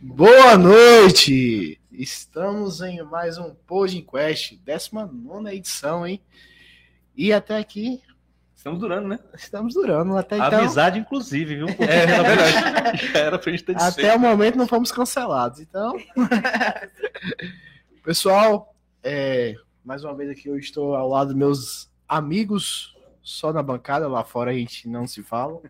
[0.00, 1.80] Boa noite!
[1.90, 6.22] Estamos em mais um Podcast, 19 edição, hein?
[7.16, 8.00] E até aqui.
[8.54, 9.18] Estamos durando, né?
[9.34, 10.60] Estamos durando até então.
[10.60, 11.66] Amizade, inclusive, viu?
[11.80, 13.10] É, na verdade.
[13.18, 15.92] Era pra gente ter Até o momento não fomos cancelados, então.
[18.04, 23.64] Pessoal, é, mais uma vez aqui eu estou ao lado dos meus amigos, só na
[23.64, 25.60] bancada, lá fora a gente não se fala.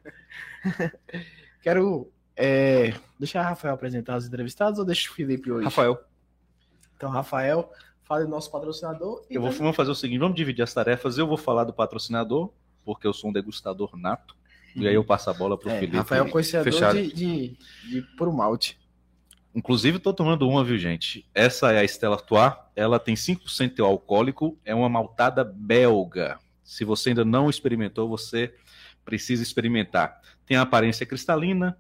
[1.62, 5.64] Quero é, deixar o Rafael apresentar os entrevistados ou deixa o Felipe hoje?
[5.64, 5.98] Rafael.
[6.96, 7.72] Então, Rafael,
[8.04, 9.25] fala do nosso patrocinador.
[9.29, 11.18] Eu vou vamos fazer o seguinte: vamos dividir as tarefas.
[11.18, 12.53] Eu vou falar do patrocinador,
[12.85, 14.36] porque eu sou um degustador nato.
[14.76, 15.96] E aí eu passo a bola para o é, Felipe.
[15.96, 17.57] Rafael é conhecedor de, de,
[17.90, 18.79] de puro malte.
[19.53, 21.26] Inclusive, tô tomando uma, viu, gente?
[21.34, 22.53] Essa é a Stella Artois.
[22.76, 24.57] Ela tem 5% alcoólico.
[24.64, 26.39] É uma maltada belga.
[26.62, 28.54] Se você ainda não experimentou, você
[29.04, 30.20] precisa experimentar.
[30.46, 31.76] Tem a aparência cristalina,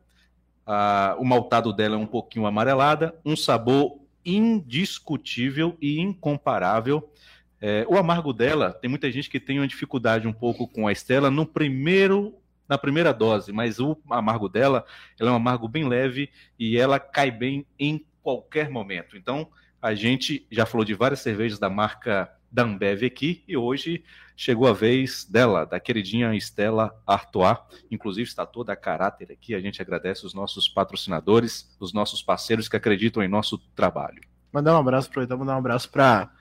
[0.68, 7.10] a, o maltado dela é um pouquinho amarelada, um sabor indiscutível e incomparável.
[7.58, 10.92] É, o amargo dela, tem muita gente que tem uma dificuldade um pouco com a
[10.92, 12.34] Estela no primeiro
[12.68, 14.84] na primeira dose, mas o amargo dela,
[15.18, 16.28] ela é um amargo bem leve
[16.58, 19.16] e ela cai bem em qualquer momento.
[19.16, 19.48] Então,
[19.80, 24.04] a gente já falou de várias cervejas da marca da Ambev aqui e hoje
[24.36, 27.58] chegou a vez dela, da queridinha Estela Artois.
[27.90, 29.54] Inclusive está toda a caráter aqui.
[29.54, 34.22] A gente agradece os nossos patrocinadores, os nossos parceiros que acreditam em nosso trabalho.
[34.52, 36.32] Mandar um abraço para mandar um abraço para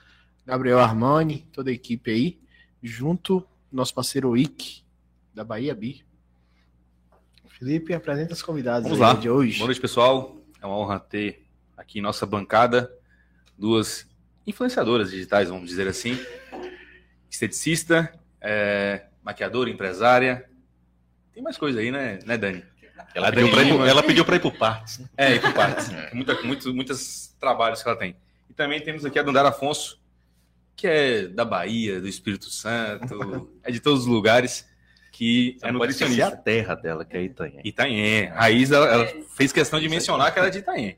[0.45, 2.39] Gabriel Armani, toda a equipe aí,
[2.81, 4.83] junto nosso parceiro Ick
[5.33, 6.05] da Bahia Bi.
[7.47, 9.13] Felipe, apresenta os convidados Vamos lá.
[9.13, 9.57] de hoje.
[9.57, 10.37] Boa noite, pessoal.
[10.61, 12.91] É uma honra ter aqui em nossa bancada
[13.57, 14.07] duas
[14.47, 16.17] influenciadoras digitais, vamos dizer assim.
[17.29, 20.49] Esteticista, é, maquiadora, empresária.
[21.33, 22.63] Tem mais coisa aí, né, né Dani?
[23.13, 25.01] Ela, pediu para ir, ela pediu para ir pro Partes.
[25.17, 25.89] É, ir pro Partes.
[25.93, 26.13] É.
[26.13, 28.15] Muita, muito, muitos trabalhos que ela tem.
[28.49, 29.99] E também temos aqui a Dandara Afonso,
[30.75, 34.67] que é da Bahia, do Espírito Santo, é de todos os lugares
[35.11, 36.27] que é nutricionista.
[36.27, 37.61] a terra dela, que é Itanhém.
[37.63, 38.25] Itanhém.
[38.27, 40.97] Raiz, ela, ela, fez questão de mencionar que ela é de Itanhém.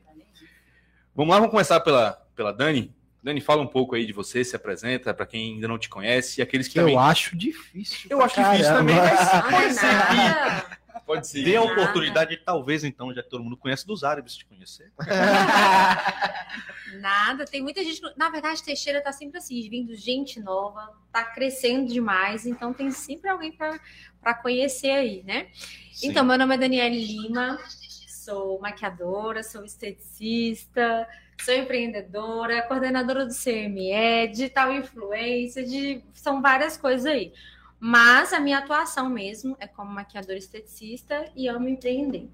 [1.14, 2.94] Vamos lá, vamos começar pela, pela Dani.
[3.22, 6.40] Dani, fala um pouco aí de você, se apresenta para quem ainda não te conhece
[6.40, 6.94] e aqueles que, que também...
[6.94, 8.08] Eu acho difícil.
[8.10, 8.56] Eu acho caramba.
[8.56, 10.80] difícil também, mas pode ser.
[11.10, 11.42] Pode ser.
[11.42, 14.92] Dê a oportunidade, talvez então, já que todo mundo conhece, dos árabes te conhecer.
[17.00, 18.00] Nada, tem muita gente.
[18.16, 23.28] Na verdade, Teixeira tá sempre assim, vindo gente nova, tá crescendo demais, então tem sempre
[23.28, 25.48] alguém para conhecer aí, né?
[25.92, 26.08] Sim.
[26.08, 27.58] Então, meu nome é Daniela Lima,
[28.06, 31.08] sou maquiadora, sou esteticista,
[31.44, 37.32] sou empreendedora, coordenadora do CME, digital influência, de, são várias coisas aí.
[37.78, 42.28] Mas a minha atuação mesmo é como maquiadora esteticista e amo empreender.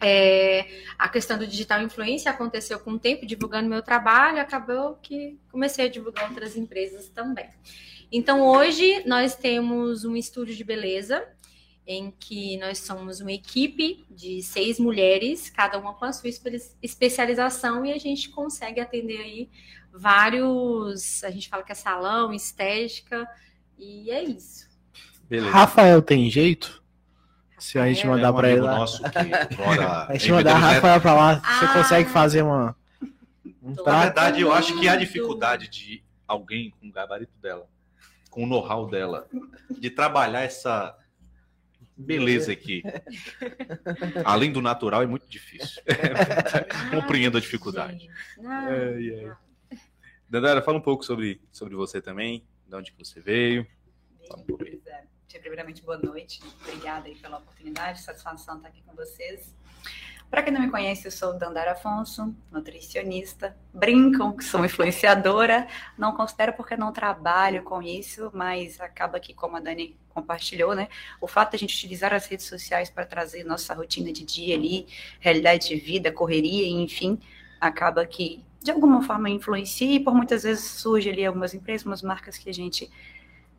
[0.00, 0.66] É,
[0.98, 5.84] a questão do digital influência aconteceu com o tempo, divulgando meu trabalho, acabou que comecei
[5.84, 7.50] a divulgar outras empresas também.
[8.10, 11.28] Então, hoje nós temos um estúdio de beleza,
[11.90, 16.30] em que nós somos uma equipe de seis mulheres, cada uma com a sua
[16.80, 19.50] especialização, e a gente consegue atender aí
[19.92, 21.24] vários.
[21.24, 23.28] A gente fala que é salão, estética,
[23.76, 24.68] e é isso.
[25.28, 25.50] Beleza.
[25.50, 26.80] Rafael tem jeito?
[27.58, 28.78] Se a gente mandar é um para ele lá.
[28.78, 32.76] Nosso que mora a gente mandar Rafael para lá, ah, você consegue fazer uma.
[33.60, 37.66] Um Na verdade, eu acho que há dificuldade de alguém com o gabarito dela,
[38.30, 39.26] com o know-how dela,
[39.76, 40.96] de trabalhar essa
[42.00, 42.82] beleza aqui.
[44.24, 45.82] Além do natural, é muito difícil.
[46.90, 48.08] Compreendo a dificuldade.
[48.68, 49.76] É, é.
[50.28, 53.66] Dandara, fala um pouco sobre, sobre você também, de onde você veio.
[54.28, 54.80] Fala um pouco aí.
[55.40, 56.40] Primeiramente, boa noite.
[56.60, 59.54] Obrigada aí pela oportunidade, satisfação estar aqui com vocês.
[60.30, 63.56] Para quem não me conhece, eu sou Dandara Afonso, nutricionista.
[63.74, 65.66] Brincam que sou influenciadora.
[65.98, 70.88] Não considero porque não trabalho com isso, mas acaba que, como a Dani compartilhou, né?
[71.20, 74.54] O fato de a gente utilizar as redes sociais para trazer nossa rotina de dia
[74.54, 74.86] ali,
[75.18, 77.18] realidade de vida, correria, enfim,
[77.60, 82.02] acaba que de alguma forma influencia e por muitas vezes surge ali algumas empresas, algumas
[82.02, 82.88] marcas que a gente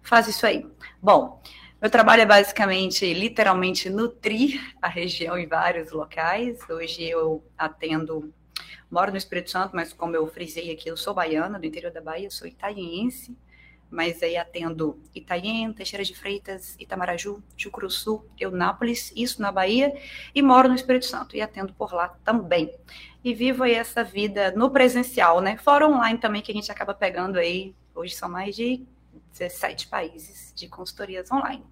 [0.02, 0.66] faz isso aí.
[1.02, 1.42] Bom,
[1.82, 6.60] meu trabalho é basicamente, literalmente, nutrir a região em vários locais.
[6.70, 8.32] Hoje eu atendo,
[8.88, 12.00] moro no Espírito Santo, mas como eu frisei aqui, eu sou baiana, do interior da
[12.00, 13.36] Bahia, eu sou itaiense,
[13.90, 19.92] mas aí atendo Itaien, Teixeira de Freitas, Itamaraju, Jucuruçu, Eunápolis, isso na Bahia,
[20.36, 22.72] e moro no Espírito Santo e atendo por lá também.
[23.24, 25.58] E vivo aí essa vida no presencial, né?
[25.58, 28.86] Fora online também, que a gente acaba pegando aí, hoje são mais de
[29.32, 31.71] 17 países de consultorias online.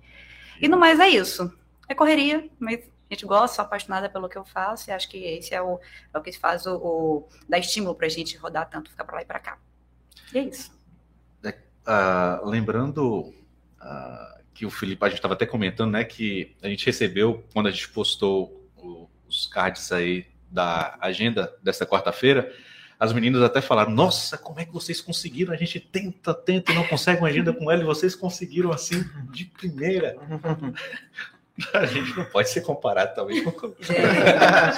[0.61, 1.51] E no mais é isso.
[1.87, 5.17] É correria, mas A gente gosta, sou apaixonada pelo que eu faço e acho que
[5.17, 5.79] esse é o,
[6.13, 9.15] é o que faz o, o dá estímulo para a gente rodar tanto, ficar para
[9.15, 9.57] lá e para cá.
[10.31, 10.71] E é isso.
[11.43, 13.33] É, uh, lembrando
[13.81, 17.65] uh, que o Felipe, a gente estava até comentando, né, que a gente recebeu, quando
[17.65, 22.53] a gente postou o, os cards aí da agenda desta quarta-feira,
[22.99, 25.53] as meninas até falaram: Nossa, como é que vocês conseguiram?
[25.53, 29.05] A gente tenta, tenta e não consegue uma agenda com ela e vocês conseguiram assim
[29.31, 30.17] de primeira.
[31.73, 33.75] A gente não pode ser comparado, talvez, com.
[33.91, 34.71] É.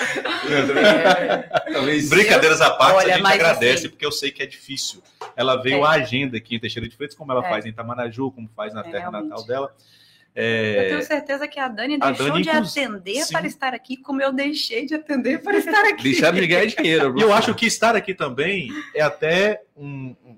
[1.71, 2.09] talvez.
[2.09, 3.89] Brincadeiras à parte, Olha, a gente agradece, assim...
[3.89, 4.99] porque eu sei que é difícil.
[5.35, 5.87] Ela veio é.
[5.87, 7.49] a agenda aqui em Teixeira de Freitas, como ela é.
[7.49, 9.29] faz em Tamaraju, como faz na é, terra realmente.
[9.29, 9.75] natal dela.
[10.33, 10.85] É...
[10.85, 13.33] Eu tenho certeza que a Dani a deixou Dani, de atender sim.
[13.33, 16.03] para estar aqui, como eu deixei de atender para estar aqui.
[16.03, 17.17] Deixar de ganhar dinheiro.
[17.17, 20.37] E eu acho que estar aqui também é até um, um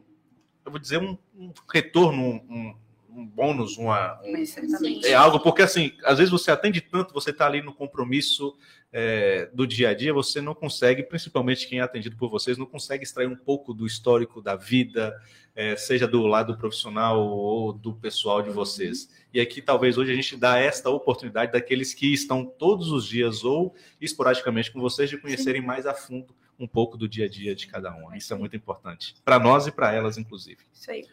[0.65, 2.75] eu vou dizer, um, um retorno, um,
[3.15, 7.45] um bônus, uma, um, é algo, porque assim, às vezes você atende tanto, você está
[7.45, 8.55] ali no compromisso
[8.91, 12.65] é, do dia a dia, você não consegue, principalmente quem é atendido por vocês, não
[12.65, 15.15] consegue extrair um pouco do histórico da vida,
[15.55, 19.09] é, seja do lado profissional ou do pessoal de vocês.
[19.33, 23.43] E aqui talvez hoje a gente dá esta oportunidade daqueles que estão todos os dias
[23.43, 25.67] ou esporadicamente com vocês de conhecerem Sim.
[25.67, 28.13] mais a fundo um pouco do dia a dia de cada um.
[28.15, 30.59] Isso é muito importante para nós e para elas, inclusive.
[30.71, 31.05] Isso aí.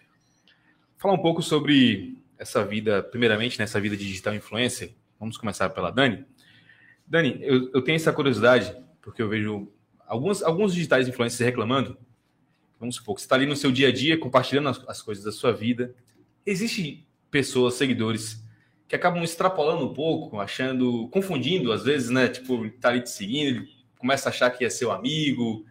[1.00, 4.94] Falar um pouco sobre essa vida, primeiramente, nessa né, vida de digital influencer.
[5.18, 6.24] Vamos começar pela Dani.
[7.06, 9.72] Dani, eu, eu tenho essa curiosidade, porque eu vejo
[10.06, 11.98] alguns, alguns digitais influencers reclamando
[12.80, 15.22] vamos supor que você está ali no seu dia a dia compartilhando as, as coisas
[15.22, 15.94] da sua vida.
[16.46, 18.42] Existem pessoas, seguidores,
[18.88, 22.28] que acabam extrapolando um pouco, achando, confundindo às vezes, né?
[22.28, 23.64] Tipo, tá ali te seguindo,
[23.98, 25.64] começa a achar que é seu amigo,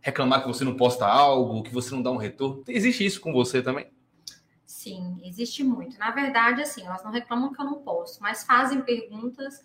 [0.00, 2.64] reclamar que você não posta algo, que você não dá um retorno.
[2.68, 3.86] Existe isso com você também?
[4.66, 5.98] Sim, existe muito.
[5.98, 9.64] Na verdade, assim, elas não reclamam que eu não posto, mas fazem perguntas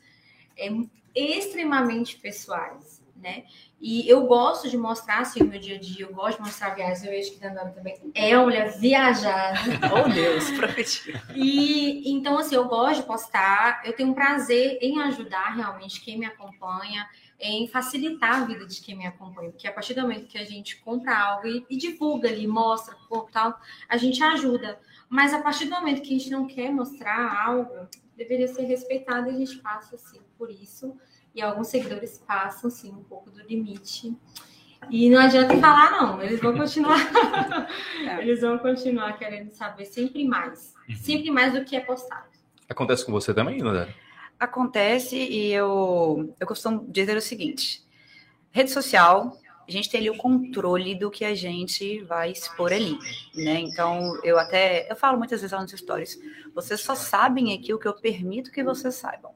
[0.56, 0.70] é,
[1.16, 3.44] extremamente pessoais né?
[3.80, 6.76] E eu gosto de mostrar, assim, o meu dia a dia, eu gosto de mostrar
[6.76, 9.60] viagens, eu vejo que Dandara também é mulher viajada.
[9.94, 11.22] oh, Deus, profetia.
[11.34, 16.18] E, então, assim, eu gosto de postar, eu tenho um prazer em ajudar realmente quem
[16.18, 17.08] me acompanha,
[17.40, 20.46] em facilitar a vida de quem me acompanha, porque a partir do momento que a
[20.46, 22.96] gente compra algo e, e divulga ali, mostra,
[23.32, 23.60] tal,
[23.90, 24.80] a gente ajuda.
[25.12, 27.86] Mas a partir do momento que a gente não quer mostrar algo,
[28.16, 30.98] deveria ser respeitado e a gente passa, assim, por isso
[31.36, 34.18] e alguns seguidores passam, sim, um pouco do limite.
[34.90, 36.22] E não adianta falar, não.
[36.22, 36.98] Eles vão continuar.
[38.02, 38.22] É.
[38.22, 40.74] Eles vão continuar querendo saber sempre mais.
[40.90, 40.96] Uhum.
[40.96, 42.26] Sempre mais do que é postado.
[42.68, 43.94] Acontece com você também, Nandara?
[44.40, 47.84] Acontece e eu, eu costumo dizer o seguinte:
[48.50, 49.38] rede social,
[49.68, 52.98] a gente tem ali o controle do que a gente vai expor ali,
[53.36, 53.60] né?
[53.60, 56.20] Então, eu até eu falo muitas vezes nos stories,
[56.54, 59.32] vocês só sabem aqui o que eu permito que vocês saibam.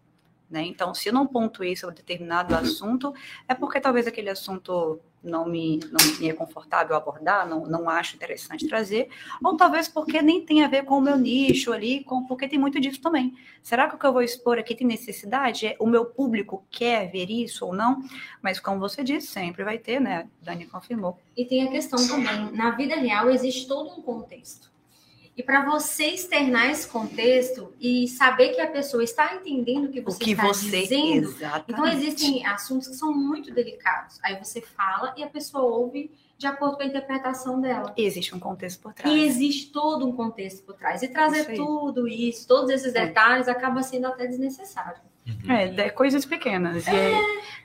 [0.50, 0.62] Né?
[0.63, 3.13] Então, se eu não pontuei sobre determinado assunto,
[3.48, 8.16] é porque talvez aquele assunto não me, não me é confortável abordar, não, não acho
[8.16, 9.10] interessante trazer,
[9.44, 12.60] ou talvez porque nem tem a ver com o meu nicho ali, com, porque tem
[12.60, 13.33] muito disso também.
[13.62, 15.68] Será que o que eu vou expor aqui tem necessidade?
[15.68, 18.01] É, o meu público quer ver isso ou não?
[18.42, 20.27] Mas como você disse, sempre vai ter, né?
[20.42, 21.19] Dani confirmou.
[21.36, 24.75] E tem a questão também, na vida real existe todo um contexto.
[25.38, 30.00] E para você externar esse contexto e saber que a pessoa está entendendo o que
[30.00, 31.66] você o que está você, dizendo, exatamente.
[31.68, 34.18] então existem assuntos que são muito delicados.
[34.24, 37.94] Aí você fala e a pessoa ouve de acordo com a interpretação dela.
[37.98, 39.14] E existe um contexto por trás.
[39.14, 41.02] E existe todo um contexto por trás.
[41.02, 45.02] E trazer isso tudo isso, todos esses detalhes, acaba sendo até desnecessário.
[45.28, 45.52] Uhum.
[45.52, 46.88] É, coisas pequenas.
[46.88, 47.12] É.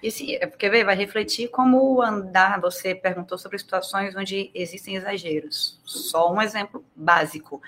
[0.02, 2.60] E, e é porque vai refletir como andar.
[2.60, 5.80] Você perguntou sobre situações onde existem exageros.
[5.84, 7.60] Só um exemplo básico.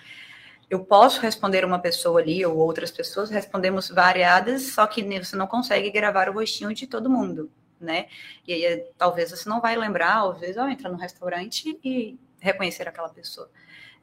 [0.70, 5.46] Eu posso responder uma pessoa ali ou outras pessoas, respondemos variadas, só que você não
[5.46, 8.06] consegue gravar o rostinho de todo mundo, né?
[8.48, 12.88] E aí talvez você não vai lembrar, às vezes, ao entrar no restaurante e reconhecer
[12.88, 13.50] aquela pessoa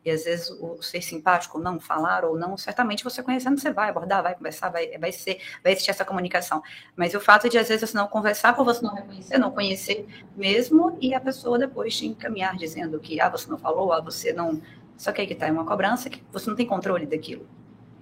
[0.04, 3.90] e às vezes o ser simpático, não falar ou não, certamente você conhecendo, você vai
[3.90, 6.62] abordar, vai conversar, vai, vai, ser, vai existir essa comunicação.
[6.96, 10.08] Mas o fato de, às vezes, você não conversar por você não reconhecer, não conhecer
[10.36, 14.32] mesmo, e a pessoa depois te encaminhar dizendo que, ah, você não falou, ah, você
[14.32, 14.62] não.
[14.98, 17.48] Só que aí que está, é uma cobrança que você não tem controle daquilo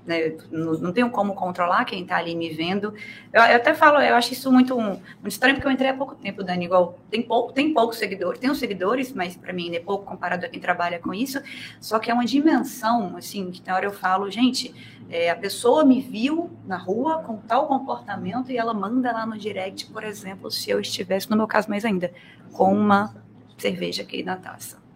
[0.07, 0.35] né?
[0.49, 2.93] Não, não, tenho como controlar quem está ali me vendo.
[3.33, 6.15] Eu, eu, até falo, eu acho isso muito, muito estranho, porque eu entrei há pouco
[6.15, 10.05] tempo, Dani, igual, tem pouco, tem poucos seguidores, os seguidores, mas para mim é pouco
[10.05, 11.41] comparado a quem trabalha com isso,
[11.81, 14.73] só que é uma dimensão, assim, que na hora eu falo, gente,
[15.09, 19.37] é, a pessoa me viu na rua com tal comportamento e ela manda lá no
[19.37, 22.13] direct, por exemplo, se eu estivesse, no meu caso mais ainda,
[22.53, 23.13] com uma
[23.57, 24.86] cerveja aqui na taça.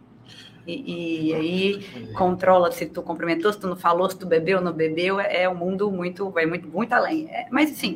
[0.65, 4.63] E, e, aí controla se tu cumprimentou, se tu não falou, se tu bebeu ou
[4.63, 7.27] não bebeu, é, é um mundo muito, vai muito, muito além.
[7.30, 7.96] É, mas assim,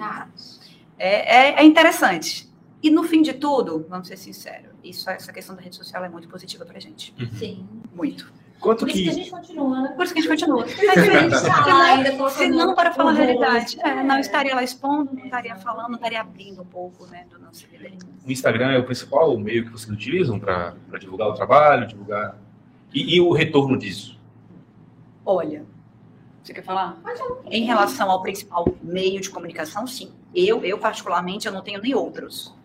[0.97, 2.49] É, é, é interessante.
[2.81, 6.09] E no fim de tudo, vamos ser sinceros, isso, essa questão da rede social é
[6.09, 7.13] muito positiva pra gente.
[7.37, 7.67] Sim.
[7.93, 8.31] Muito.
[8.59, 9.89] Quanto Por isso que a gente continua, né?
[9.95, 10.65] Por isso que a gente continua.
[11.67, 13.87] Lá ainda Se não, para falar a realidade, rosto.
[13.87, 17.37] é, não estaria lá expondo, não estaria falando, não estaria abrindo um pouco né, do
[17.37, 17.91] nosso vida.
[18.25, 22.37] O Instagram é o principal meio que vocês utilizam para divulgar o trabalho, divulgar.
[22.95, 24.17] E, e o retorno disso?
[25.25, 25.65] Olha,
[26.41, 26.97] você quer falar?
[27.51, 30.13] Em relação ao principal meio de comunicação, sim.
[30.33, 32.55] Eu, eu particularmente, eu não tenho nem outros.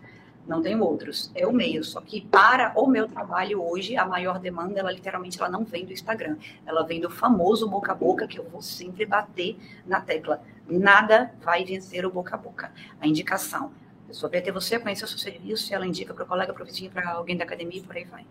[0.46, 1.32] Não tenho outros.
[1.34, 1.82] É o meio.
[1.82, 5.84] Só que para o meu trabalho hoje, a maior demanda, ela literalmente ela não vem
[5.84, 6.36] do Instagram.
[6.64, 10.42] Ela vem do famoso boca a boca, que eu vou sempre bater na tecla.
[10.68, 12.72] Nada vai vencer o boca a boca.
[13.00, 13.72] A indicação.
[14.04, 16.62] A pessoa vai ter você, conhecer o seu serviço, ela indica para o colega, para
[16.62, 18.24] o vizinho, para alguém da academia e por aí vai.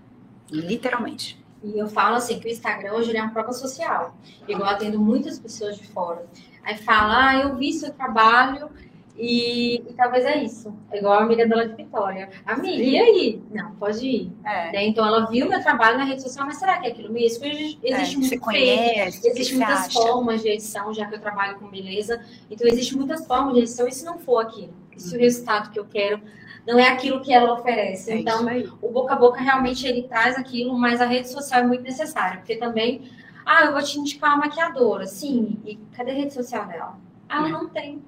[0.49, 1.48] Literalmente.
[1.63, 4.15] E eu falo assim, que o Instagram hoje é uma prova social.
[4.47, 6.25] Igual atendo muitas pessoas de fora.
[6.63, 8.69] Aí fala, ah, eu vi seu trabalho
[9.17, 10.73] e, e talvez é isso.
[10.89, 12.29] É igual a amiga dela de Vitória.
[12.45, 13.43] Amiga, e aí?
[13.51, 14.31] Não, pode ir.
[14.45, 14.71] É.
[14.71, 14.87] Né?
[14.87, 17.43] Então ela viu meu trabalho na rede social, mas será que é aquilo mesmo?
[17.45, 19.99] Existe É, muito conhece, você muitas acha?
[19.99, 22.23] formas de edição, já que eu trabalho com beleza.
[22.49, 23.85] Então, existem muitas formas de edição.
[23.87, 24.73] E se não for aquilo?
[24.95, 26.21] E se o resultado que eu quero
[26.69, 28.11] não é aquilo que ela oferece?
[28.11, 28.45] É então,
[28.79, 32.37] o boca a boca realmente ele traz aquilo, mas a rede social é muito necessária.
[32.37, 33.09] Porque também,
[33.43, 35.07] ah, eu vou te indicar uma maquiadora.
[35.07, 36.95] Sim, e cadê a rede social dela?
[37.27, 38.03] Ah, ela não tem.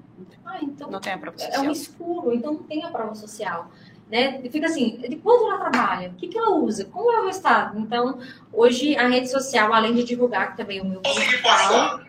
[0.46, 3.72] Ah, então Não tem a própria é um escuro, então não tem a prova social.
[4.12, 4.40] Né?
[4.44, 6.10] E Fica assim, de quanto ela trabalha?
[6.10, 6.86] O que, que ela usa?
[6.86, 7.80] Como é o resultado?
[7.80, 8.20] Então,
[8.54, 12.02] hoje a rede social, além de divulgar que também o meu principal,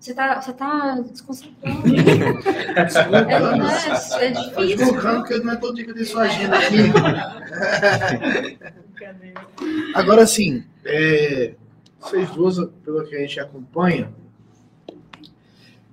[0.00, 1.82] você tá, você tá desconcentrando.
[2.20, 3.18] Desculpa,
[4.20, 4.66] É, é difícil.
[4.76, 6.76] divulgando porque não é todo dia que eu tenho sua agenda aqui.
[9.94, 11.54] Agora, assim, é,
[12.00, 14.12] vocês duas, pelo que a gente acompanha,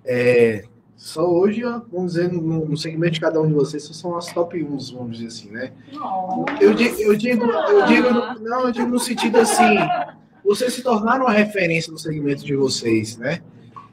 [0.06, 0.64] é,
[0.96, 4.28] só hoje, vamos dizer, no, no segmento de cada um de vocês, só são as
[4.34, 4.66] top 1,
[4.96, 5.72] vamos dizer assim, né?
[6.60, 7.02] Eu, eu digo,
[7.46, 9.78] eu digo, no- não, eu digo no sentido assim,
[10.44, 13.42] vocês se tornaram uma referência no segmento de vocês, né?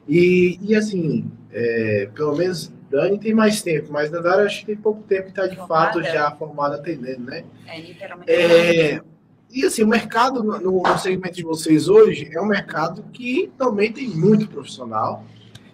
[0.07, 4.75] E, e assim, é, pelo menos Dani tem mais tempo, mas Dandara acho que tem
[4.75, 6.13] pouco tempo que está de fato Formada.
[6.13, 7.45] já formada atendendo, né?
[7.65, 8.29] É literalmente.
[8.29, 9.01] É,
[9.49, 13.89] e assim, o mercado no, no segmento de vocês hoje é um mercado que também
[13.89, 15.23] tem muito profissional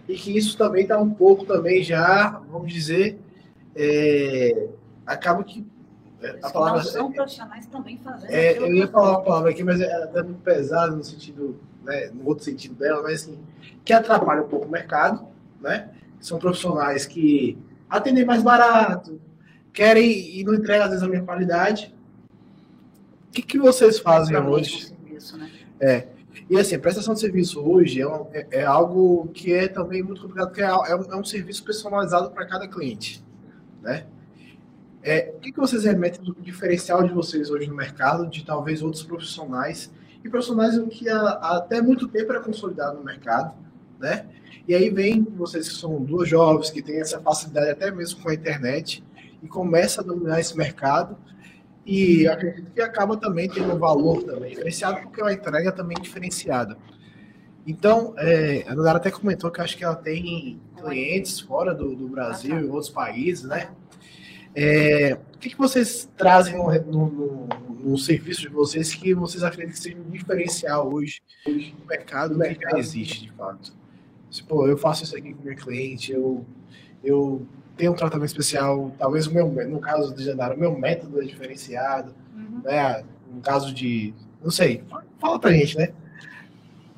[0.08, 3.20] e que isso também está um pouco também já, vamos dizer,
[3.76, 4.68] é,
[5.04, 5.66] acaba que
[6.22, 8.30] é, a palavra são profissionais também fazendo.
[8.30, 12.12] é, eu ia falar uma palavra aqui, mas é até muito pesado no sentido, né,
[12.14, 13.40] no outro sentido dela, mas assim,
[13.84, 15.31] que atrapalha um pouco o mercado,
[15.62, 15.90] né?
[16.20, 17.58] São profissionais que
[17.90, 19.20] atendem mais barato,
[19.74, 21.96] querem e não entregam às vezes a mesma qualidade.
[23.28, 24.88] O que, que vocês fazem hoje?
[24.88, 25.50] serviço, né?
[26.50, 30.04] E assim, a prestação de serviço hoje é, um- é- é algo que é também
[30.04, 33.24] muito complicado, porque é, é um, é um serviço personalizado para cada cliente,
[33.82, 34.06] né?
[35.04, 38.82] É, o que, que vocês remetem do diferencial de vocês hoje no mercado, de talvez
[38.84, 39.92] outros profissionais,
[40.24, 43.56] e profissionais que há, há até muito tempo era consolidado no mercado,
[44.00, 44.26] né?
[44.68, 48.30] E aí vem vocês que são duas jovens, que têm essa facilidade até mesmo com
[48.30, 49.04] a internet,
[49.42, 51.18] e começa a dominar esse mercado,
[51.86, 55.98] e acredito que acaba também tendo um valor também diferenciado, porque é uma entrega também
[56.00, 56.78] diferenciada.
[57.66, 62.08] Então, é, a Nodara até comentou que acho que ela tem clientes fora do, do
[62.08, 63.70] Brasil, em outros países, né?
[64.54, 67.48] É, o que, que vocês trazem no, no- no-
[67.92, 71.22] no serviço de vocês que vocês acreditam que seja um diferencial hoje
[71.80, 73.74] no mercado que já existe, de fato?
[74.32, 76.46] Tipo, eu faço isso aqui com meu cliente, eu,
[77.04, 77.46] eu
[77.76, 81.26] tenho um tratamento especial, talvez o meu, no caso do Janara, o meu método é
[81.26, 82.62] diferenciado, Uhum.
[82.64, 83.04] né?
[83.30, 84.84] No caso de, não sei,
[85.20, 85.94] fala pra gente, né?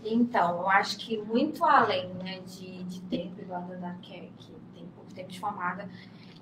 [0.05, 4.85] Então, eu acho que muito além né, de, de tempo, igual a quer, que tem
[4.95, 5.87] pouco tempo de formada,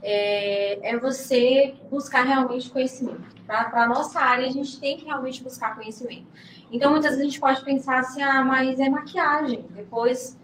[0.01, 3.23] é, é você buscar realmente conhecimento.
[3.45, 6.25] Para a nossa área, a gente tem que realmente buscar conhecimento.
[6.71, 9.65] Então, muitas vezes a gente pode pensar assim, ah, mas é maquiagem.
[9.75, 10.37] Depois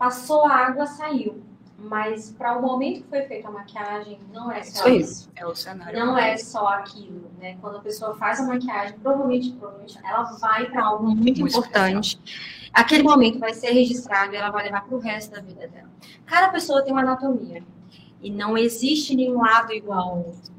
[0.00, 1.42] passou a água, saiu.
[1.78, 5.30] Mas para o momento que foi feita a maquiagem, não é só Isso isso.
[5.36, 5.98] É o cenário.
[5.98, 7.56] Não é só aquilo, né?
[7.60, 12.18] Quando a pessoa faz a maquiagem, provavelmente, provavelmente ela vai para algo muito, Muito importante.
[12.72, 15.90] Aquele momento vai ser registrado e ela vai levar para o resto da vida dela.
[16.26, 17.62] Cada pessoa tem uma anatomia
[18.22, 20.52] e não existe nenhum lado igual ao outro.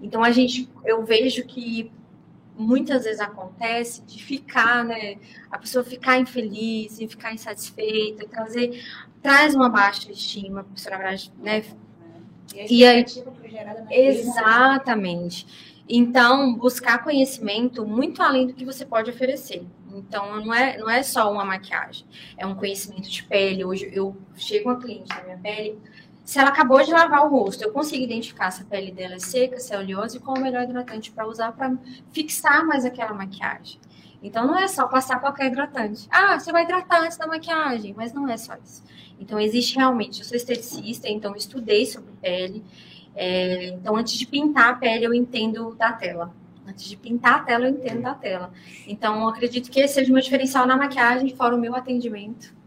[0.00, 1.92] Então a gente, eu vejo que
[2.60, 5.16] muitas vezes acontece de ficar, né?
[5.50, 8.84] A pessoa ficar infeliz e ficar insatisfeita, trazer
[9.22, 10.66] traz uma baixa estima,
[11.38, 11.62] né?
[12.68, 13.04] E aí-
[13.90, 15.46] Exatamente.
[15.88, 19.66] Então, buscar conhecimento muito além do que você pode oferecer.
[19.92, 22.06] Então, não é, não é só uma maquiagem,
[22.38, 23.64] é um conhecimento de pele.
[23.64, 25.76] Hoje eu chego a cliente da minha pele
[26.30, 29.18] se ela acabou de lavar o rosto, eu consigo identificar se a pele dela é
[29.18, 31.76] seca, se é oleosa e qual o melhor hidratante para usar para
[32.12, 33.80] fixar mais aquela maquiagem.
[34.22, 36.06] Então não é só passar qualquer hidratante.
[36.08, 38.80] Ah, você vai hidratar antes da maquiagem, mas não é só isso.
[39.18, 42.64] Então existe realmente, eu sou esteticista, então estudei sobre pele.
[43.16, 46.32] É, então antes de pintar a pele eu entendo da tela.
[46.64, 48.52] Antes de pintar a tela eu entendo da tela.
[48.86, 52.59] Então acredito que esse seja o meu diferencial na maquiagem, fora o meu atendimento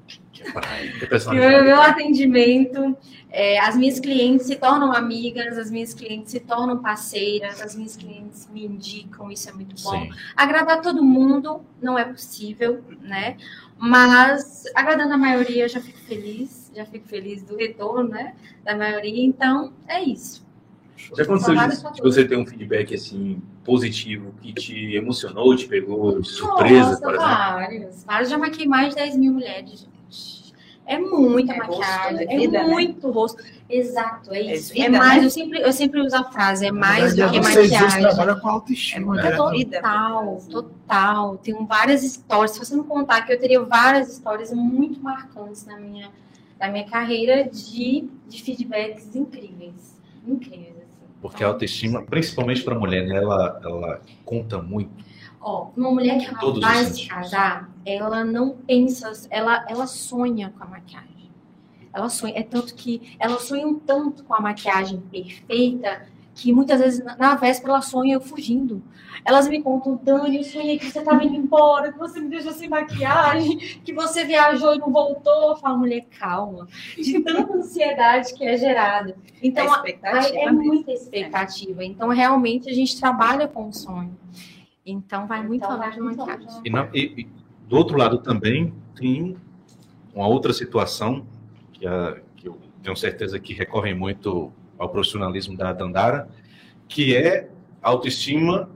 [1.30, 2.98] o meu atendimento,
[3.30, 7.96] é, as minhas clientes se tornam amigas, as minhas clientes se tornam parceiras, as minhas
[7.96, 9.92] clientes me indicam, isso é muito bom.
[9.92, 10.10] Sim.
[10.36, 13.38] Agradar todo mundo não é possível, né?
[13.78, 18.36] Mas agradando a maioria, eu já fico feliz, já fico feliz do retorno, né?
[18.64, 20.44] Da maioria, então é isso.
[21.16, 26.20] Já aconteceu de, de você ter um feedback assim positivo que te emocionou, te pegou
[26.20, 27.18] de surpresa, Nossa?
[27.18, 28.30] Vários, vários.
[28.30, 29.88] Já maquei mais de 10 mil mulheres.
[30.86, 33.14] É muita é maquiagem, é vida, é muito né?
[33.14, 33.42] rosto.
[33.70, 34.72] Exato, é, é isso.
[34.74, 35.26] É, vida, é mais, né?
[35.26, 38.02] eu, sempre, eu sempre uso a frase, é mais do que maquiagem.
[38.02, 38.98] trabalha com autoestima.
[38.98, 39.58] É muita né?
[39.58, 39.78] vida.
[39.78, 41.38] Total, total.
[41.38, 42.52] Tenho várias histórias.
[42.52, 46.12] Se você não contar que eu teria várias histórias muito marcantes na minha,
[46.60, 49.98] na minha carreira de, de feedbacks incríveis.
[50.28, 50.76] Incríveis.
[50.76, 51.08] Assim.
[51.22, 55.04] Porque a autoestima, principalmente para a mulher, né, ela, ela conta muito
[55.44, 60.68] Ó, uma mulher que vai se casar, ela não pensa, ela, ela sonha com a
[60.68, 61.32] maquiagem.
[61.94, 66.80] Ela sonha, é tanto que ela sonha um tanto com a maquiagem perfeita que muitas
[66.80, 68.82] vezes na véspera ela sonha eu fugindo.
[69.24, 72.52] Elas me contam, Dani, eu sonhei que você estava indo embora, que você me deixou
[72.52, 75.52] sem maquiagem, que você viajou e não voltou.
[75.52, 76.68] Eu falo, mulher, calma.
[76.98, 79.16] De tanta ansiedade que é gerada.
[79.42, 81.86] Então, é, é muita expectativa.
[81.86, 84.18] Então, realmente, a gente trabalha com o sonho.
[84.86, 86.62] Então vai muito então, além de maquiagem.
[86.66, 87.28] E, na, e, e,
[87.68, 89.36] do outro lado também tem
[90.14, 91.26] uma outra situação
[91.72, 96.28] que, a, que eu tenho certeza que recorre muito ao profissionalismo da Dandara,
[96.88, 97.50] que é
[97.82, 98.70] autoestima.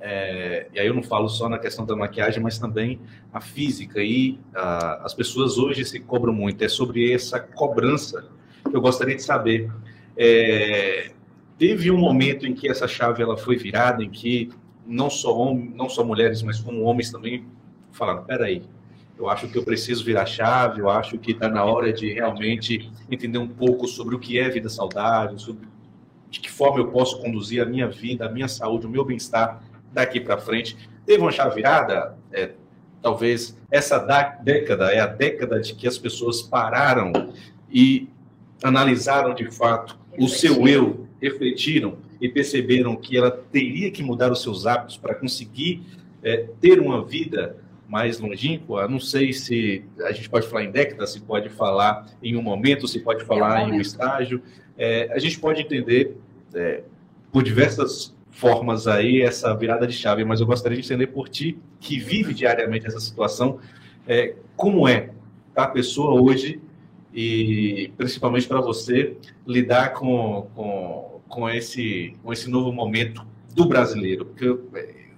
[0.00, 3.00] É, e aí eu não falo só na questão da maquiagem, mas também
[3.32, 4.02] a física.
[4.02, 6.62] E a, as pessoas hoje se cobram muito.
[6.62, 8.28] É sobre essa cobrança
[8.68, 9.70] que eu gostaria de saber.
[10.16, 11.12] É,
[11.58, 14.50] teve um momento em que essa chave ela foi virada, em que
[14.86, 17.44] não só, não só mulheres, mas como homens também,
[17.92, 18.62] falando, peraí,
[19.18, 22.90] eu acho que eu preciso virar chave, eu acho que está na hora de realmente
[23.10, 25.68] entender um pouco sobre o que é vida saudável, sobre
[26.30, 29.62] de que forma eu posso conduzir a minha vida, a minha saúde, o meu bem-estar
[29.92, 30.76] daqui para frente.
[31.04, 32.52] Teve uma chave virada, é,
[33.02, 33.98] talvez essa
[34.42, 37.12] década é a década de que as pessoas pararam
[37.70, 38.08] e
[38.62, 44.42] analisaram de fato o seu eu, refletiram e perceberam que ela teria que mudar os
[44.42, 45.82] seus hábitos para conseguir
[46.22, 47.61] é, ter uma vida
[47.92, 48.88] mais longínqua.
[48.88, 52.88] Não sei se a gente pode falar em década, se pode falar em um momento,
[52.88, 54.42] se pode falar é um em um estágio.
[54.78, 56.16] É, a gente pode entender
[56.54, 56.82] é,
[57.30, 61.58] por diversas formas aí essa virada de chave, mas eu gostaria de entender por ti,
[61.78, 63.58] que vive diariamente essa situação,
[64.08, 65.10] é, como é
[65.54, 66.58] a pessoa hoje
[67.12, 74.26] e principalmente para você lidar com, com com esse, com esse novo momento do brasileiro,
[74.26, 74.46] porque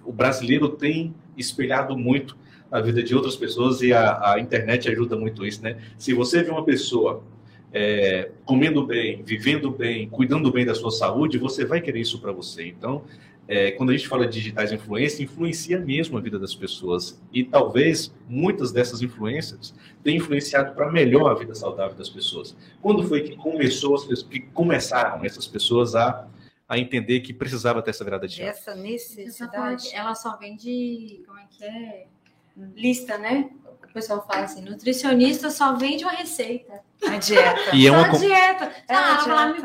[0.05, 2.37] o brasileiro tem espelhado muito
[2.71, 5.77] a vida de outras pessoas e a, a internet ajuda muito isso, né?
[5.97, 7.23] Se você vê uma pessoa
[7.71, 12.31] é, comendo bem, vivendo bem, cuidando bem da sua saúde, você vai querer isso para
[12.31, 12.67] você.
[12.67, 13.03] Então,
[13.47, 17.21] é, quando a gente fala de digitais influência, influencia mesmo a vida das pessoas.
[17.31, 19.73] E talvez muitas dessas influências
[20.03, 22.55] tenham influenciado para melhor a vida saudável das pessoas.
[22.81, 23.95] Quando foi que começou,
[24.29, 26.27] que começaram essas pessoas a,
[26.67, 28.49] a entender que precisava ter essa virada de chave?
[28.49, 32.07] Essa necessidade, ela só vem de, como é que é?
[32.55, 33.49] Lista, né?
[33.95, 36.81] pessoal fala assim, nutricionista só vende uma receita.
[37.07, 37.73] A dieta.
[37.73, 38.65] E é uma só dieta.
[38.89, 39.23] É, ah,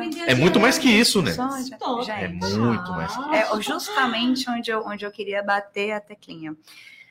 [0.08, 0.30] dieta.
[0.30, 1.32] é muito mais que isso, né?
[1.32, 3.34] Gente, é muito mais que isso.
[3.34, 6.56] É justamente onde eu, onde eu queria bater a teclinha.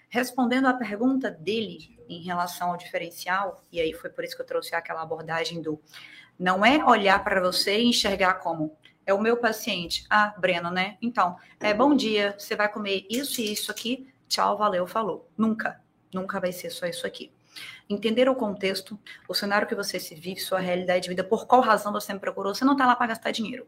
[0.07, 4.47] Respondendo à pergunta dele em relação ao diferencial, e aí foi por isso que eu
[4.47, 5.79] trouxe aquela abordagem do
[6.39, 10.05] não é olhar para você e enxergar como é o meu paciente.
[10.09, 10.97] Ah, Breno, né?
[11.01, 14.07] Então, é bom dia, você vai comer isso e isso aqui.
[14.29, 15.27] Tchau, valeu, falou.
[15.37, 15.81] Nunca.
[16.13, 17.33] Nunca vai ser só isso aqui.
[17.89, 21.61] Entender o contexto, o cenário que você se vive, sua realidade de vida, por qual
[21.61, 22.53] razão você me procurou.
[22.53, 23.67] Você não está lá para gastar dinheiro.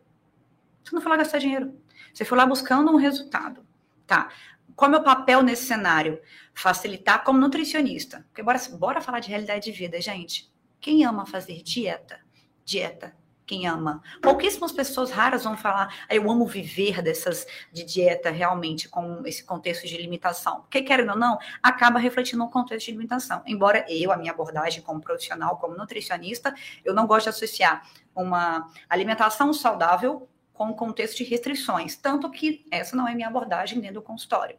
[0.83, 1.73] Você não foi lá gastar dinheiro.
[2.13, 3.65] Você foi lá buscando um resultado.
[4.05, 4.31] Tá.
[4.75, 6.21] Qual é o meu papel nesse cenário?
[6.53, 8.23] Facilitar como nutricionista.
[8.29, 10.49] Porque bora, bora falar de realidade de vida, gente.
[10.79, 12.19] Quem ama fazer dieta?
[12.63, 13.15] Dieta
[13.51, 14.01] quem ama.
[14.21, 19.43] Pouquíssimas pessoas raras vão falar, ah, eu amo viver dessas de dieta realmente com esse
[19.43, 20.61] contexto de limitação.
[20.61, 23.41] Porque, querendo ou não, acaba refletindo um contexto de limitação.
[23.45, 27.85] Embora eu, a minha abordagem como profissional, como nutricionista, eu não gosto de associar
[28.15, 30.29] uma alimentação saudável
[30.61, 34.55] com o contexto de restrições, tanto que essa não é minha abordagem dentro do consultório.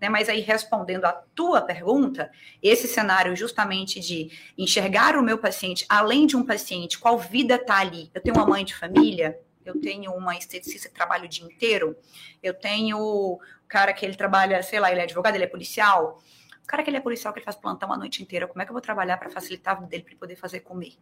[0.00, 0.08] Né?
[0.08, 2.30] Mas aí, respondendo à tua pergunta,
[2.62, 7.78] esse cenário justamente de enxergar o meu paciente, além de um paciente, qual vida está
[7.78, 8.10] ali?
[8.14, 11.96] Eu tenho uma mãe de família, eu tenho uma esteticista que trabalha o dia inteiro,
[12.42, 13.38] eu tenho o
[13.68, 16.18] cara que ele trabalha, sei lá, ele é advogado, ele é policial,
[16.62, 18.64] o cara que ele é policial, que ele faz plantão a noite inteira, como é
[18.64, 20.96] que eu vou trabalhar para facilitar a vida dele para ele poder fazer comer?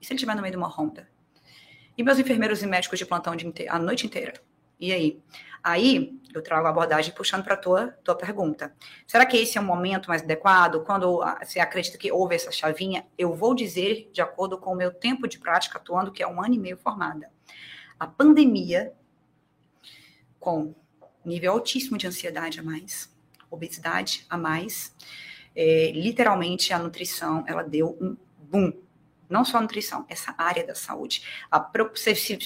[0.00, 1.06] E se ele estiver no meio de uma ronda?
[1.98, 3.34] E meus enfermeiros e médicos de plantão
[3.68, 4.34] a noite inteira?
[4.78, 5.20] E aí?
[5.64, 8.72] Aí eu trago a abordagem puxando para a tua, tua pergunta.
[9.04, 10.84] Será que esse é um momento mais adequado?
[10.84, 14.76] Quando ah, você acredita que houve essa chavinha, eu vou dizer, de acordo com o
[14.76, 17.32] meu tempo de prática atuando, que é um ano e meio formada.
[17.98, 18.92] A pandemia,
[20.38, 20.72] com
[21.24, 23.12] nível altíssimo de ansiedade a mais,
[23.50, 24.94] obesidade a mais,
[25.56, 28.72] é, literalmente a nutrição, ela deu um boom
[29.28, 31.22] não só a nutrição, essa área da saúde.
[31.50, 31.70] A,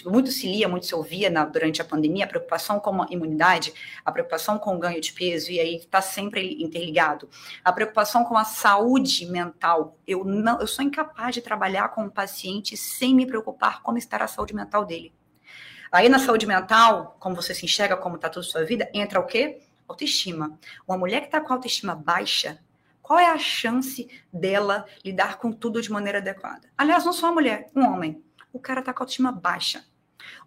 [0.06, 3.72] muito se lia, muito se ouvia na, durante a pandemia a preocupação com a imunidade,
[4.04, 7.28] a preocupação com o ganho de peso, e aí está sempre interligado.
[7.64, 9.96] A preocupação com a saúde mental.
[10.06, 14.16] Eu, não, eu sou incapaz de trabalhar com um paciente sem me preocupar como está
[14.22, 15.12] a saúde mental dele.
[15.90, 19.20] Aí na saúde mental, como você se enxerga, como está toda a sua vida, entra
[19.20, 19.60] o quê?
[19.86, 20.58] Autoestima.
[20.88, 22.58] Uma mulher que está com autoestima baixa,
[23.12, 26.66] qual é a chance dela lidar com tudo de maneira adequada?
[26.78, 28.24] Aliás, não só a mulher, um homem.
[28.50, 29.84] O cara está com a autoestima baixa.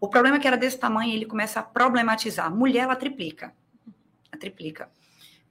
[0.02, 2.50] O problema é que era desse tamanho, ele começa a problematizar.
[2.50, 3.54] Mulher, ela triplica.
[4.32, 4.90] Ela triplica.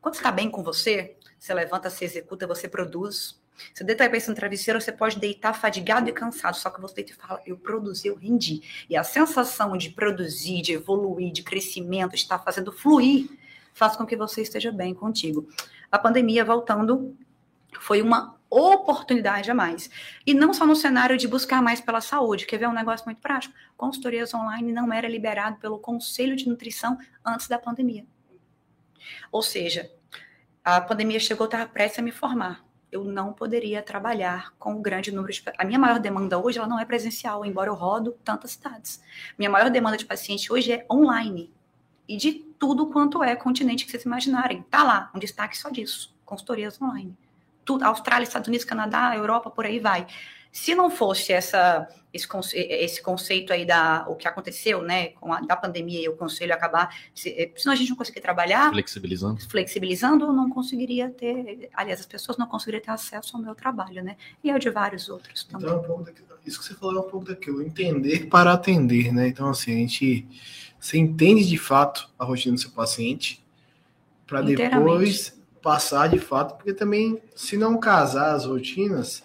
[0.01, 3.41] Quando está bem com você, você levanta, você executa, você produz.
[3.73, 6.97] Você deita a cabeça no travesseiro, você pode deitar fadigado e cansado, só que você
[6.97, 8.61] deita e fala, eu produzi, eu rendi.
[8.91, 13.29] E a sensação de produzir, de evoluir, de crescimento, de estar fazendo fluir,
[13.73, 15.49] faz com que você esteja bem contigo
[15.95, 17.17] a pandemia voltando
[17.79, 19.89] foi uma oportunidade a mais.
[20.27, 23.21] E não só no cenário de buscar mais pela saúde, quer ver um negócio muito
[23.21, 23.55] prático?
[23.77, 28.05] Consultorias online não era liberado pelo Conselho de Nutrição antes da pandemia.
[29.31, 29.89] Ou seja,
[30.65, 32.65] a pandemia chegou, estava prestes a me formar.
[32.91, 35.45] Eu não poderia trabalhar com um grande número de...
[35.57, 39.01] A minha maior demanda hoje ela não é presencial, embora eu rodo tantas cidades.
[39.39, 41.53] Minha maior demanda de paciente hoje é online
[42.09, 44.63] e de tudo quanto é continente que vocês imaginarem.
[44.71, 47.17] Tá lá, um destaque só disso, consultorias online.
[47.65, 50.07] Tudo, Austrália, Estados Unidos, Canadá, Europa, por aí vai.
[50.53, 55.41] Se não fosse essa, esse, esse conceito aí da o que aconteceu, né, com a
[55.41, 59.41] da pandemia e o conselho acabar, se, eh, senão a gente não conseguir trabalhar, flexibilizando,
[59.49, 64.17] flexibilizando, não conseguiria ter, aliás, as pessoas não conseguiriam ter acesso ao meu trabalho, né,
[64.45, 65.67] e ao de vários outros também.
[65.67, 68.53] Então, é um pouco daquilo, isso que você falou é um pouco daquilo, entender para
[68.53, 69.27] atender, né?
[69.27, 70.29] Então, assim, a gente
[70.85, 73.43] você entende de fato a rotina do seu paciente
[74.27, 79.25] para depois passar de fato, porque também se não casar as rotinas,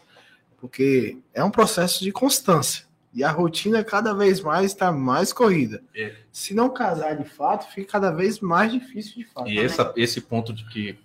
[0.57, 5.83] porque é um processo de constância e a rotina cada vez mais está mais corrida.
[5.93, 6.15] É.
[6.31, 9.49] Se não casar de fato, fica cada vez mais difícil de fato.
[9.49, 10.97] E essa, esse ponto de que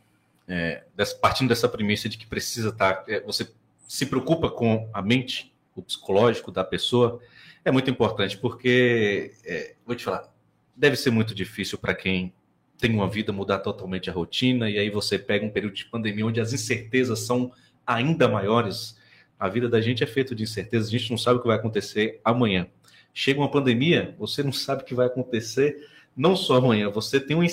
[0.46, 3.50] é, dessa, partindo dessa premissa de que precisa estar, tá, é, você
[3.88, 7.20] se preocupa com a mente, o psicológico da pessoa,
[7.64, 10.32] é muito importante, porque, é, vou te falar,
[10.76, 12.32] deve ser muito difícil para quem
[12.78, 16.26] tem uma vida mudar totalmente a rotina e aí você pega um período de pandemia
[16.26, 17.52] onde as incertezas são
[17.86, 18.98] ainda maiores.
[19.38, 21.56] A vida da gente é feita de incertezas, a gente não sabe o que vai
[21.56, 22.66] acontecer amanhã.
[23.12, 25.76] Chega uma pandemia, você não sabe o que vai acontecer
[26.16, 27.44] não só amanhã, você tem um,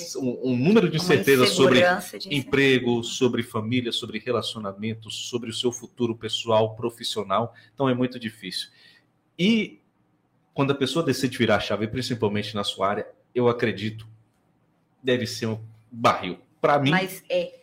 [0.44, 1.82] um número de incertezas sobre
[2.18, 7.54] de emprego, sobre família, sobre relacionamentos, sobre o seu futuro pessoal, profissional.
[7.74, 8.68] Então é muito difícil.
[9.36, 9.80] E
[10.54, 14.06] quando a pessoa decide virar a chave, principalmente na sua área, eu acredito,
[15.02, 15.60] deve ser um
[15.90, 16.38] barril.
[16.60, 16.90] Para mim.
[16.90, 17.62] Mas é.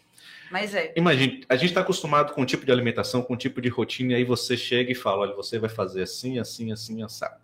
[0.52, 0.94] Mas é.
[0.96, 4.14] Imagine, a gente está acostumado com um tipo de alimentação, com um tipo de rotina,
[4.14, 7.40] e aí você chega e fala: olha, você vai fazer assim, assim, assim, assado.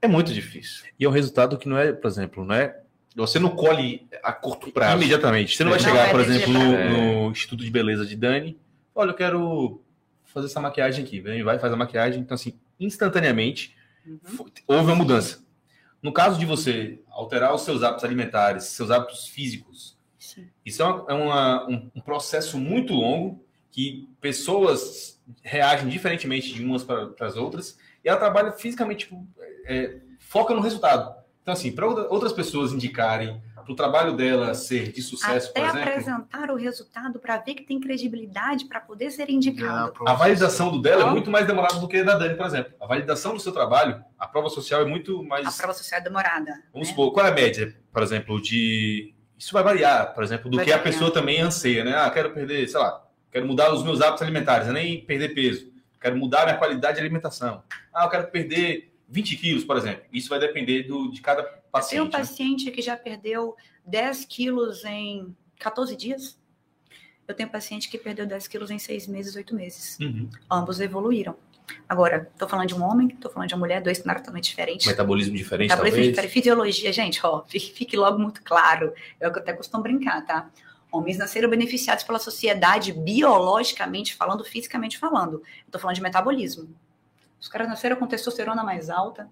[0.00, 0.84] É muito difícil.
[0.98, 2.78] E é um resultado que não é, por exemplo, não é.
[3.16, 4.96] Você não colhe a curto prazo.
[4.96, 5.56] Imediatamente.
[5.56, 8.58] Você não vai não chegar, é por exemplo, no, no, Instituto de Beleza de Dani.
[8.94, 9.80] Olha, eu quero
[10.26, 11.18] fazer essa maquiagem aqui.
[11.18, 12.20] Vem, vai, faz a maquiagem.
[12.20, 13.74] Então, assim, instantaneamente,
[14.06, 14.46] Uhum.
[14.66, 15.44] Houve uma mudança.
[16.02, 20.48] No caso de você alterar os seus hábitos alimentares, seus hábitos físicos, Sim.
[20.64, 26.64] isso é, uma, é uma, um, um, processo muito longo que pessoas reagem diferentemente de
[26.64, 29.26] umas para as outras e ela trabalha fisicamente, tipo,
[29.64, 31.14] é, foca no resultado.
[31.42, 35.68] Então, assim, para outras pessoas indicarem para o trabalho dela ser de sucesso, Até por
[35.68, 39.92] exemplo, apresentar o resultado para ver que tem credibilidade para poder ser indicado.
[40.06, 42.72] a validação do dela é muito mais demorada do que a da Dani, por exemplo.
[42.80, 45.56] A validação do seu trabalho, a prova social é muito A mais.
[45.58, 46.52] prova social é demorada.
[46.72, 46.94] Vamos né?
[46.94, 49.12] supor, qual é a média, por exemplo, de.
[49.36, 50.92] Isso vai variar, por exemplo, do Vai que a variar.
[50.92, 51.94] pessoa também anseia, né?
[51.96, 55.70] Ah, quero perder, sei lá, quero mudar os meus hábitos alimentares, nem perder peso.
[56.00, 57.62] Quero mudar a minha qualidade de alimentação.
[57.92, 60.04] Ah, eu quero perder 20 quilos, por exemplo.
[60.12, 61.42] Isso vai depender do, de cada
[61.78, 62.12] Eu tenho um paciente.
[62.12, 62.18] né?
[62.18, 66.38] paciente que já perdeu 10 quilos em 14 dias.
[67.26, 69.98] Eu tenho paciente que perdeu 10 quilos em 6 meses, 8 meses.
[70.00, 70.28] Uhum.
[70.50, 71.36] Ambos evoluíram.
[71.88, 74.86] Agora, estou falando de um homem, estou falando de uma mulher, dois cenários totalmente diferentes.
[74.86, 76.10] Metabolismo diferente, Metabolismo talvez.
[76.10, 76.32] diferente.
[76.32, 78.92] Fisiologia, gente, ó, fique, logo muito claro.
[79.18, 80.48] É o que eu até costumo brincar, tá?
[80.92, 85.42] Homens nasceram beneficiados pela sociedade biologicamente falando, fisicamente falando.
[85.66, 86.68] Eu tô falando de metabolismo.
[87.40, 89.28] Os caras nasceram com testosterona mais alta,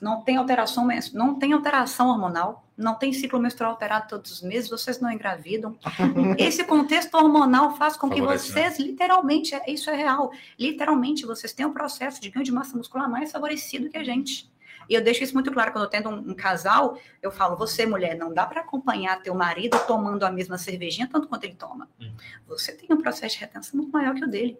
[0.00, 4.70] não tem alteração, não tem alteração hormonal, não tem ciclo menstrual alterado todos os meses,
[4.70, 5.76] vocês não engravidam.
[6.38, 8.26] Esse contexto hormonal faz com que né?
[8.26, 12.76] vocês, literalmente, é- isso é real, literalmente, vocês têm um processo de ganho de massa
[12.76, 14.50] muscular mais favorecido que a gente.
[14.88, 17.86] E eu deixo isso muito claro quando eu tento um, um casal, eu falo, você,
[17.86, 21.88] mulher, não dá para acompanhar teu marido tomando a mesma cervejinha tanto quanto ele toma.
[22.00, 22.10] Hum.
[22.48, 24.58] Você tem um processo de retenção muito maior que o dele.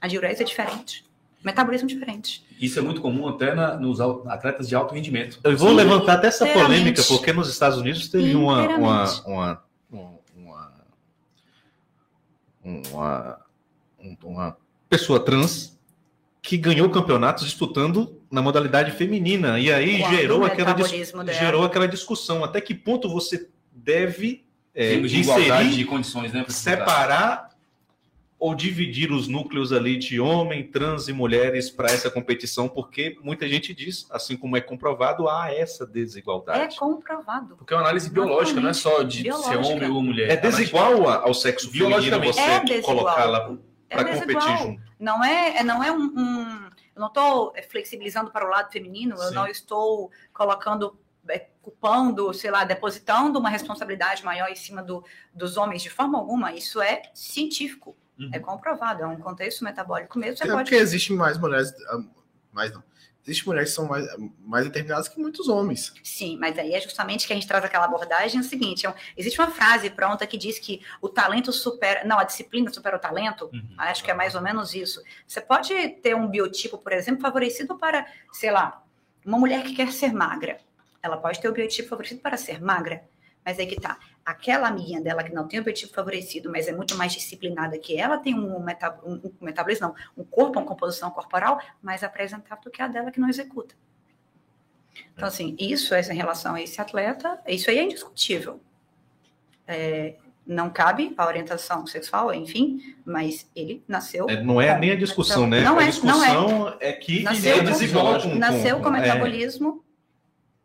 [0.00, 1.04] A diurese é diferente.
[1.44, 2.44] Metabolismo é diferente.
[2.60, 5.40] Isso é muito comum até na- nos atletas de alto rendimento.
[5.42, 9.62] Eu vou Sim, levantar até essa polêmica, porque nos Estados Unidos teve uma, uma, uma,
[9.90, 10.72] uma, uma,
[12.64, 13.38] uma,
[14.22, 14.56] uma
[14.88, 15.78] pessoa trans
[16.40, 19.58] que ganhou campeonatos disputando na modalidade feminina.
[19.58, 20.76] E aí Quando gerou aquela,
[21.32, 22.42] gerou aquela discussão.
[22.42, 26.44] Até que ponto você deve é, de igualdade inserir, de condições, né?
[26.48, 27.51] separar
[28.44, 33.48] ou dividir os núcleos ali de homem, trans e mulheres para essa competição, porque muita
[33.48, 36.76] gente diz, assim como é comprovado, há essa É desigualdade.
[36.76, 37.54] comprovado.
[37.56, 39.58] Porque é uma análise biológica, não é só de ser Biológica.
[39.68, 40.28] homem ou mulher.
[40.30, 42.96] É desigual a- ao sexo feminino você É desigual.
[42.96, 43.56] colocá-la
[43.88, 44.58] É para competir desigual.
[44.58, 44.82] junto.
[44.98, 49.14] Não é, é- não é um, um- eu não estou flexibilizando para o lado feminino,
[49.14, 49.34] eu Sim.
[49.36, 55.56] não estou colocando, é, culpando, sei lá, depositando uma responsabilidade maior em cima do, dos
[55.56, 56.52] homens de forma alguma.
[56.52, 58.30] Isso é científico, Uhum.
[58.32, 60.36] é comprovado, é um contexto metabólico mesmo.
[60.36, 61.72] Você É pode porque existem mais mulheres.
[61.88, 61.98] ah,
[62.52, 62.82] Mais não.
[63.24, 64.04] Existem mulheres que são mais,
[64.40, 65.94] mais determinadas que muitos homens.
[66.02, 68.90] Sim, mas aí é justamente que a gente traz aquela abordagem é o seguinte: é
[68.90, 72.04] um- existe uma frase pronta que diz que o talento supera.
[72.04, 73.48] Não, a disciplina supera o talento.
[73.52, 73.74] Uhum.
[73.78, 75.00] Acho que é mais ou menos isso.
[75.26, 75.72] Você pode
[76.02, 78.82] ter um biotipo, por exemplo, favorecido para, sei lá,
[79.24, 80.58] uma mulher que quer ser magra.
[81.00, 83.04] Ela pode ter o biotipo favorecido para ser magra.
[83.44, 83.98] Mas aí que tá.
[84.24, 87.98] Aquela amiguinha dela que não tem o biotipo favorecido, mas é muito mais disciplinada que
[87.98, 92.62] ela, tem um, meta, um, um metabolismo, não, um corpo, uma composição corporal mais apresentável
[92.62, 93.74] do que a dela que não executa.
[95.14, 98.60] Então, assim, isso, essa em relação a esse atleta, isso aí é indiscutível.
[99.66, 104.96] É, não cabe a orientação sexual, enfim, mas ele nasceu É, não é nem a
[104.96, 105.60] discussão, né?
[105.60, 109.84] Não a é, discussão é, que Nasceu é com- desigual com, nasceu com é, metabolismo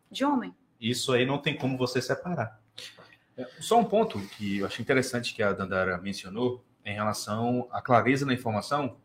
[0.10, 0.54] de homem.
[0.80, 2.60] isso aí não tem como você separar.
[3.38, 7.82] É, Só um ponto que eu achei interessante que a Dandara mencionou em relação à
[7.82, 8.95] clareza na informação,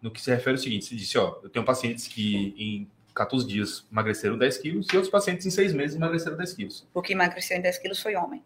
[0.00, 3.46] no que se refere ao seguinte: você disse, ó, eu tenho pacientes que em 14
[3.46, 6.86] dias emagreceram 10 quilos e outros pacientes em 6 meses emagreceram 10 quilos.
[6.94, 8.42] O que emagreceu em 10 quilos foi homem.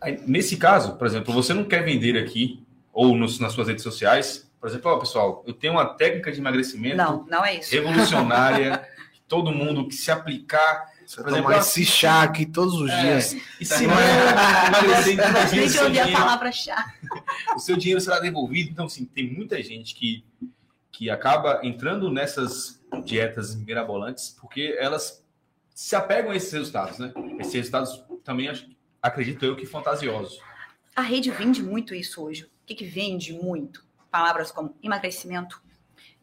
[0.00, 3.82] Aí, nesse caso, por exemplo, você não quer vender aqui ou nos- nas suas redes
[3.84, 7.70] sociais, por exemplo, ó, pessoal, eu tenho uma técnica de emagrecimento Não, não é isso.
[7.72, 8.86] revolucionária,
[9.28, 12.74] todo mundo que se aplicar Você Por vai exemplo, tomar assim- esse chá aqui todos
[12.74, 13.00] os É.
[13.02, 13.36] dias.
[13.60, 16.94] e se não emagrecer em 30 Gostaria dias, de seu ouvir a palavra chá.
[17.54, 18.70] o seu dinheiro será devolvido.
[18.70, 20.24] Então, assim, tem muita gente que,
[20.90, 25.24] que acaba entrando nessas dietas mirabolantes porque elas
[25.74, 27.12] se apegam a esses resultados, né?
[27.40, 28.50] Esses resultados também,
[29.00, 30.38] acredito eu, que fantasiosos.
[30.94, 32.44] A rede vende muito isso hoje.
[32.44, 33.84] O que, que vende muito?
[34.10, 35.60] Palavras como emagrecimento,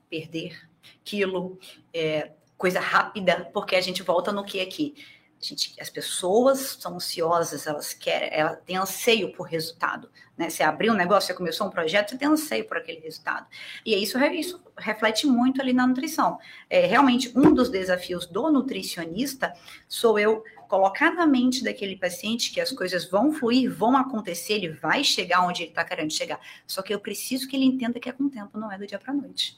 [0.10, 0.70] perder,
[1.04, 1.60] quilo,
[1.94, 4.94] é, coisa rápida, porque a gente volta no que aqui.
[5.42, 10.12] A gente, as pessoas são ansiosas, elas querem, ela tem anseio por resultado.
[10.38, 10.50] Né?
[10.50, 13.48] Você abriu um negócio, você começou um projeto, você tem anseio por aquele resultado.
[13.86, 16.38] E isso, isso reflete muito ali na nutrição.
[16.70, 19.54] É, realmente, um dos desafios do nutricionista
[19.88, 24.74] sou eu colocar na mente daquele paciente que as coisas vão fluir, vão acontecer, ele
[24.74, 26.42] vai chegar onde ele está querendo chegar.
[26.68, 28.86] Só que eu preciso que ele entenda que é com o tempo, não é do
[28.86, 29.58] dia para noite.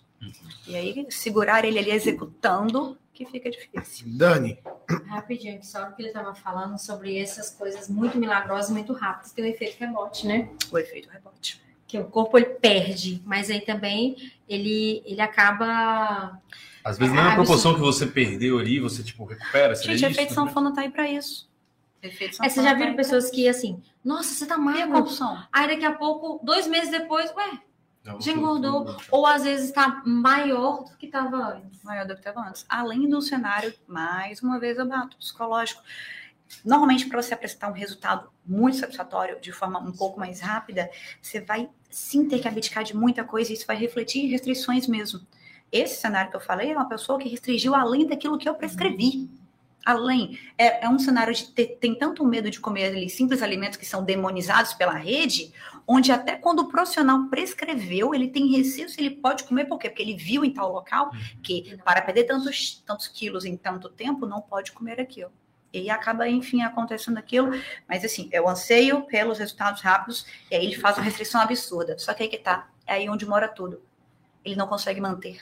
[0.68, 4.08] E aí, segurar ele ali executando, que fica difícil.
[4.10, 4.60] Dani,
[5.08, 9.46] Rapidinho, que só que ele estava falando sobre essas coisas muito milagrosas, muito rápidas, tem
[9.46, 10.50] o efeito rebote, né?
[10.72, 11.62] O efeito rebote.
[11.88, 14.16] Que o corpo ele perde, mas aí também
[14.48, 16.40] ele, ele acaba.
[16.84, 17.46] Às vezes, É, não é a absurdo.
[17.48, 19.76] proporção que você perdeu ali, você, tipo, recupera.
[19.76, 20.06] Gente, isso?
[20.06, 21.50] efeito sanfona tá aí para isso.
[22.02, 25.06] Efeito É, vocês já viram pessoas que, assim, nossa, você tá E a magro.
[25.52, 27.60] Aí daqui a pouco, dois meses depois, ué,
[28.04, 28.86] Não, já engordou.
[28.86, 28.98] não, não.
[29.12, 31.84] Ou às vezes tá maior do que tava antes.
[31.84, 32.66] maior do que estava antes.
[32.68, 35.82] Além do cenário, mais uma vez eu bato, psicológico.
[36.66, 40.90] Normalmente, para você apresentar um resultado muito satisfatório, de forma um pouco mais rápida,
[41.22, 44.88] você vai sim ter que abdicar de muita coisa e isso vai refletir em restrições
[44.88, 45.22] mesmo.
[45.72, 49.30] Esse cenário que eu falei é uma pessoa que restringiu além daquilo que eu prescrevi.
[49.86, 50.38] Além.
[50.58, 53.86] É, é um cenário de ter, tem tanto medo de comer ali, simples alimentos que
[53.86, 55.52] são demonizados pela rede,
[55.88, 59.90] onde até quando o profissional prescreveu, ele tem receio se ele pode comer, por quê?
[59.90, 61.12] Porque ele viu em tal local
[61.44, 65.32] que para perder tantos, tantos quilos em tanto tempo, não pode comer aquilo.
[65.74, 67.52] E acaba, enfim, acontecendo aquilo.
[67.88, 71.98] Mas, assim, eu anseio pelos resultados rápidos, e aí ele faz uma restrição absurda.
[71.98, 73.82] Só que aí que tá, é aí onde mora tudo.
[74.44, 75.40] Ele não consegue manter.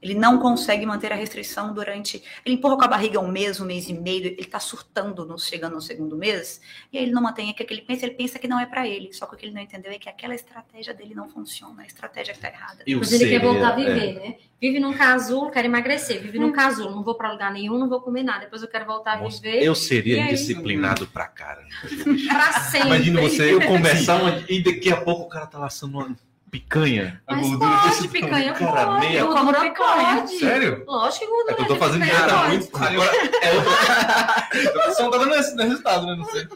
[0.00, 2.22] Ele não consegue manter a restrição durante.
[2.44, 5.38] Ele empurra com a barriga um mês, um mês e meio, ele tá surtando, no,
[5.38, 6.60] chegando no segundo mês,
[6.92, 8.86] e aí ele não mantém aquilo que ele pensa, ele pensa que não é para
[8.86, 9.12] ele.
[9.12, 11.86] Só que o que ele não entendeu é que aquela estratégia dele não funciona, a
[11.86, 12.82] estratégia que tá errada.
[12.86, 13.84] Eu Mas ele quer seria- voltar a é.
[13.84, 14.34] viver, né?
[14.60, 16.20] Vive num casulo, quero emagrecer.
[16.20, 18.40] Vive num casulo, não vou pra lugar nenhum, não vou comer nada.
[18.40, 20.28] Depois eu quero voltar a viver eu seria aí?
[20.28, 21.68] indisciplinado pra caramba.
[22.28, 22.88] pra sempre.
[22.88, 26.16] Imagina você eu uma, e daqui a pouco o cara tá laçando uma
[26.50, 27.22] picanha.
[27.28, 29.00] Mas gordura pode, desse picanha cara, pode.
[29.06, 30.16] meia- Gordura Eu como picanha.
[30.20, 30.38] pode.
[30.38, 30.84] Sério?
[30.86, 32.48] Lógico que gordura É que eu tô fazendo dieta pode.
[32.48, 36.14] muito Agora, é outra, Você não tá dando esse resultado, né?
[36.16, 36.48] Não sei.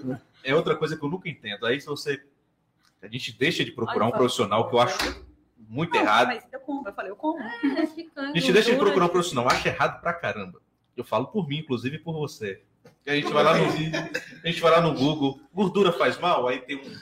[0.44, 1.66] é outra coisa que eu nunca entendo.
[1.66, 2.22] Aí se você.
[3.02, 5.24] A gente deixa de procurar um profissional que eu acho
[5.68, 6.28] muito errado.
[6.28, 7.40] Mas eu como, eu falei, eu como.
[7.42, 10.60] É, picanha, A gente deixa de procurar um profissional, eu acho errado pra caramba.
[10.96, 12.60] Eu falo por mim, inclusive por você.
[13.04, 13.64] E a gente vai lá no,
[14.44, 16.46] a gente vai lá no Google, gordura faz mal?
[16.46, 16.94] Aí tem um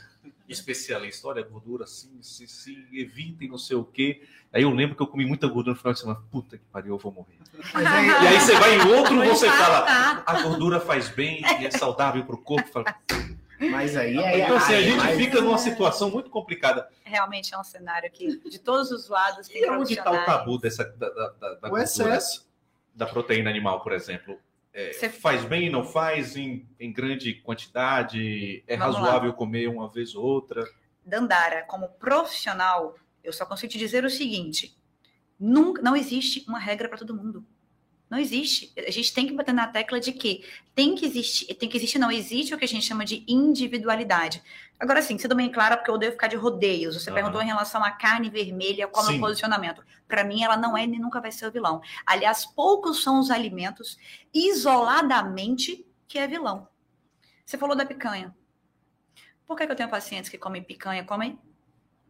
[0.53, 4.23] especialista, olha, gordura sim, sim, sim, evitem não sei o quê.
[4.53, 6.21] Aí eu lembro que eu comi muita gordura no final de semana.
[6.31, 7.39] Puta que pariu, eu vou morrer.
[8.23, 12.25] E aí você vai em outro, você fala, a gordura faz bem e é saudável
[12.25, 12.69] pro corpo.
[12.71, 12.95] Fala,
[13.71, 14.41] Mas aí é.
[14.41, 16.89] Então assim, a gente mas- fica numa situação muito complicada.
[17.05, 20.59] Realmente é um cenário que, de todos os lados, tem E onde está o tabu
[20.59, 21.83] dessa, da, da, da, da O gordura?
[21.85, 22.49] excesso.
[22.95, 24.37] da proteína animal, por exemplo.
[24.73, 28.63] É, Você- Faz bem, não faz em, em grande quantidade?
[28.67, 29.01] É Vamos lá.
[29.03, 30.65] razoável comer uma vez ou outra?
[31.05, 34.77] Dandara, como profissional, eu só consigo te dizer o seguinte:
[35.39, 37.45] nunca, não existe uma regra para todo mundo.
[38.11, 38.73] Não existe.
[38.77, 40.45] A gente tem que bater na tecla de que
[40.75, 44.43] tem que existir, tem que existir, não existe o que a gente chama de individualidade.
[44.81, 47.01] Agora sim, sendo bem clara, porque eu odeio ficar de rodeios.
[47.01, 47.15] Você Aham.
[47.15, 49.19] perguntou em relação à carne vermelha, qual é o Sim.
[49.19, 49.85] meu posicionamento.
[50.09, 51.81] Para mim, ela não é nem nunca vai ser o vilão.
[52.05, 53.97] Aliás, poucos são os alimentos
[54.35, 56.67] isoladamente que é vilão.
[57.47, 58.35] Você falou da picanha.
[59.47, 61.39] Por que, que eu tenho pacientes que comem picanha, comem?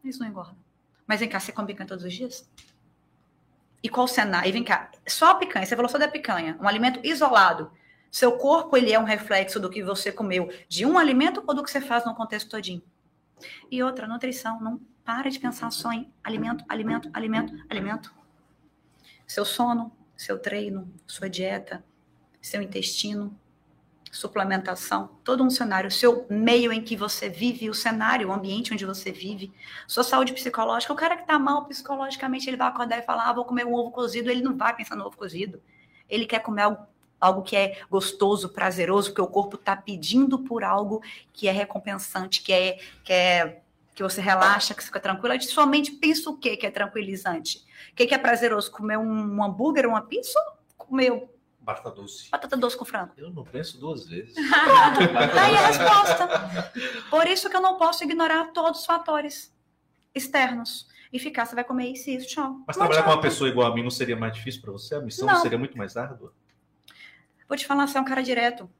[0.03, 0.57] Eles não engordam.
[1.07, 2.49] Mas vem cá, você come picanha todos os dias?
[3.83, 4.49] E qual cenário?
[4.49, 7.71] E vem cá, só a picanha, você falou só da picanha, um alimento isolado.
[8.11, 11.63] Seu corpo, ele é um reflexo do que você comeu de um alimento ou do
[11.63, 12.83] que você faz no contexto todinho?
[13.71, 18.13] E outra, nutrição, não para de pensar só em alimento, alimento, alimento, alimento.
[19.27, 21.85] Seu sono, seu treino, sua dieta,
[22.43, 23.39] seu intestino,
[24.11, 28.73] suplementação, todo um cenário, o seu meio em que você vive, o cenário, o ambiente
[28.73, 29.53] onde você vive,
[29.87, 30.93] sua saúde psicológica.
[30.93, 33.75] O cara que tá mal psicologicamente, ele vai acordar e falar, ah, vou comer um
[33.75, 35.63] ovo cozido, ele não vai pensar no ovo cozido.
[36.09, 36.87] Ele quer comer algo,
[37.21, 42.43] algo que é gostoso, prazeroso, porque o corpo tá pedindo por algo que é recompensante,
[42.43, 43.63] que é, que é
[43.95, 45.35] que você relaxa, que você fica tranquilo.
[45.35, 47.59] A somente pensa o que que é tranquilizante?
[47.93, 48.71] O que, que é prazeroso?
[48.71, 50.39] Comer um, hambúrguer, uma pizza
[50.91, 51.29] comer
[51.71, 52.29] Batata doce.
[52.31, 53.13] batata doce com frango?
[53.17, 54.35] Eu não penso duas vezes.
[54.51, 56.73] Tá aí a resposta.
[57.09, 59.55] Por isso que eu não posso ignorar todos os fatores
[60.15, 60.89] externos.
[61.13, 62.61] E ficar, você vai comer isso e isso, tchau.
[62.67, 64.95] Mas Não trabalhar com uma pessoa igual a mim não seria mais difícil para você?
[64.95, 65.43] A missão Não.
[65.43, 66.33] seria muito mais árdua?
[67.49, 68.71] Vou te falar, você é um cara direto.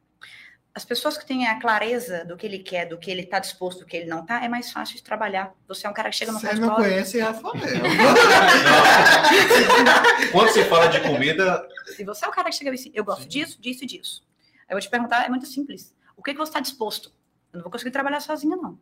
[0.73, 3.81] As pessoas que têm a clareza do que ele quer, do que ele está disposto,
[3.81, 5.53] do que ele não está, é mais fácil de trabalhar.
[5.67, 7.55] Você é um cara que chega no Você não conhece Rafael.
[10.31, 13.05] Quando você fala de comida, Se você é o cara que chega e diz, eu
[13.05, 14.23] gosto disso, disso e disso.
[14.61, 15.93] Aí eu vou te perguntar, é muito simples.
[16.17, 17.13] O que, que você está disposto?
[17.53, 18.79] Eu não vou conseguir trabalhar sozinha, não.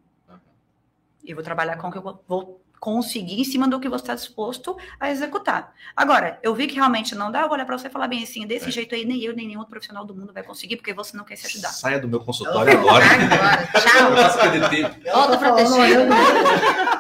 [1.25, 4.15] Eu vou trabalhar com o que eu vou conseguir em cima do que você está
[4.15, 5.73] disposto a executar.
[5.97, 8.23] Agora, eu vi que realmente não dá, eu vou olhar para você e falar bem
[8.23, 8.71] assim, desse É.
[8.71, 11.25] jeito aí, nem eu, nem nenhum outro profissional do mundo vai conseguir, porque você não
[11.25, 11.69] quer se ajudar.
[11.69, 13.05] saia do meu consultório agora.
[13.29, 14.17] Agora, Eu tchau.
[14.17, 14.39] faço.
[14.39, 16.01] Volta Ela tá falando Teixeira.
[16.01, 16.15] olhando-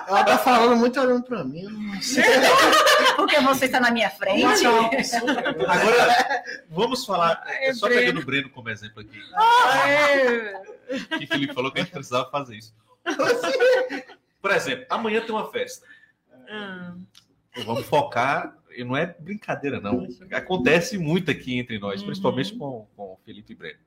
[0.08, 1.66] Ela tá falando muito olhando pra mim.
[3.16, 4.64] Porque você está na minha frente.
[4.64, 7.42] Agora, vamos falar.
[7.60, 9.20] é Só pegando o Breno como exemplo aqui.
[11.18, 12.72] Que o Felipe falou que a gente precisava fazer isso.
[14.40, 15.86] Por exemplo, amanhã tem uma festa.
[17.64, 18.56] Vamos focar.
[18.70, 20.06] E não é brincadeira, não.
[20.30, 23.78] Acontece muito aqui entre nós, principalmente com, com o Felipe e Breno.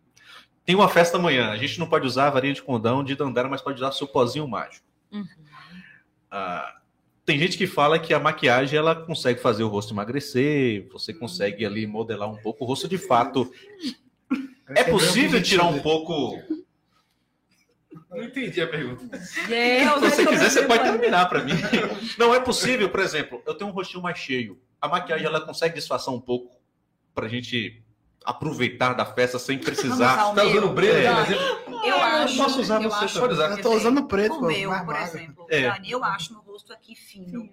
[0.66, 3.48] tem uma festa amanhã, a gente não pode usar a varinha de condão de Dandara,
[3.48, 4.86] mas pode usar seu pozinho mágico.
[5.12, 5.26] Uhum.
[6.30, 6.82] Ah,
[7.26, 11.66] tem gente que fala que a maquiagem ela consegue fazer o rosto emagrecer, você consegue
[11.66, 13.50] ali modelar um pouco o rosto de fato.
[14.70, 16.42] É possível tirar um pouco.
[18.10, 19.04] Não entendi a pergunta.
[19.52, 21.54] É, Se você quiser, você pode terminar para mim.
[22.18, 24.60] Não é possível, por exemplo, eu tenho um rostinho mais cheio.
[24.80, 26.56] A maquiagem ela consegue disfarçar um pouco
[27.14, 27.84] pra gente
[28.24, 30.18] aproveitar da festa sem precisar.
[30.20, 31.82] ao Tá usando preto, por exemplo?
[31.86, 32.38] Eu acho.
[32.38, 33.58] posso usar eu você acho, também.
[33.58, 35.70] Eu tô usando preto, O meu, mais por exemplo, É.
[35.70, 37.50] Dani, eu acho meu rosto aqui fino.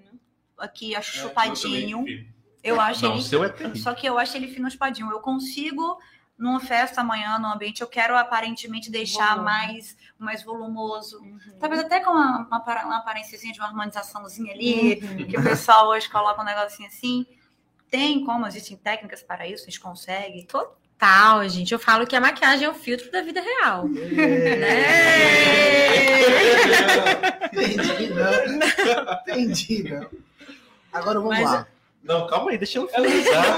[0.58, 2.04] Aqui acho É, chupadinho.
[2.08, 2.38] eu.
[2.74, 3.22] Eu acho Não, o ele.
[3.22, 3.80] seu é terrível.
[3.82, 5.10] Só que eu acho ele fino chupadinho.
[5.10, 5.98] Eu consigo,
[6.38, 9.44] numa festa amanhã, num ambiente, eu quero aparentemente deixar Volume.
[9.44, 11.18] mais, mais volumoso.
[11.20, 11.38] Uhum.
[11.58, 14.96] Talvez até com uma, uma, uma aparênciazinha de uma harmonizaçãozinha ali,
[15.28, 17.26] que o pessoal hoje coloca um negocinho assim.
[17.90, 20.46] Tem como, existem técnicas para isso, a gente consegue.
[20.98, 21.72] Tal, gente.
[21.72, 23.86] Eu falo que a maquiagem é o filtro da vida real.
[27.52, 29.14] Entendi, não.
[29.20, 30.10] Entendi, não.
[30.92, 31.66] Agora vamos Mas- lá.
[32.08, 33.56] Não, calma aí, deixa eu finalizar.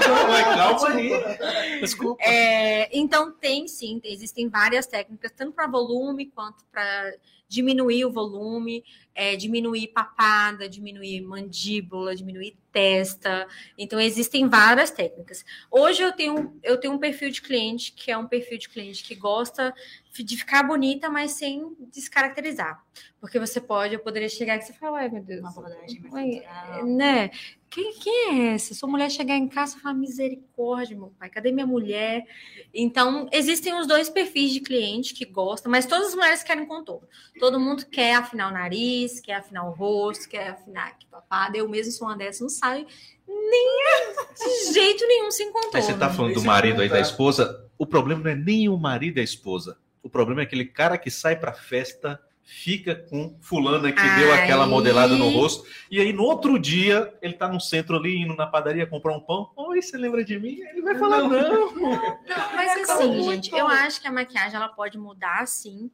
[0.57, 1.79] calma aí.
[1.79, 2.21] Desculpa.
[2.21, 7.13] É, então, tem sim, existem várias técnicas, tanto para volume quanto para
[7.47, 8.83] diminuir o volume,
[9.15, 13.47] é, diminuir papada, diminuir mandíbula, diminuir testa.
[13.77, 15.45] Então, existem várias técnicas.
[15.69, 19.03] Hoje eu tenho, eu tenho um perfil de cliente que é um perfil de cliente
[19.03, 19.73] que gosta
[20.13, 22.83] de ficar bonita, mas sem descaracterizar.
[23.19, 25.39] Porque você pode, eu poderia chegar aqui e você falar, ai meu Deus.
[25.41, 26.85] Uma abordagem mais natural.
[26.85, 27.31] né?
[27.71, 28.73] Quem, quem é essa?
[28.73, 32.25] Sua mulher chegar em casa e falar, misericórdia, meu pai, cadê minha mulher?
[32.73, 37.07] Então, existem os dois perfis de cliente que gostam, mas todas as mulheres querem contorno.
[37.39, 41.57] Todo mundo quer afinar o nariz, quer afinar o rosto, quer afinar aqui papada.
[41.57, 42.85] Eu mesmo sou uma dessas, não saio
[43.25, 45.71] nem de jeito nenhum sem contorno.
[45.73, 47.65] Mas você tá falando do Esse marido aí, é- da esposa.
[47.77, 49.77] O problema não é nem o marido e a esposa.
[50.03, 54.65] O problema é aquele cara que sai pra festa, fica com fulana que deu aquela
[54.67, 58.47] modelada no rosto, e aí no outro dia ele tá no centro ali, indo na
[58.47, 59.51] padaria comprar um pão.
[59.55, 60.59] Oi, você lembra de mim?
[60.59, 61.73] Ele vai falar, não.
[61.75, 62.19] Não,
[62.55, 63.31] mas assim, muito.
[63.45, 65.89] gente, eu acho que a maquiagem ela pode mudar, sim,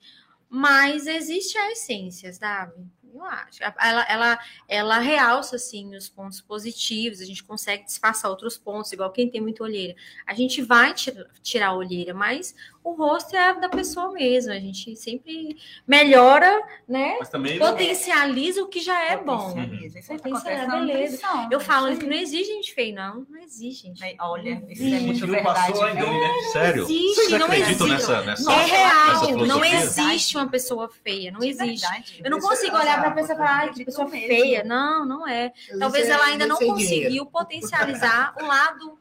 [0.50, 2.74] mas existe a essência, sabe?
[3.14, 3.60] Eu acho.
[3.80, 9.12] Ela, ela, ela realça, assim, os pontos positivos, a gente consegue disfarçar outros pontos, igual
[9.12, 9.96] quem tem muita olheira.
[10.26, 12.54] A gente vai tira- tirar a olheira, mas
[12.88, 17.18] o rosto é da pessoa mesmo, a gente sempre melhora, né?
[17.20, 17.60] Mas também.
[17.60, 19.50] Potencializa o que já é bom.
[19.50, 20.00] Potencializa.
[20.00, 21.02] Isso Potencializa, na beleza.
[21.18, 21.50] nutrição.
[21.52, 23.26] Eu falo Isso que não existe gente feia, não.
[23.30, 24.04] Não existe gente.
[24.04, 25.98] Aí, Olha, isso é A muito não passou verdade.
[25.98, 26.20] ainda, viu?
[26.22, 26.34] né?
[26.52, 26.84] Sério?
[26.84, 27.84] existe, não existe.
[27.84, 31.82] nessa, nessa, é real, não existe uma pessoa feia, não existe.
[31.82, 32.22] verdade.
[32.24, 34.64] Eu não Isso consigo é olhar para a pessoa e falar, ai, que pessoa feia.
[34.64, 35.52] Não, não é.
[35.80, 38.98] Talvez ela ainda não conseguiu potencializar o lado,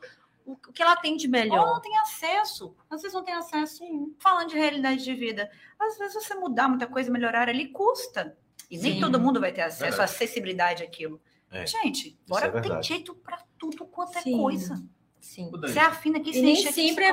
[0.47, 1.67] o que ela tem de Ou melhor.
[1.67, 2.75] não tem acesso.
[2.89, 3.83] Às vezes não tem acesso.
[4.21, 5.51] Falando de realidade de vida.
[5.79, 8.37] Às vezes você mudar muita coisa, melhorar ali, custa.
[8.71, 9.01] E nem Sim.
[9.01, 10.03] todo mundo vai ter acesso, Verdade.
[10.03, 11.21] acessibilidade àquilo.
[11.51, 11.67] É.
[11.67, 14.37] Gente, bora é tem jeito pra tudo quanto é Sim.
[14.39, 14.83] coisa.
[15.21, 15.51] Sim.
[15.51, 17.11] Você afina aqui, você nem sempre é,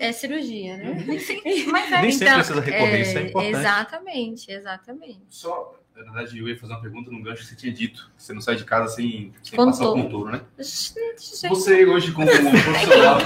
[0.00, 1.02] é cirurgia, né?
[1.06, 3.56] Nem sempre- Mas é, Nem sempre Então, precisa recorrer, isso é importante.
[3.56, 5.26] Exatamente, exatamente.
[5.30, 8.10] Só, na verdade, eu ia fazer uma pergunta no gancho que você tinha dito.
[8.16, 9.70] que Você não sai de casa sem, sem Contorno.
[9.72, 10.40] passar o contorno, né?
[10.58, 12.30] Gente, Você hoje, como um
[12.62, 13.20] profissional.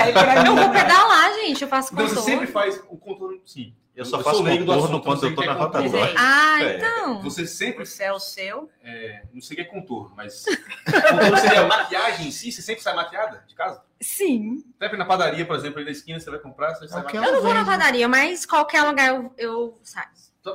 [0.46, 2.30] Eu vou pedalar, gente, eu faço Então você contorno.
[2.40, 3.74] sempre faz o contorno, sim.
[3.96, 5.88] Eu só Eu faço contorno assunto, quando eu tô o na é contorno.
[5.88, 6.14] rotadora.
[6.16, 6.76] Ah, É.
[6.76, 7.22] então.
[7.22, 8.70] Você sempre, O céu seu.
[8.84, 10.44] é, não sei o que é contorno, mas
[11.10, 12.52] contorno seria maquiagem em si?
[12.52, 13.82] Você sempre sai maquiada de casa?
[14.00, 14.62] Sim.
[14.80, 17.26] Sempre na padaria, por exemplo, aí na esquina você vai comprar, você sai Qualquer maquiada.
[17.26, 20.06] Eu não vou na padaria, mas qualquer lugar eu, eu saio.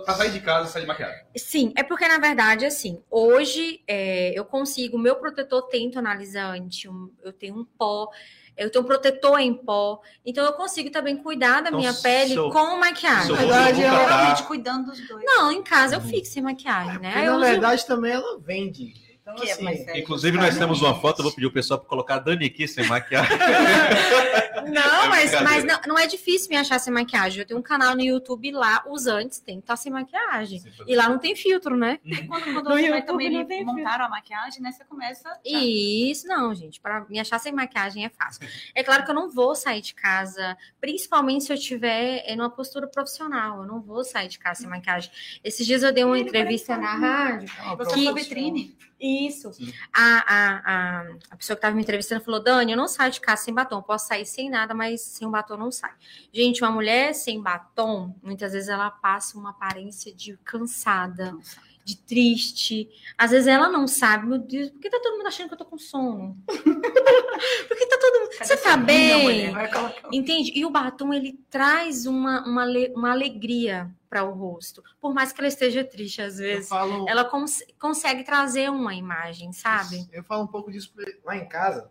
[0.01, 1.23] Pra sair de casa, sai de maquiagem.
[1.35, 6.87] Sim, é porque, na verdade, assim, hoje é, eu consigo, o meu protetor tem tonalizante,
[6.89, 8.07] um- eu tenho um pó,
[8.55, 12.33] eu tenho um protetor em pó, então eu consigo também cuidar da Então, minha pele
[12.33, 13.25] seu- com maquiagem.
[13.27, 15.23] seu Na verdade, nunca tá- Realmente cuidando dos dois.
[15.25, 16.07] Não, em casa eu Uhum.
[16.07, 17.11] fico sem maquiagem, né?
[17.13, 18.93] Porque, Eu na uso- verdade, também ela vende.
[19.23, 20.01] Então, Que é assim, sério.
[20.01, 22.67] Inclusive, nós temos uma foto, eu vou pedir o pessoal para colocar a Dani aqui
[22.67, 23.31] sem maquiagem.
[24.71, 27.39] Não, É mas, mas não, não é difícil me achar sem maquiagem.
[27.41, 30.63] Eu tenho um canal no YouTube lá, os antes tem que estar sem maquiagem.
[30.87, 31.99] E lá não tem filtro, né?
[32.05, 34.71] E quando, quando No você vai também não ali tem montar a maquiagem, né?
[34.71, 35.27] Você começa.
[35.29, 36.79] a- Isso, não, gente.
[36.79, 38.47] Para me achar sem maquiagem é fácil.
[38.73, 42.49] É claro que eu não vou sair de casa, principalmente se eu estiver em uma
[42.49, 43.61] postura profissional.
[43.61, 45.11] Eu não vou sair de casa sem maquiagem.
[45.43, 47.49] Esses dias eu dei uma Ele entrevista na rádio.
[47.77, 48.77] Você é Que- sua vitrine.
[49.05, 49.51] Isso.
[49.93, 51.01] A, a, a,
[51.31, 53.81] a pessoa que estava me entrevistando falou: Dani, eu não saio de casa sem batom.
[53.81, 55.91] Posso sair sem nada, mas sem um batom não sai.
[56.31, 61.35] Gente, uma mulher sem batom, muitas vezes ela passa uma aparência de cansada,
[61.83, 62.89] de triste.
[63.17, 65.57] Às vezes ela não sabe, meu Deus, por que tá todo mundo achando que eu
[65.57, 66.37] tô com sono?
[66.47, 68.29] por que tá todo mundo.
[68.41, 69.21] Você tá bem?
[69.23, 69.51] mulher?
[69.51, 70.51] Vai colocar- Entende?
[70.55, 72.65] E o batom, ele traz uma, uma,
[72.95, 74.83] uma alegria para o rosto.
[75.01, 76.69] Por mais que ela esteja triste, às vezes.
[76.69, 80.07] falo, Ela cons- consegue trazer uma imagem, sabe?
[80.11, 80.91] eu falo um pouco disso
[81.25, 81.89] lá em casa.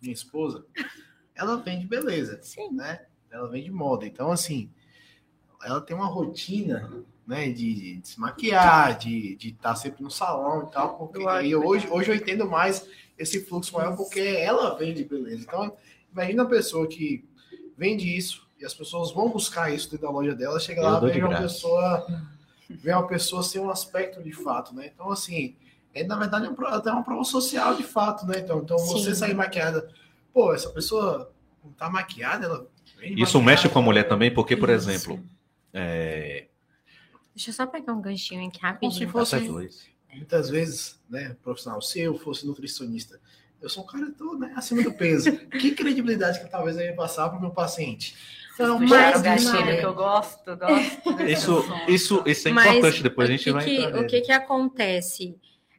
[0.00, 0.66] Minha esposa,
[1.34, 2.38] ela vende beleza.
[2.42, 2.72] Sim.
[2.72, 3.06] né?
[3.30, 4.04] Ela vem de moda.
[4.04, 4.70] Então, assim,
[5.64, 10.72] ela tem uma rotina, né, de, de se maquiar, de estar sempre no salão e
[10.72, 10.96] tal.
[10.96, 12.86] Porque, e hoje, hoje eu entendo mais
[13.18, 15.42] esse fluxo maior porque ela vende beleza.
[15.42, 15.76] Então,
[16.12, 17.24] imagina uma pessoa que
[17.76, 21.00] vende isso e as pessoas vão buscar isso dentro da loja dela, chega Eu lá,
[21.00, 21.42] vê uma graça.
[21.42, 22.06] pessoa,
[22.70, 24.90] vê uma pessoa sem um aspecto de fato, né?
[24.92, 25.56] Então, assim,
[25.94, 28.38] é, na verdade, é um até uma prova social de fato, né?
[28.38, 29.14] Então, então você Sim.
[29.14, 29.88] sair maquiada,
[30.32, 31.32] pô, essa pessoa
[31.64, 32.66] não tá maquiada, ela
[32.98, 34.88] vem Isso maquiada, mexe com a mulher também, porque, por Isso.
[34.90, 35.22] exemplo,
[35.72, 36.46] é...
[37.34, 39.10] Deixa eu só pegar um ganchinho aqui Como se rapidinho.
[39.10, 43.18] fosse muitas vezes, né, profissional, se eu fosse nutricionista,
[43.60, 45.32] eu sou um cara todo, né, acima do peso.
[45.58, 48.14] que credibilidade que talvez eu ia passar para o meu paciente?
[48.54, 51.22] Então, Puxaram Mas- o gatilho que eu gosto, gosto.
[51.22, 54.20] Isso, isso, isso é Mas importante, depois a gente o vai que, entrar o que,
[54.20, 55.34] que acontece?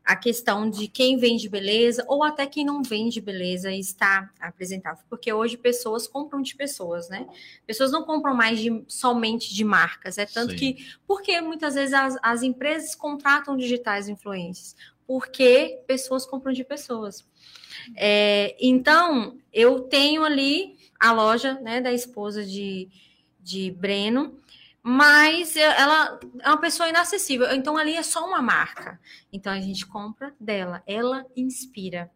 [0.05, 5.03] A questão de quem vende beleza ou até quem não vende beleza está apresentável.
[5.09, 7.25] Porque hoje pessoas compram de pessoas, né?
[7.65, 10.17] Pessoas não compram mais de- somente de marcas.
[10.17, 10.57] É tanto Sim.
[10.57, 10.87] que.
[11.07, 14.75] Porque muitas vezes as, as empresas contratam digitais influencers.
[15.07, 17.25] Porque pessoas compram de pessoas.
[17.95, 22.89] É, então, eu tenho ali a loja né, da esposa de,
[23.41, 24.39] de Breno,
[24.83, 27.49] mas ela é uma pessoa inacessível.
[27.55, 28.99] Então, ali é só uma marca.
[29.31, 30.83] Então, a gente compra dela.
[30.85, 32.11] Ela inspira.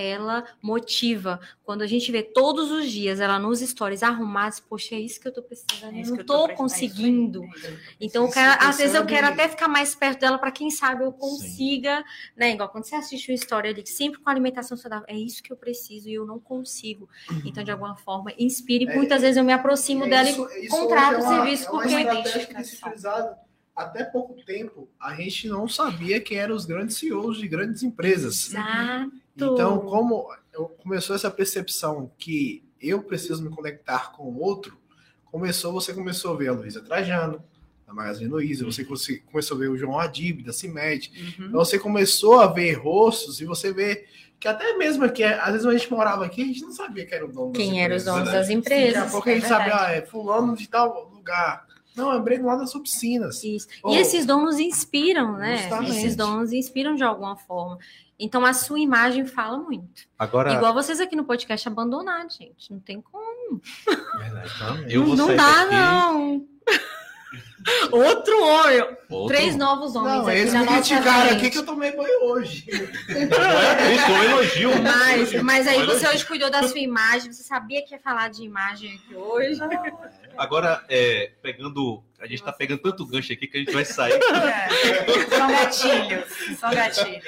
[0.00, 1.40] Ela motiva.
[1.62, 5.28] Quando a gente vê todos os dias ela nos stories arrumados, poxa, é isso que
[5.28, 5.94] eu tô precisando.
[5.94, 7.44] É eu não eu tô precisando, é conseguindo.
[7.44, 7.76] é.
[8.00, 11.12] Então, eu às vezes eu quero até ficar mais perto dela para quem sabe eu
[11.12, 12.02] consiga,
[12.36, 12.52] né?
[12.52, 15.56] Igual quando você assiste uma história ali, sempre com alimentação saudável, é isso que eu
[15.56, 17.08] preciso e eu não consigo.
[17.44, 18.86] Então, de alguma forma, inspire.
[18.88, 21.34] É, Muitas vezes eu me aproximo É dela isso- e isso contrato o é uma-
[21.36, 21.78] serviço é uma
[22.22, 23.36] porque utilizado.
[23.74, 28.48] Até pouco tempo, a gente não sabia quem eram os grandes CEOs de grandes empresas.
[28.50, 29.12] Exato.
[29.46, 34.78] Então, como eu- começou essa percepção que eu preciso me conectar com o outro,
[35.24, 37.42] começou, você começou a ver a Luísa Trajano,
[37.86, 41.10] da Magazine Luiza, você você começou a ver o João Adib, da CIMED,
[41.40, 41.46] Uhum.
[41.48, 44.06] então você começou a ver rostos e você vê
[44.38, 47.16] que até mesmo aqui, às vezes a gente morava aqui, a gente não sabia quem
[47.16, 48.32] era o dono Quem eram os empresas, donos né?
[48.38, 49.10] das Daqui a empresas.
[49.12, 49.84] pouco a gente sabe, verdade.
[49.84, 51.66] ah, é fulano de tal lugar.
[52.00, 53.42] Não, é Breno lá das oficinas.
[53.44, 53.68] Isso.
[53.82, 55.58] Oh, e esses donos inspiram, né?
[55.58, 55.90] justamente.
[55.96, 57.78] Esses donos inspiram de alguma forma.
[58.18, 60.02] Então, a sua imagem fala muito.
[60.18, 62.70] Agora, Igual vocês aqui no podcast abandonados, gente.
[62.70, 63.62] Não tem como.
[64.88, 66.46] eu vou não sair dá, daqui, não.
[67.92, 68.96] Outro olho.
[69.08, 72.64] outro- Três novos homens Não, eles me criticaram aqui que eu tomei banho hoje.
[72.70, 74.70] Isso é um elogio.
[74.82, 78.42] Mas, mas aí você hoje cuidou da sua imagem, você sabia que ia falar de
[78.44, 79.60] imagem aqui hoje.
[80.36, 82.02] Agora, é, pegando.
[82.18, 85.36] A gente tá pegando tanto gancho aqui que a gente vai sair É.
[85.36, 87.24] São gatilhos, são gatilhos.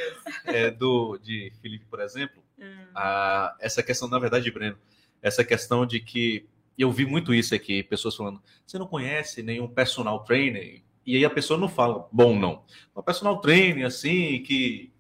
[0.47, 2.43] é, do, de Felipe, por exemplo.
[2.59, 2.87] Hum.
[2.95, 4.79] a- essa questão, na verdade, Breno,
[5.21, 6.47] essa questão de que
[6.79, 10.83] eu vi muito isso aqui, pessoas falando, você não conhece nenhum personal trainer?
[11.05, 12.63] E aí a pessoa não fala, bom, não.
[12.95, 14.93] Uma personal trainer, assim, que.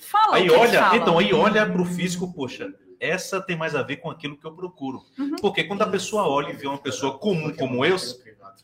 [0.00, 0.96] Fala, Aí o olha, falam.
[0.96, 4.52] então, aí olha pro físico, poxa, essa tem mais a ver com aquilo que eu
[4.52, 5.04] procuro.
[5.18, 5.36] Uhum.
[5.36, 7.96] Porque quando a pessoa olha e vê uma pessoa comum como eu,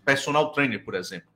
[0.05, 1.29] personal trainer, por exemplo,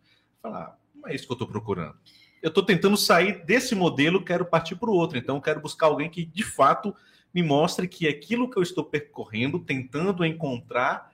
[0.42, 1.96] fala, ah, não é isso que eu estou procurando.
[2.42, 5.16] Eu estou tentando sair desse modelo, quero partir para o outro.
[5.16, 6.94] Então, eu quero buscar alguém que, de fato,
[7.32, 11.10] me mostre que aquilo que eu estou percorrendo, tentando encontrar,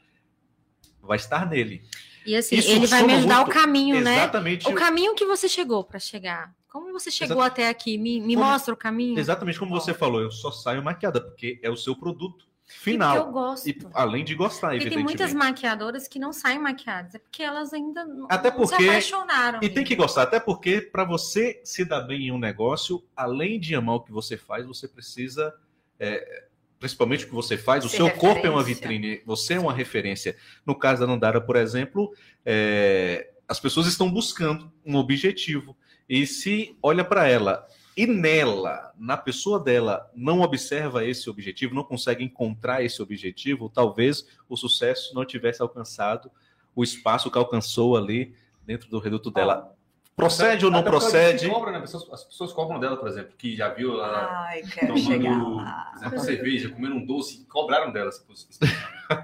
[1.02, 1.82] vai estar nele.
[2.26, 3.50] E assim, Isso ele vai me ajudar muito.
[3.50, 4.14] o caminho, né?
[4.16, 4.68] Exatamente.
[4.68, 6.54] O caminho que você chegou para chegar.
[6.68, 7.52] Como você chegou Exato.
[7.52, 7.98] até aqui?
[7.98, 9.18] Me, me Como- mostra o caminho.
[9.18, 12.78] Exatamente como você falou, eu só saio maquiada, porque é o seu produto E porque
[12.92, 13.16] final.
[13.16, 13.68] eu gosto.
[13.68, 15.18] E, além de gostar, Porque tem evidentemente.
[15.18, 18.88] muitas maquiadoras que não saem maquiadas, é porque elas ainda não, Até não se porque-
[18.88, 19.58] apaixonaram.
[19.62, 23.58] E tem que gostar, até porque para você se dar bem em um negócio, além
[23.58, 25.52] de amar o que você faz, você precisa,
[25.98, 26.44] é,
[26.80, 28.98] principalmente o que você faz, o seu corpo é uma referência.
[28.98, 30.36] vitrine, você é uma referência.
[30.66, 32.12] No caso da Nandara, por exemplo,
[32.44, 35.76] é, as pessoas estão buscando um objetivo
[36.08, 37.66] e se olha para ela
[37.96, 44.26] e nela, na pessoa dela, não observa esse objetivo, não consegue encontrar esse objetivo, talvez
[44.48, 46.30] o sucesso não tivesse alcançado
[46.74, 49.76] o espaço que alcançou ali dentro do reduto dela.
[50.20, 51.48] Procede ou não procede?
[51.48, 51.78] Cobra, né?
[51.78, 55.60] As pessoas- As pessoas cobram dela, por exemplo, que já viu ela Ai, quero tomando
[55.96, 58.10] exemplo, cerveja, comendo um doce, cobraram dela.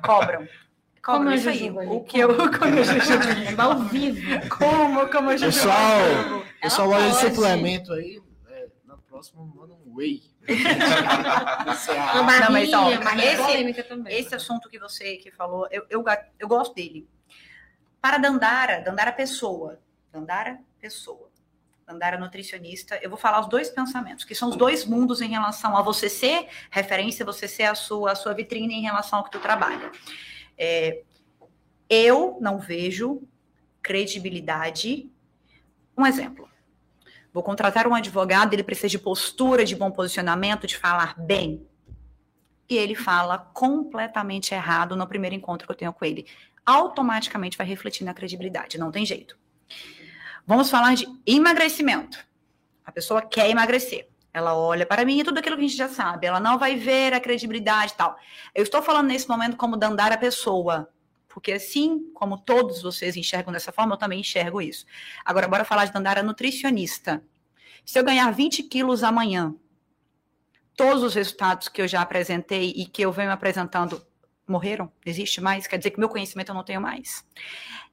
[0.05, 0.49] Cobram.
[1.03, 1.70] Como Cobram é isso aí.
[1.70, 2.28] O que eu...
[2.59, 3.62] Como é Jujuba?
[3.62, 4.49] Ao vivo.
[4.49, 5.72] Como, como é Jujuba?
[6.61, 7.34] Pessoal, pessoal de pode.
[7.34, 8.20] suplemento aí,
[8.51, 10.22] é, na próxima manda um whey.
[10.49, 14.18] Uma Não, mas, ó, esse- polêmica também.
[14.18, 16.05] Esse assunto que você que falou, eu, eu,
[16.38, 17.09] eu gosto dele.
[18.01, 19.78] Para Dandara, Dandara pessoa,
[20.12, 21.28] Dandara pessoa,
[21.84, 25.76] Dandara nutricionista, eu vou falar os dois pensamentos, que são os dois mundos em relação
[25.76, 29.30] a você ser referência, você ser a sua, a sua vitrine em relação ao que
[29.30, 29.91] tu trabalha.
[30.57, 31.03] É,
[31.91, 33.22] eu não vejo
[33.82, 35.11] credibilidade.
[35.97, 36.49] Um exemplo.
[37.32, 41.66] Vou contratar um advogado, ele precisa de postura, de bom posicionamento, de falar bem
[42.68, 46.26] e ele fala completamente errado no primeiro encontro que eu tenho com ele.
[46.64, 49.39] Automaticamente vai refletir na credibilidade, não tem jeito.
[50.47, 52.24] Vamos falar de emagrecimento.
[52.84, 54.09] A pessoa quer emagrecer.
[54.32, 56.26] Ela olha para mim e tudo aquilo que a gente já sabe.
[56.26, 58.16] Ela não vai ver a credibilidade e tal.
[58.55, 60.88] Eu estou falando nesse momento como dandar a pessoa.
[61.26, 64.86] Porque assim como todos vocês enxergam dessa forma, eu também enxergo isso.
[65.24, 67.22] Agora, bora falar de dandara nutricionista.
[67.84, 69.55] Se eu ganhar 20 quilos amanhã,
[70.76, 74.07] todos os resultados que eu já apresentei e que eu venho apresentando
[74.47, 74.92] morreram?
[75.05, 75.66] Existe mais?
[75.66, 77.24] Quer dizer que meu conhecimento eu não tenho mais.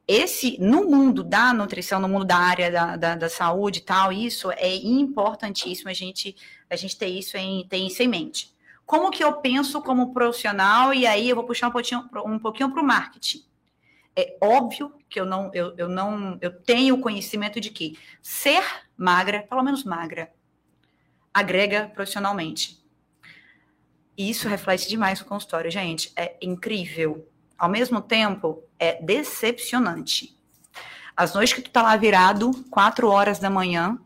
[0.08, 4.12] Esse, no mundo da nutrição, no mundo da área da, da, da saúde e tal,
[4.12, 6.36] isso é importantíssimo a gente,
[6.70, 8.54] a gente ter isso em, ter isso em mente.
[8.86, 12.70] Como que eu penso como profissional, e aí eu vou puxar um pouquinho, um pouquinho
[12.72, 13.46] para o marketing.
[14.16, 18.64] É óbvio que eu não, eu, eu não, eu tenho conhecimento de que ser
[18.98, 20.32] magra, pelo menos magra,
[21.34, 22.84] agrega profissionalmente.
[24.18, 26.12] E isso reflete demais no consultório, gente.
[26.16, 27.28] É incrível.
[27.64, 30.38] Ao mesmo tempo, é decepcionante.
[31.16, 33.98] As noites que tu tá lá virado, quatro horas da manhã,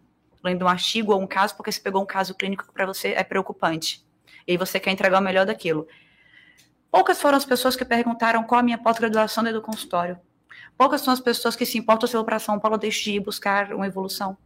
[0.44, 3.14] lendo um artigo ou um caso, porque você pegou um caso clínico que para você
[3.14, 4.06] é preocupante.
[4.46, 5.88] E você quer entregar o melhor daquilo.
[6.92, 10.20] Poucas foram as pessoas que perguntaram qual a minha pós-graduação dentro do consultório.
[10.78, 13.14] Poucas são as pessoas que se importam se eu vou para São Paulo deixo de
[13.14, 14.38] ir buscar uma evolução.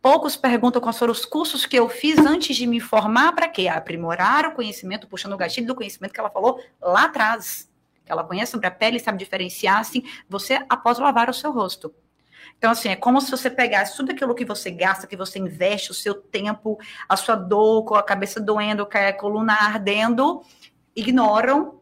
[0.00, 3.66] Poucos perguntam quais foram os cursos que eu fiz antes de me formar para quê?
[3.66, 7.73] Aprimorar o conhecimento, puxando o gatilho do conhecimento que ela falou lá atrás.
[8.06, 11.94] Ela conhece sobre a pele, sabe diferenciar, assim, você após lavar o seu rosto.
[12.58, 15.90] Então, assim, é como se você pegasse tudo aquilo que você gasta, que você investe,
[15.90, 16.78] o seu tempo,
[17.08, 20.42] a sua dor, com a cabeça doendo, com a coluna ardendo,
[20.94, 21.80] ignoram,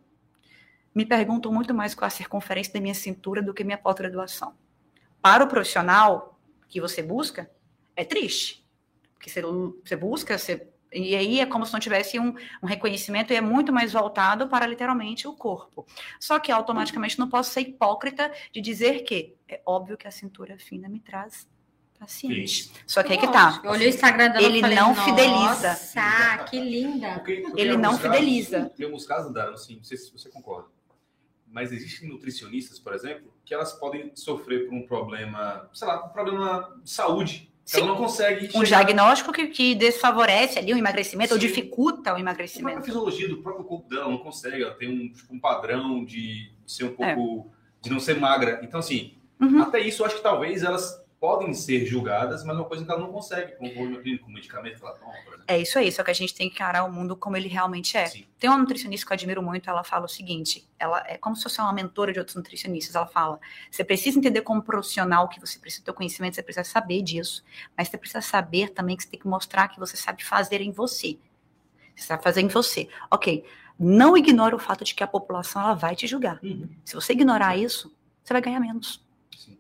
[0.94, 4.54] me perguntam muito mais qual a circunferência da minha cintura do que minha pós-graduação.
[5.20, 7.50] Para o profissional que você busca,
[7.96, 8.66] é triste.
[9.14, 13.32] Porque você, você busca, você, e aí é como se não tivesse um, um, reconhecimento
[13.32, 15.86] e é muito mais voltado para literalmente o corpo.
[16.20, 20.58] Só que automaticamente não posso ser hipócrita de dizer que é óbvio que a cintura
[20.58, 21.48] fina me traz
[21.98, 22.70] paciente.
[22.86, 23.60] Só que aí que tá.
[23.64, 25.68] Eu olhei o Instagram dela Ele falei, não fideliza.
[25.68, 27.14] Nossa, que linda.
[27.14, 28.60] Porque- porque Ele não alguns fideliza.
[28.60, 30.68] Casos, em alguns casos, Dara, assim, não sei se você concorda.
[31.46, 36.08] Mas existem nutricionistas, por exemplo, que elas podem sofrer por um problema, sei lá, um
[36.08, 37.51] problema de saúde.
[37.64, 37.78] Sim.
[37.78, 41.46] Ela não consegue Um chegar- diagnóstico que, que desfavorece ali o emagrecimento ou Sim.
[41.46, 42.82] dificulta o A emagrecimento.
[42.82, 46.84] fisiologia do próprio corpo dela não consegue, ela tem um, tipo, um padrão de ser
[46.84, 47.14] um É.
[47.14, 47.50] pouco.
[47.80, 48.60] de não ser magra.
[48.62, 49.60] Então, assim, Uhum.
[49.60, 52.90] até isso eu acho que talvez elas podem ser julgadas, mas é uma coisa que
[52.90, 55.44] ela não consegue com o hormônio clínico, com medicamento que ela toma, por exemplo.
[55.46, 57.96] É isso aí, só que a gente tem que encarar o mundo como ele realmente
[57.96, 58.06] é.
[58.06, 58.26] Sim.
[58.40, 61.44] Tem uma nutricionista que eu admiro muito, ela fala o seguinte: ela é como se
[61.44, 62.96] fosse uma mentora de outros nutricionistas.
[62.96, 63.38] Ela fala:
[63.70, 67.44] você precisa entender como profissional que você precisa ter conhecimento, você precisa saber disso,
[67.78, 70.72] mas você precisa saber também que você tem que mostrar que você sabe fazer em
[70.72, 71.16] você.
[71.94, 72.88] Você sabe fazer em você.
[73.08, 73.44] Ok.
[73.78, 76.40] Não ignore o fato de que a população ela vai te julgar.
[76.84, 77.94] Se você ignorar isso,
[78.24, 79.06] você vai ganhar menos.
[79.36, 79.56] Sim.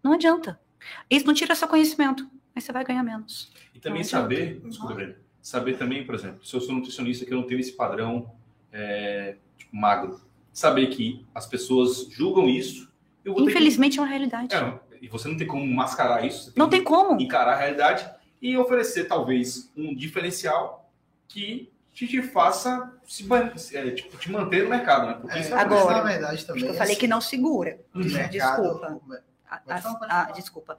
[0.00, 0.62] Não adianta.
[1.10, 3.52] Isso não tira seu conhecimento, mas você vai ganhar menos.
[3.74, 7.32] E também Não saber, desculpa, Breno, saber também, por exemplo, se eu sou nutricionista que
[7.32, 8.30] eu não tenho esse padrão
[8.72, 10.20] é, tipo, magro,
[10.52, 12.90] saber que as pessoas julgam isso,
[13.24, 14.48] eu vou Infelizmente é uma realidade.
[14.48, 14.54] que...
[14.54, 17.20] É, e você não tem como mascarar isso, você Não que tem como.
[17.20, 18.08] encarar a realidade
[18.40, 20.90] e oferecer talvez um diferencial
[21.28, 25.14] que te, te faça se, ban- é, tipo, te manter no mercado, né?
[25.20, 26.64] Porque É, isso é Agora, na verdade também.
[26.66, 27.78] Eu falei que não segura.
[27.94, 28.30] mercado-
[28.62, 29.00] Desculpa.
[29.48, 29.76] A, a-
[30.10, 30.78] a- desculpa.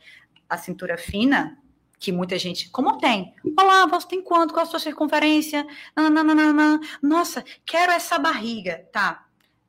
[0.50, 1.58] A cintura fina,
[1.98, 3.34] que muita gente, como tem?
[3.60, 4.54] Olá, você tem quanto?
[4.54, 5.66] Qual a sua circunferência?
[5.96, 6.80] Nananana.
[7.02, 8.88] Nossa, quero essa barriga.
[8.92, 9.26] Tá.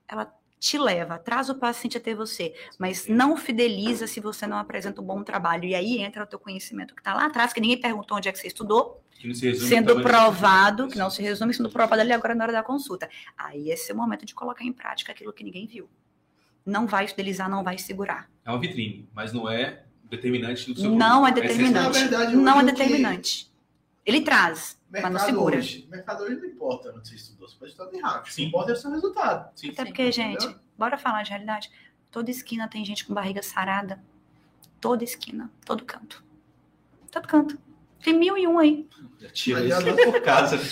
[0.09, 5.01] Ela te leva, traz o paciente até você, mas não fideliza se você não apresenta
[5.01, 5.65] um bom trabalho.
[5.65, 8.33] E aí entra o teu conhecimento que está lá atrás, que ninguém perguntou onde é
[8.33, 9.03] que você estudou,
[9.35, 13.09] se sendo provado, que não se resume sendo provado ali agora na hora da consulta.
[13.37, 15.89] Aí esse é o momento de colocar em prática aquilo que ninguém viu.
[16.67, 18.29] Não vai fidelizar, não vai segurar.
[18.45, 21.49] É uma vitrine, mas não é determinante do seu Não é produto.
[21.49, 21.99] determinante.
[21.99, 23.53] Na verdade, Não é determinante.
[24.05, 25.57] Ele traz, mas não segura.
[25.59, 28.21] hoje, mercado hoje não importa, não sei se estudou, você pode estudar errado.
[28.21, 28.45] O que Sim.
[28.47, 29.51] importa é o seu resultado.
[29.57, 29.71] Sim.
[29.71, 29.87] Até Sim.
[29.87, 30.61] porque, gente, Entendeu?
[30.79, 31.71] bora falar de realidade.
[32.11, 34.01] Toda esquina tem gente com barriga sarada.
[34.81, 36.23] Toda esquina, todo canto.
[37.11, 37.59] Todo canto.
[38.03, 38.87] Tem mil e um aí.
[39.19, 40.57] Já tira Mas isso já- por casa.
[40.57, 40.63] né?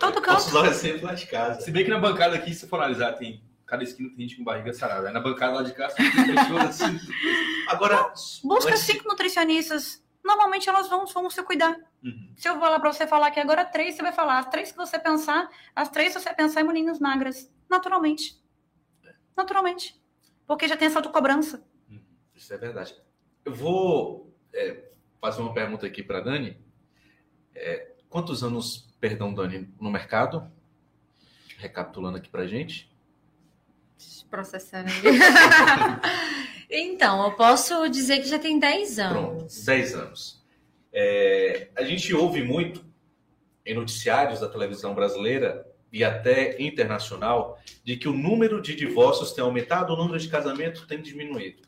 [0.00, 0.48] Todo Posso canto.
[0.48, 1.60] usar o exemplo lá de casa.
[1.60, 4.44] Se bem que na bancada aqui, se for analisar, tem cada esquina tem gente com
[4.44, 5.08] barriga sarada.
[5.08, 6.98] Aí na bancada lá de tem pessoas assim.
[7.68, 8.12] Agora,
[8.42, 10.02] Busca antes- cinco nutricionistas.
[10.22, 11.76] Normalmente elas vão, vão se cuidar.
[12.02, 12.32] Uhum.
[12.36, 14.38] Se eu vou lá pra você falar que agora três, você vai falar.
[14.38, 17.52] As três que você pensar, as três que você pensar em meninas magras.
[17.68, 18.40] Naturalmente.
[19.36, 20.00] Naturalmente.
[20.46, 21.62] Porque já tem essa autocobrança.
[22.34, 22.94] Isso é verdade.
[23.44, 24.90] Eu vou é,
[25.20, 26.58] fazer uma pergunta aqui para Dani.
[27.54, 30.50] É, quantos anos, perdão, Dani, no mercado?
[31.58, 32.93] Recapitulando aqui pra gente.
[34.30, 34.90] Processando.
[36.68, 39.64] então, eu posso dizer que já tem 10 Pronto, anos.
[39.64, 40.44] 10 anos.
[40.92, 42.84] É, a gente ouve muito
[43.64, 49.42] em noticiários da televisão brasileira e até internacional de que o número de divórcios tem
[49.44, 51.62] aumentado, o número de casamentos tem diminuído,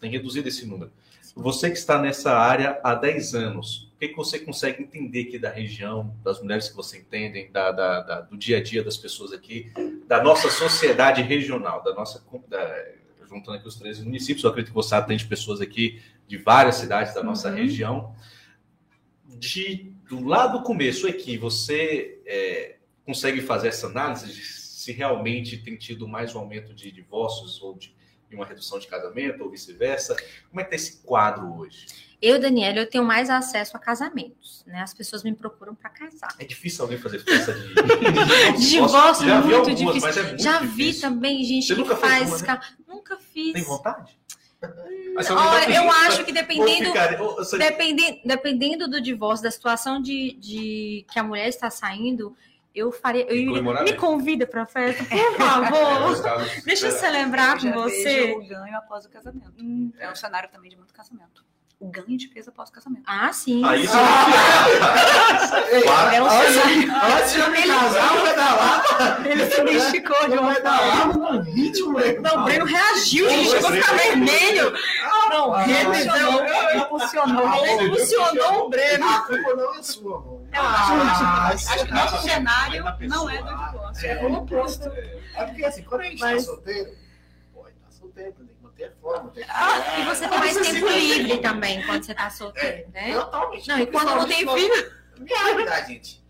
[0.00, 0.90] tem reduzido esse número.
[1.34, 5.38] Você que está nessa área há 10 anos, o que, que você consegue entender aqui
[5.38, 8.96] da região, das mulheres que você entende, da, da- da- do dia a dia das
[8.98, 9.72] pessoas aqui,
[10.06, 12.22] da nossa sociedade regional, da nossa.
[13.28, 17.14] Juntando aqui os três municípios, eu acredito que você atende pessoas aqui de várias cidades
[17.14, 17.56] da nossa Uhum.
[17.56, 18.14] região.
[19.38, 25.58] De, do lado do começo aqui, você é, consegue fazer essa análise de se realmente
[25.58, 27.92] tem tido mais um aumento de divórcios ou de,
[28.28, 30.14] de uma redução de casamento ou vice-versa?
[30.48, 31.86] Como é que está esse quadro hoje?
[32.20, 34.80] Eu, Daniela, eu tenho mais acesso a casamentos, né?
[34.80, 36.34] As pessoas me procuram para casar.
[36.38, 37.74] É difícil alguém fazer festa de,
[38.70, 40.00] divórcio, Já vi muito algumas, difícil.
[40.00, 40.76] mas é muito Já difícil.
[40.76, 42.28] vi também gente Você que nunca fez faz.
[42.28, 42.44] uma, né?
[42.46, 43.52] ca- Nunca fiz.
[43.52, 44.18] Tem vontade?
[44.62, 46.86] Olha, eu pedindo- acho que dependendo.
[46.86, 47.16] ficar-
[47.58, 52.34] Dependendo, dependendo do divórcio, da situação de, de que a mulher está saindo,
[52.74, 53.24] eu faria.
[53.26, 53.96] Eu iria- me bem.
[53.96, 56.22] convida para festa, por É, favor.
[56.22, 58.32] casos- Deixa eu é, celebrar com Eu você.
[58.32, 59.52] o ganho após o casamento.
[59.60, 59.92] Hum.
[59.98, 61.44] É um cenário também de muito casamento.
[61.78, 63.02] O ganho de peso após o casamento.
[63.06, 63.62] Ah, sim.
[63.62, 63.92] Ah, isso
[65.82, 66.14] Claro.
[66.14, 66.54] É um antes,
[67.34, 69.26] de me casar, eu pedalar.
[69.26, 72.22] Ele se domesticou de uma pedalava num ritmo legal.
[72.22, 73.50] Não, o Breno reagiu, gente.
[73.50, 74.72] Chegou a ficar vermelho.
[75.28, 76.46] Não, Ah, revisão.
[76.76, 77.66] Impulsionou.
[77.66, 79.06] Ele emocionou o Breno.
[79.08, 80.42] A culpa não é sua, amor.
[80.52, 80.92] Acho,
[81.24, 84.06] Ah, acho que nosso cenário não é do Ah, divórcio.
[84.08, 84.12] é.
[84.12, 84.90] É o oposto.
[85.34, 86.90] É porque assim, quando a gente tá solteiro,
[87.52, 88.34] pode tá solteiro,
[88.84, 89.30] a forma.
[89.30, 89.42] Que...
[89.48, 93.14] Ah, e você tem mais Você tempo se- livre também quando você tá solteiro, né?
[93.14, 93.68] Totalmente.
[93.68, 94.92] Não, e quando não tem filho.
[95.18, 96.24] Minha realidade, gente.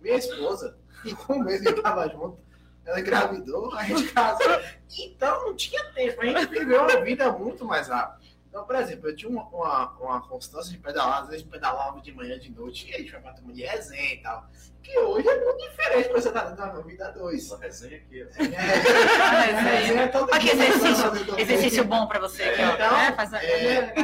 [0.00, 0.76] Minha esposa,
[1.26, 2.38] com um mês que a gente tava junto,
[2.84, 4.46] ela engravidou, a gente casou.
[4.98, 8.26] Então não tinha tempo, a gente viveu uma vida muito mais rápida.
[8.48, 12.12] Então, por exemplo, eu tinha uma, uma, uma constância de pedalar, às vezes pedalava de
[12.12, 14.48] manhã, de noite, e a gente foi pra turma de resenha e tal.
[14.82, 17.50] Que hoje é muito diferente quando você tá dando uma vida a dois.
[17.50, 18.24] Uma resenha aqui.
[18.24, 18.42] ó.
[18.42, 18.46] É,
[19.76, 22.74] resenha é todo dia, exercício, exercício bom pra você aqui, ó.
[22.74, 23.44] Então, É, faz a...
[23.44, 23.94] é.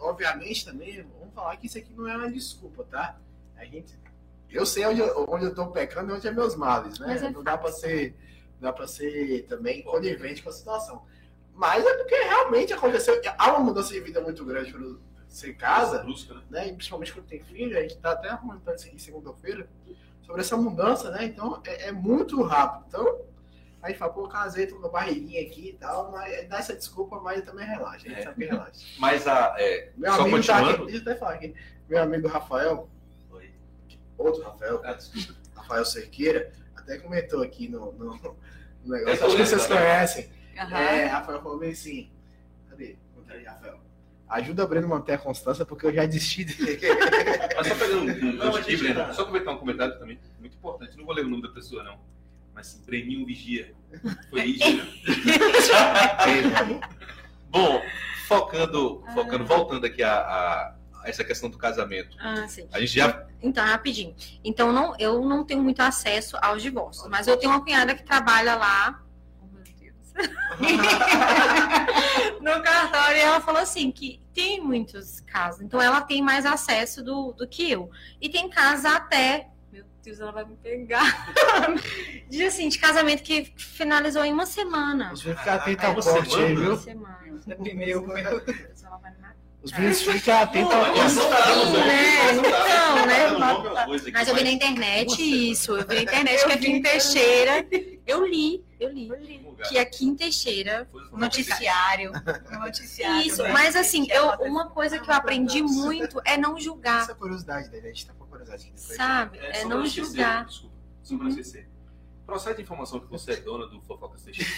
[0.00, 3.16] obviamente também, vamos falar que isso aqui não é uma desculpa, tá?
[3.56, 3.98] A gente,
[4.50, 7.16] eu sei onde, eu- onde eu tô pecando e onde é meus males, né?
[7.20, 8.14] É não dá pra ser,
[8.60, 11.04] não dá para ser também conivente com a situação.
[11.58, 14.80] Mas é porque realmente aconteceu, há uma mudança de vida muito grande para
[15.26, 16.42] ser casa, Brusca, né?
[16.50, 16.68] né?
[16.68, 19.68] E principalmente quando tem filho, a gente tá até comentando isso aqui segunda-feira
[20.22, 21.24] sobre essa mudança, né?
[21.24, 22.84] Então é, é muito rápido.
[22.86, 23.20] Então
[23.82, 26.76] a gente fala, pô, casei, tô com a barriguinha aqui e tal, mas dá essa
[26.76, 28.22] desculpa, mas também relaxa, a gente É.
[28.22, 28.86] sabe que relaxa.
[29.00, 29.56] Mas a.
[29.58, 31.54] é, Meu só amigo tá aqui, deixa eu até falar aqui.
[31.88, 32.88] Meu amigo Rafael,
[33.32, 33.50] Oi.
[34.16, 34.96] outro Rafael, Ah.
[35.56, 38.36] Rafael Cerqueira, até comentou aqui no, no,
[38.84, 39.26] no É negócio.
[39.26, 39.76] Acho que vocês né?
[39.76, 40.37] conhecem.
[40.58, 40.78] Aham.
[40.78, 42.10] É, Rafael falou bem assim.
[42.70, 42.96] Cadê?
[43.14, 43.78] Conta aí, Rafael.
[44.28, 46.78] Ajuda o Breno a manter a constância, porque eu já desisti dele.
[47.56, 50.54] Mas só pegando um, um Não, aqui, Breno, tá- só comentar um comentário também, muito
[50.56, 50.96] importante.
[50.98, 51.98] Não vou ler o nome da pessoa, não.
[52.54, 53.72] Mas sim, Breninho Vigia.
[54.28, 54.86] Foi Vigia.
[57.50, 57.80] Bom,
[58.26, 62.16] focando, focando, voltando aqui a, a- a essa questão do casamento.
[62.20, 62.68] Ah, sim.
[62.72, 63.26] A gente já.
[63.40, 64.14] Então, rapidinho.
[64.44, 68.02] Então, não, eu não tenho muito acesso aos divórcios, mas eu tenho uma cunhada que
[68.02, 69.02] trabalha lá.
[72.40, 75.60] No cartório, e ela falou assim: que tem muitos casos.
[75.60, 77.90] Então, ela tem mais acesso do, do que eu.
[78.20, 79.48] E tem casos até.
[79.70, 81.32] Meu Deus, ela vai me pegar.
[82.28, 85.12] de assim, de casamento que finalizou em uma semana.
[85.12, 86.48] Os meninos ficam atentos ao Uma corte aí, semana?
[86.48, 86.76] Uma viu?
[86.76, 87.18] semana.
[87.58, 89.36] Meu, Meu Deus, ela vai me matar.
[89.68, 91.06] Os meninos ficam atentos ao tá, né?
[91.06, 91.20] isso
[92.42, 92.68] tá.
[92.68, 94.12] Não, né?
[94.12, 95.76] Mas eu vi na internet isso.
[95.76, 97.66] Eu vi na internet que aqui em Teixeira.
[98.06, 99.10] Eu li, eu li.
[99.68, 100.88] Que aqui em Teixeira.
[101.12, 102.12] O noticiário.
[102.50, 103.26] O noticiário.
[103.26, 103.52] Isso, né?
[103.52, 107.18] mas assim, eu, uma coisa que eu aprendi muito é não julgar, Essa é a
[107.18, 109.38] curiosidade dele, a gente tá com curiosidade sabe?
[109.38, 110.46] É, É não julgar.
[110.46, 111.68] Desculpa, só pra não esquecer.
[112.24, 114.50] Procede a informação que você é dona do Fofocas Teixeira.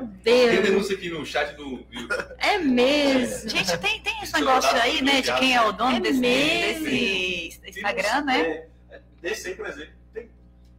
[0.00, 0.62] Meu Tem Deus.
[0.66, 1.86] denúncia aqui no chat do.
[2.38, 3.48] É mesmo.
[3.50, 5.20] Gente, tem, tem esse negócio aí, né?
[5.20, 6.84] De quem é o dono É desse, mesmo.
[6.84, 8.40] desse Instagram, né?
[8.40, 10.30] É, é, desse aí, por exemplo, tem,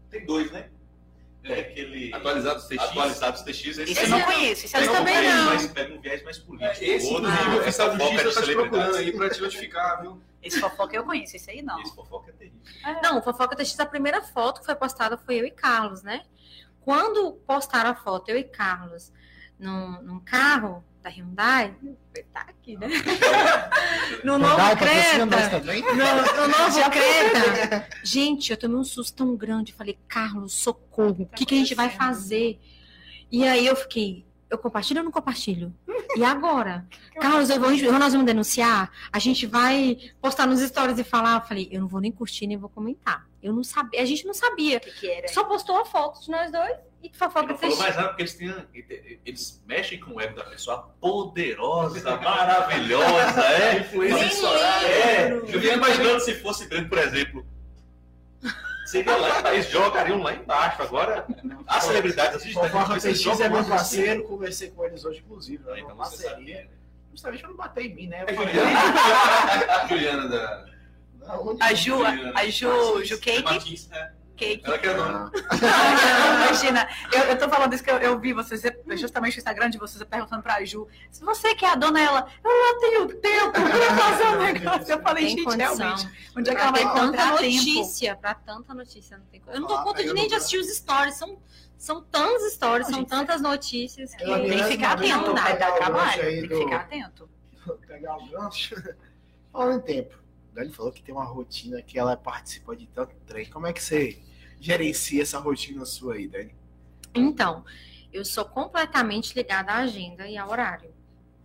[0.10, 0.66] tem dois, né?
[1.44, 2.12] É aquele.
[2.14, 2.80] Atualizados TX.
[2.80, 3.78] Atualizados TX.
[3.78, 4.66] Esse, Isso eu não é- conheço.
[4.66, 5.46] Isso eu esse não também não.
[5.46, 6.84] Mas pega um viés mais político.
[6.84, 10.22] Esse, Outro, é oficial de fofoca justiça tá te procurando aí pra te notificar, viu?
[10.42, 11.80] Esse fofoca eu conheço, esse aí não.
[11.82, 12.60] Esse fofoca é terrível.
[13.02, 16.22] Não, o Fofoca TX, a primeira foto que foi postada foi eu e Carlos, né?
[16.86, 19.12] Quando postaram a foto, eu e Carlos,
[19.58, 21.76] num, num carro da Hyundai,
[22.32, 22.88] tá aqui, né?
[24.24, 25.94] No novo patrocina nós Creta.
[25.94, 27.88] No, no novo Creta.
[28.04, 29.74] Gente, eu tomei um susto tão grande.
[29.74, 31.24] Falei, Carlos, socorro.
[31.24, 32.60] O que, que a gente vai fazer?
[33.32, 35.74] E aí eu fiquei, eu compartilho ou não compartilho?
[36.16, 36.86] E agora?
[37.20, 38.92] Carlos, eu vou, nós vamos denunciar?
[39.12, 41.42] A gente vai postar nos stories e falar?
[41.42, 43.26] Eu falei, eu não vou nem curtir, nem vou comentar.
[43.42, 44.78] Eu não sabia, a gente não sabia.
[44.78, 45.28] O que, que era?
[45.28, 47.78] Só postou a foto de nós dois e E fofoca falou fez.
[47.78, 48.56] mais nada porque eles, têm,
[49.26, 53.74] eles mexem com o ego da pessoa poderosa, maravilhosa, é.
[53.94, 54.32] Nem
[54.64, 57.46] É, eu fico imaginando se fosse grande, por exemplo.
[58.86, 60.82] Seria lá, eles jogariam lá embaixo.
[60.82, 61.26] Agora,
[61.68, 62.70] as celebridades assistem.
[62.72, 65.64] Mas TX eles jogam é meu parceiro, conversei com eles hoje, inclusive.
[65.64, 66.70] Né, então uma parceria.
[67.12, 68.26] Justamente pra não bater em mim, né?
[68.28, 68.70] É Juliana,
[69.82, 70.66] a Juliana da.
[71.62, 73.88] A Ju, a Ju, Ju Cake.
[74.36, 74.62] Cake.
[74.66, 75.32] Ela que é dona.
[75.50, 78.62] Ah, Não, imagina, eu, eu tô falando isso que eu, eu vi vocês,
[78.98, 82.00] justamente no Instagram de vocês, eu perguntando pra Ju, se você que é a dona,
[82.02, 84.92] ela, eu não tenho tempo pra fazer um negócio.
[84.94, 85.76] Eu falei, gente, condição.
[85.78, 87.56] realmente, onde é que Pra ela vai ter tanta encontrar tempo?
[87.56, 89.56] notícia, pra tanta notícia, não tem como.
[89.56, 91.38] Eu não dou Ah, conta de nem de assistir os stories, são,
[91.78, 95.74] são tantas stories, Não, são gente, tantas notícias que Tem que ficar atento, vai dar
[95.74, 97.30] o trabalho, tem que do- ficar atento.
[97.88, 98.76] pegar o gancho.
[99.52, 100.16] Falando em tempo,
[100.54, 103.46] Dani falou que tem uma rotina que ela participa de tanto trem.
[103.50, 104.18] Como é que você
[104.60, 106.56] gerencia essa rotina sua aí, Dani?
[107.14, 107.64] Então,
[108.12, 110.94] eu sou completamente ligada à agenda e ao horário,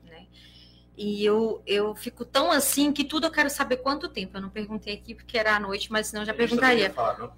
[0.05, 0.27] né?
[0.97, 4.37] E eu, eu fico tão assim que tudo eu quero saber quanto tempo.
[4.37, 6.91] Eu não perguntei aqui porque era à noite, mas senão eu já perguntaria.
[6.91, 7.33] Falar, não,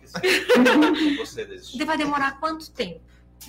[1.18, 1.46] você.
[1.84, 3.00] Vai demorar quanto tempo?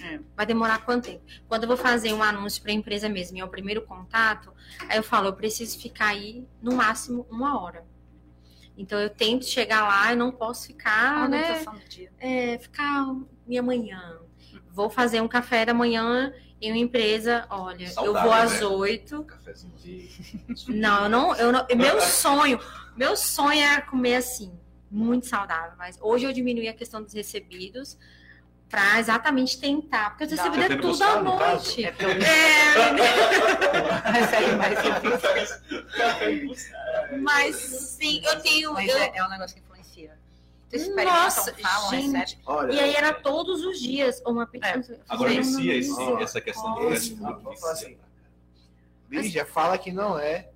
[0.01, 0.19] É.
[0.35, 1.23] Vai demorar quanto tempo?
[1.47, 4.51] Quando eu vou fazer um anúncio para a empresa mesmo, e é o primeiro contato,
[4.89, 7.85] aí eu falo, eu preciso ficar aí no máximo uma hora.
[8.77, 11.63] Então eu tento chegar lá, eu não posso ficar, né?
[12.19, 13.15] É, ficar
[13.45, 14.19] minha manhã.
[14.71, 17.45] Vou fazer um café da manhã em uma empresa.
[17.49, 18.65] Olha, eu Saudável, vou às né?
[18.65, 19.23] oito.
[19.23, 20.09] Cafézinho de.
[20.67, 21.67] Não, eu não, eu não.
[21.75, 22.59] Meu sonho,
[22.95, 24.51] meu sonho é comer assim,
[24.89, 25.73] muito saudável.
[25.77, 27.97] Mas hoje eu diminuí a questão dos recebidos
[28.73, 30.35] para exatamente tentar, porque Dá.
[30.35, 31.85] recebidos é tudo buscar, à no noite.
[31.85, 32.73] É eu- É,
[34.11, 34.79] Mas aí, mas,
[37.21, 38.73] mas sim, eu tenho.
[38.73, 40.17] mas eu- é, é um negócio que influencia.
[40.67, 42.39] Vocês experimentam, Nossa, falam, gente.
[42.47, 44.65] Olha, E aí era todos os dias uma pizza.
[44.67, 44.81] É.
[45.07, 47.57] Agora esse, Ó, essa questão do esse- fast food.
[47.71, 47.97] assim.
[49.11, 50.47] Lígia fala que não é.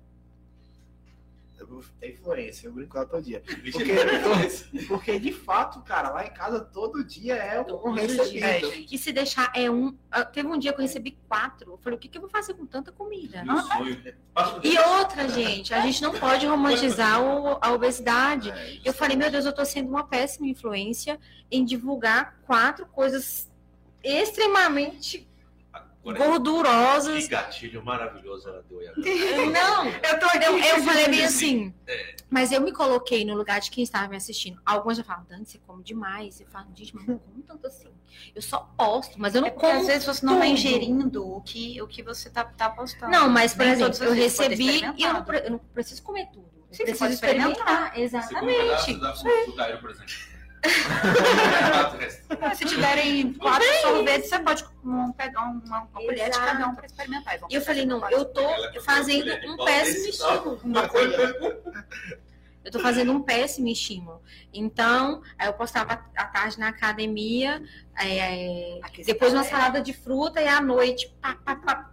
[2.00, 3.42] É influência, eu brinco ela todo dia.
[3.72, 8.44] Porque, porque de fato, cara, lá em casa todo dia é um recebido.
[8.44, 8.94] É, gente.
[8.94, 9.96] E se deixar é um.
[10.10, 11.72] ah, Teve um dia que eu recebi quatro.
[11.72, 13.44] Eu falei, o que, que eu vou fazer com tanta comida?
[13.44, 14.02] Meu sonho.
[14.32, 18.50] Passa- E outra, gente, a gente não pode romantizar o- a obesidade.
[18.50, 21.18] É, Eu falei, meu Deus, eu tô sendo uma péssima influência
[21.50, 23.48] em divulgar quatro coisas
[24.02, 25.27] extremamente
[26.00, 27.26] Agora, que gordurosas.
[27.28, 28.78] gatilho maravilhoso ela deu.
[29.52, 30.44] Não, Eu tô aqui.
[30.44, 32.14] eu, eu falei bem assim, assim.
[32.30, 34.60] Mas eu me coloquei no lugar de quem estava me assistindo.
[34.64, 36.40] Alguns já falam, Dani, você come demais.
[36.40, 37.88] Eu falo, gente, mas eu não como tanto assim.
[38.34, 39.86] Eu só posto, mas eu não É porque às como.
[39.86, 40.52] vezes você não está tudo.
[40.54, 43.10] ingerindo o que, o que você tá, tá postando.
[43.12, 46.48] Não, mas, por Nem exemplo, eu recebi e eu não, eu não preciso comer tudo.
[46.70, 47.98] Eu Sim, você preciso pode experimentar.
[47.98, 48.22] experimentar.
[48.28, 49.00] Segundo pedaço Exatamente.
[49.00, 50.14] da fruta por exemplo.
[52.40, 54.64] É, Se tiverem quatro sorvetes, você pode
[55.16, 57.38] pegar uma, uma colher de cada um para experimentar.
[57.48, 58.42] E eu falei, não, eu tô
[58.84, 60.60] fazendo um péssimo estímulo.
[60.64, 60.90] Uma.
[62.64, 64.22] Eu tô fazendo um péssimo estímulo.
[64.52, 67.62] Então, aí eu postava à tarde na academia,
[67.98, 71.90] é, depois uma salada de fruta e à noite, pá, pá, pá.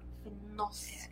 [0.54, 1.05] Nossa,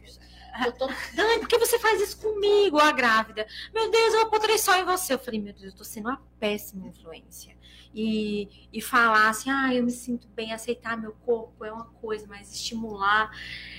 [0.66, 3.48] Eu tô, Dani, por que você faz isso comigo, a grávida?
[3.74, 5.14] Meu Deus, eu botar só em você.
[5.14, 7.56] Eu falei, meu Deus, eu tô sendo uma péssima influência.
[7.96, 12.26] E, e falar assim, ah, eu me sinto bem, aceitar meu corpo é uma coisa,
[12.28, 13.30] mas estimular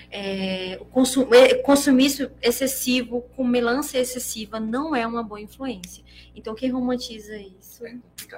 [0.08, 6.04] é, o consum, é, consumismo excessivo com melança excessiva não é uma boa influência.
[6.32, 7.84] Então, quem romantiza isso.
[7.84, 7.96] É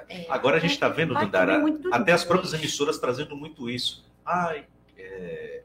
[0.09, 1.61] é, Agora a gente está vendo, Dandara,
[1.91, 4.03] até as próprias emissoras trazendo muito isso.
[4.25, 4.65] Ai,
[4.97, 5.63] é,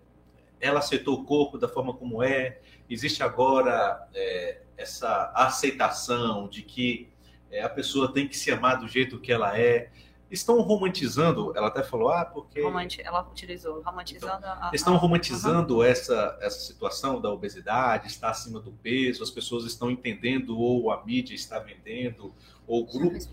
[0.62, 2.60] ela aceitou o corpo da forma como é.
[2.88, 7.10] Existe agora é, essa aceitação de que
[7.50, 9.90] é, a pessoa tem que se amar do jeito que ela é.
[10.30, 12.62] Estão romantizando, ela até falou, ah, porque.
[12.62, 18.58] Romanti ela utilizou, romantizando então, a, Estão romantizando essa, essa situação da obesidade, está acima
[18.58, 22.32] do peso, as pessoas estão entendendo, ou a mídia está vendendo,
[22.66, 23.28] ou grupos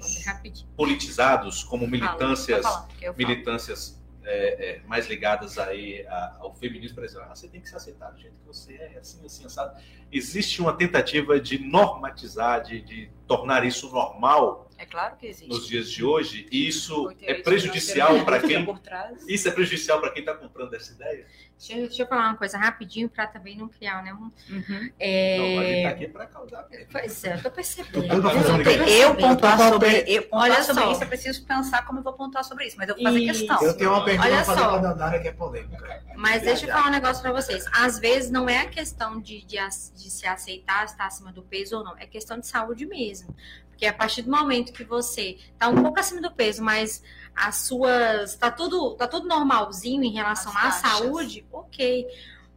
[0.75, 6.05] politizados como militâncias, falar, militâncias é, é, mais ligadas aí
[6.39, 8.97] ao feminismo, por exemplo, ah, você tem que se aceitar do jeito que você é,
[8.99, 9.81] assim, assim, assado.
[10.11, 15.49] Existe uma tentativa de normatizar, de, de tornar isso normal é claro que existe.
[15.49, 18.65] Nos dias de hoje, e isso é prejudicial para quem.
[19.27, 21.27] Isso é prejudicial para quem está comprando essa ideia?
[21.59, 24.13] Deixa, deixa, eu falar uma coisa rapidinho para também não criar, né?
[24.13, 24.89] Uhum.
[24.97, 25.83] É...
[25.83, 26.65] Não, tá aqui para causar.
[26.89, 28.05] Pois é, eu tô percebendo.
[28.05, 30.91] Eu, eu pontuar sobre, eu pontuar Olha sobre só.
[30.93, 33.61] isso, eu preciso pensar como eu vou pontuar sobre isso, mas eu vou fazer questão.
[33.61, 36.03] Eu tenho uma pergunta para fazer para a Dandara que é polêmica.
[36.15, 37.65] Mas deixa eu falar um negócio para vocês.
[37.73, 41.77] Às vezes não é a questão de, de, de se aceitar, estar acima do peso
[41.77, 43.35] ou não, é questão de saúde mesmo.
[43.79, 47.01] Porque a partir do momento que você está um pouco acima do peso, mas
[47.33, 48.35] as suas.
[48.35, 52.05] tá tudo, tá tudo normalzinho em relação à saúde, ok.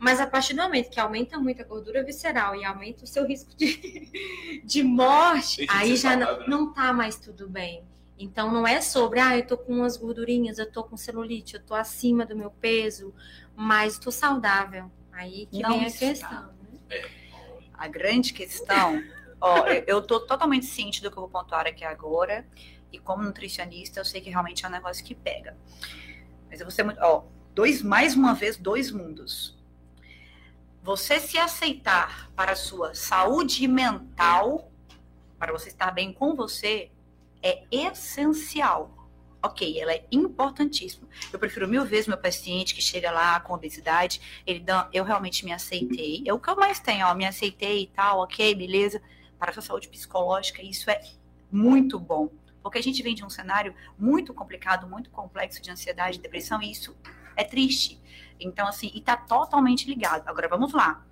[0.00, 3.24] Mas a partir do momento que aumenta muito a gordura visceral e aumenta o seu
[3.24, 4.10] risco de,
[4.66, 7.84] de morte, aí já não, não tá mais tudo bem.
[8.18, 11.62] Então não é sobre, ah, eu tô com umas gordurinhas, eu tô com celulite, eu
[11.62, 13.14] tô acima do meu peso,
[13.54, 14.90] mas tô saudável.
[15.12, 16.50] Aí que não vem a questão.
[16.90, 17.00] Né?
[17.74, 19.00] A grande questão
[19.42, 22.46] Ó, eu tô totalmente ciente do que eu vou pontuar aqui agora.
[22.92, 25.56] E como nutricionista, eu sei que realmente é um negócio que pega.
[26.48, 27.00] Mas eu vou ser muito.
[27.02, 29.58] Ó, dois, mais uma vez, dois mundos.
[30.80, 34.70] Você se aceitar para a sua saúde mental,
[35.40, 36.92] para você estar bem com você,
[37.42, 38.96] é essencial.
[39.42, 41.08] Ok, ela é importantíssima.
[41.32, 45.44] Eu prefiro mil vezes meu paciente que chega lá com obesidade, ele dá, eu realmente
[45.44, 46.22] me aceitei.
[46.24, 49.02] É o que eu mais tenho, ó, me aceitei e tal, ok, beleza
[49.42, 51.02] para a sua saúde psicológica, isso é
[51.50, 52.30] muito bom.
[52.62, 56.70] Porque a gente vem de um cenário muito complicado, muito complexo de ansiedade, depressão, e
[56.70, 56.96] isso
[57.34, 58.00] é triste.
[58.38, 60.28] Então, assim, e está totalmente ligado.
[60.28, 61.04] Agora, vamos lá.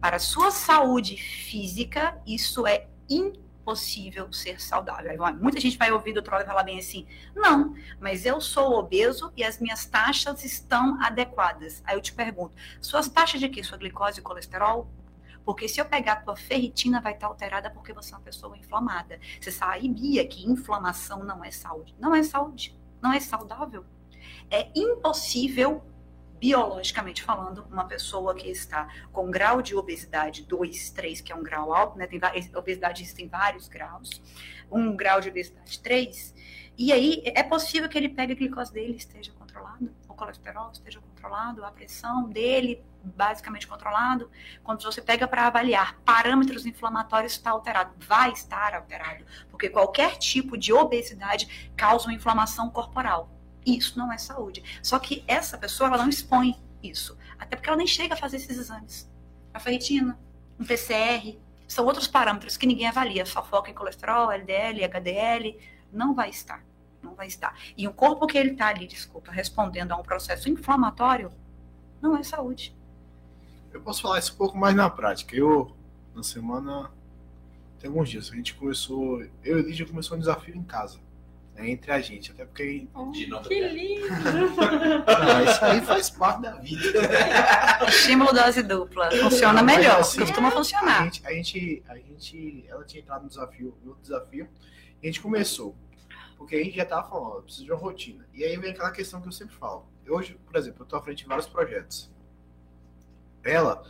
[0.00, 5.18] Para a sua saúde física, isso é impossível ser saudável.
[5.40, 9.42] Muita gente vai ouvir o doutor falar bem assim, não, mas eu sou obeso e
[9.42, 11.82] as minhas taxas estão adequadas.
[11.84, 13.64] Aí eu te pergunto, suas taxas de quê?
[13.64, 14.88] Sua glicose e colesterol?
[15.48, 18.54] Porque se eu pegar a tua ferritina, vai estar alterada porque você é uma pessoa
[18.54, 19.18] inflamada.
[19.40, 21.96] Você sabia que inflamação não é saúde?
[21.98, 22.78] Não é saúde.
[23.00, 23.82] Não é saudável.
[24.50, 25.82] É impossível
[26.38, 31.42] biologicamente falando, uma pessoa que está com grau de obesidade 2, 3, que é um
[31.42, 32.06] grau alto, né?
[32.06, 32.20] Tem,
[32.54, 34.20] obesidade existem vários graus,
[34.70, 36.34] um grau de obesidade 3,
[36.76, 41.64] e aí é possível que ele pegue a glicose dele esteja controlado, colesterol esteja controlado,
[41.64, 44.30] a pressão dele basicamente controlado,
[44.62, 47.94] quando você pega para avaliar parâmetros inflamatórios, está alterado.
[48.06, 53.30] Vai estar alterado, porque qualquer tipo de obesidade causa uma inflamação corporal.
[53.64, 54.62] Isso não é saúde.
[54.82, 58.36] Só que essa pessoa ela não expõe isso, até porque ela nem chega a fazer
[58.36, 59.10] esses exames.
[59.52, 60.18] A ferritina,
[60.58, 65.58] um PCR, são outros parâmetros que ninguém avalia, só foca em colesterol, LDL, HDL,
[65.92, 66.64] não vai estar.
[67.02, 67.56] Não vai estar.
[67.76, 71.30] E o corpo que ele está ali, desculpa, respondendo a um processo inflamatório,
[72.00, 72.76] não é saúde.
[73.72, 75.36] Eu posso falar isso um pouco mais na prática.
[75.36, 75.76] Eu,
[76.14, 76.90] na semana,
[77.78, 80.98] tem alguns dias, a gente começou, eu e Lídia começou um desafio em casa.
[81.58, 82.86] Né, entre a gente, até porque.
[82.94, 84.06] Oh, que lindo!
[84.08, 87.00] Não, isso aí faz parte da vida.
[87.88, 89.10] Estímulo dose dupla.
[89.10, 91.02] Funciona melhor, assim, costuma funcionar.
[91.02, 94.48] A gente, a gente, a gente, ela tinha entrado no desafio, no desafio,
[95.02, 95.76] e a gente começou.
[96.38, 98.24] Porque a gente já tava falando, eu preciso de uma rotina.
[98.32, 99.84] E aí vem aquela questão que eu sempre falo.
[100.08, 102.10] Hoje, por exemplo, eu tô à frente de vários projetos.
[103.42, 103.84] Ela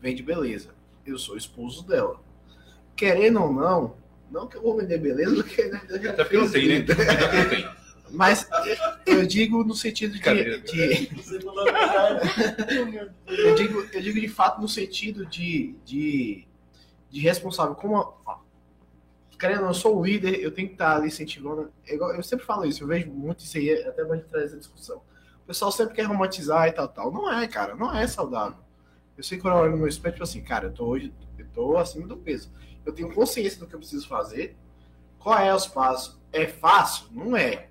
[0.00, 0.70] vende beleza.
[1.04, 2.20] Eu sou esposo dela.
[2.94, 3.96] Querendo ou não,
[4.30, 6.86] não que eu vou vender beleza, porque né, já Até porque tem, né?
[7.50, 7.68] tem.
[8.10, 8.48] Mas
[9.04, 10.20] eu digo no sentido de.
[10.20, 11.10] de
[13.26, 16.46] eu, digo, eu digo de fato no sentido de, de,
[17.10, 17.74] de responsável.
[17.74, 18.16] Como.
[19.38, 21.72] Querendo, eu sou o líder, eu tenho que estar ali incentivando.
[21.86, 24.98] Eu sempre falo isso, eu vejo muito isso aí, até mais trazer essa discussão.
[25.42, 27.12] O pessoal sempre quer romantizar e tal, tal.
[27.12, 28.58] Não é, cara, não é saudável.
[29.16, 31.12] Eu sei que quando eu olho no meu espelho, tipo assim, cara, eu tô hoje,
[31.38, 32.52] eu tô acima do peso.
[32.84, 34.56] Eu tenho consciência do que eu preciso fazer.
[35.18, 36.18] Qual é os passos?
[36.32, 37.06] É fácil?
[37.10, 37.68] Não é.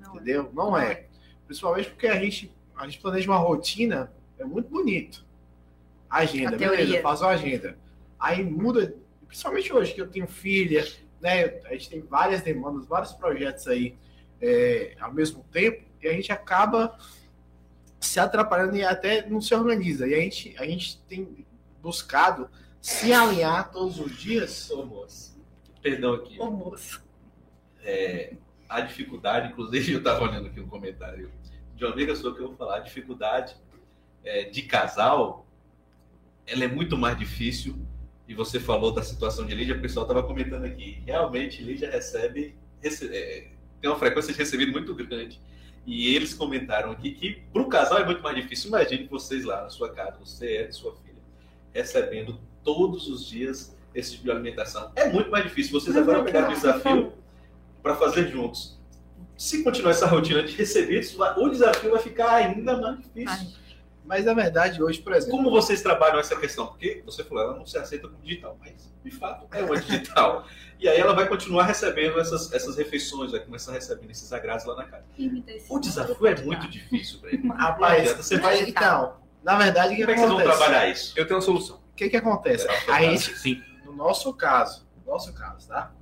[0.00, 0.50] Não, Entendeu?
[0.54, 1.06] Não é.
[1.46, 5.26] Principalmente porque a gente, a gente planeja uma rotina, é muito bonito.
[6.08, 7.76] Agenda, beleza, faz uma agenda.
[8.18, 8.94] Aí muda,
[9.28, 10.84] principalmente hoje que eu tenho filha,
[11.20, 11.60] né?
[11.66, 13.94] A gente tem várias demandas, vários projetos aí
[14.40, 16.98] é, ao mesmo tempo, e a gente acaba
[18.00, 20.06] se atrapalhando e até não se organiza.
[20.06, 21.46] E a gente, a gente tem
[21.80, 22.48] buscado
[22.80, 24.70] se alinhar todos os dias.
[24.70, 25.38] Ô, moço.
[25.82, 26.40] Perdão aqui.
[26.40, 27.04] Ô, moço.
[27.82, 28.34] É,
[28.68, 31.30] a dificuldade, inclusive eu estava olhando aqui um comentário
[31.74, 33.56] de uma amiga sua que eu vou falar, a dificuldade
[34.24, 35.46] é, de casal,
[36.46, 37.78] ela é muito mais difícil.
[38.28, 41.02] E você falou da situação de Lídia, o pessoal estava comentando aqui.
[41.06, 43.48] Realmente, Lídia recebe, rece- é,
[43.80, 45.40] tem uma frequência de recebido muito grande.
[45.86, 48.68] E eles comentaram aqui que para o casal é muito mais difícil.
[48.68, 51.22] Imagine vocês lá na sua casa, você é sua filha,
[51.72, 54.92] recebendo todos os dias esse tipo de alimentação.
[54.94, 55.72] É muito mais difícil.
[55.72, 57.12] Vocês agora pegaram o desafio
[57.82, 58.78] para fazer juntos.
[59.38, 60.54] Se continuar essa rotina de
[61.16, 63.48] vai- o desafio vai ficar ainda mais difícil.
[64.08, 66.66] Mas na verdade, hoje, por exemplo, Como vocês trabalham essa questão?
[66.68, 70.46] Porque você falou, ela não se aceita como digital, mas de fato é uma digital.
[70.80, 74.74] e aí ela vai continuar recebendo essas, essas refeições, vai começar recebendo esses agrados lá
[74.76, 75.04] na casa.
[75.68, 77.46] O desafio é muito difícil para ele.
[77.48, 80.58] rapaz, Você mas, então, na verdade, o que, Como é que vocês vão acontece?
[80.58, 81.12] trabalhar isso?
[81.14, 81.76] Eu tenho uma solução.
[81.76, 82.66] O que, que acontece?
[82.66, 83.62] É, A gente, Sim.
[83.84, 85.92] no nosso caso, no nosso caso, tá?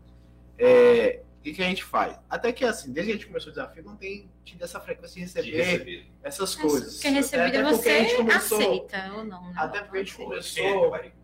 [0.58, 2.18] É, que, que a gente faz?
[2.28, 5.16] Até que assim, desde que a gente começou o desafio, não tem tido essa frequência
[5.42, 6.06] de De receber receber.
[6.22, 6.94] essas coisas.
[6.94, 9.54] Porque recebida Até porque a você gente começou- aceita ou não, né?
[9.56, 10.90] Até porque a gente começou.
[10.90, 11.16] não isso.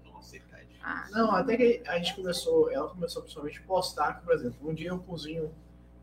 [0.85, 4.69] Ah, Não, até que a gente começou, ela começou principalmente a postar que, por exemplo,
[4.69, 5.55] um dia eu cozinho,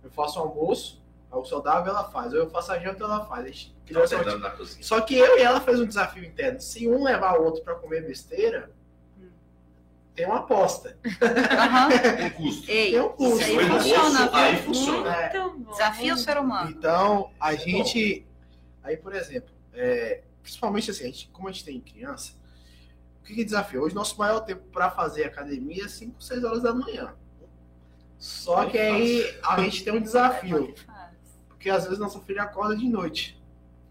[0.02, 3.44] eu faço um almoço, o saudável ela faz, ou eu faço a janta ela faz.
[3.44, 4.18] A gente criou essa.
[4.82, 6.62] Só que eu e ela fez um desafio interno.
[6.62, 8.72] Se um levar o outro pra comer besteira,
[10.20, 10.98] tem uma aposta.
[11.22, 11.90] Aham.
[12.26, 12.70] Um custo.
[12.70, 13.42] Ei, Tem um custo.
[13.42, 15.16] isso aí funciona, bolso, aí funciona.
[15.16, 15.72] É, muito bom.
[15.72, 16.72] Desafia o ser humano.
[16.72, 18.28] Então, a gente.
[18.84, 22.34] Aí, por exemplo, é, principalmente assim, a gente, como a gente tem criança,
[23.22, 23.82] o que, que desafia?
[23.82, 27.16] Hoje, nosso maior tempo para fazer academia é 5, 6 horas da manhã.
[28.18, 30.76] Só que aí a gente tem um desafio,
[31.48, 33.42] porque às vezes nossa filha acorda de noite.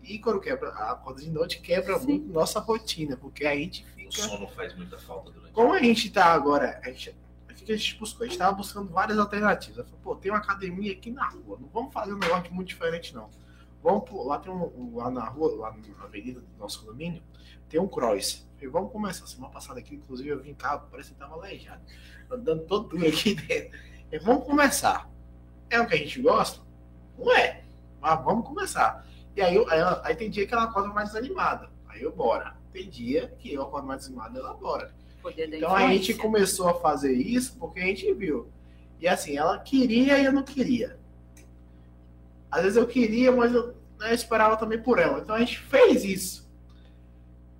[0.02, 2.06] E quando quebra, acorda de noite, quebra Sim.
[2.06, 6.10] muito nossa rotina, porque a gente O sono faz muita falta durante Como a gente
[6.10, 7.10] tá agora, a gente,
[7.50, 8.24] o que a gente buscou?
[8.24, 9.84] A gente tava buscando várias alternativas.
[9.86, 13.14] Falei, Pô, tem uma academia aqui na rua, não vamos fazer um negócio muito diferente,
[13.14, 13.28] não.
[13.82, 17.22] Vamos pro- lá tem um, lá na rua, lá na avenida do nosso condomínio,
[17.68, 18.46] tem um cross.
[18.56, 19.26] Falei, vamos começar.
[19.26, 21.80] Semana passada aqui, inclusive, eu vim cá, parece que tava aleijado.
[22.30, 23.78] Andando todo duro aqui dentro.
[24.06, 25.08] Falei, vamos começar.
[25.70, 26.60] É o que a gente gosta?
[27.16, 27.62] Não é.
[28.00, 29.06] Mas vamos começar.
[29.36, 31.70] E aí, aí, aí tem dia que ela acorda mais desanimada.
[31.88, 32.56] Aí eu bora.
[32.84, 34.92] Dia que eu acordo mais desanimada, ela bora.
[35.22, 38.48] Poder da Então a gente começou a fazer isso porque a gente viu.
[39.00, 40.98] E assim, ela queria e eu não queria.
[42.50, 43.68] Às vezes eu queria, mas eu,
[43.98, 45.20] né, eu esperava também por ela.
[45.20, 46.48] Então a gente fez isso.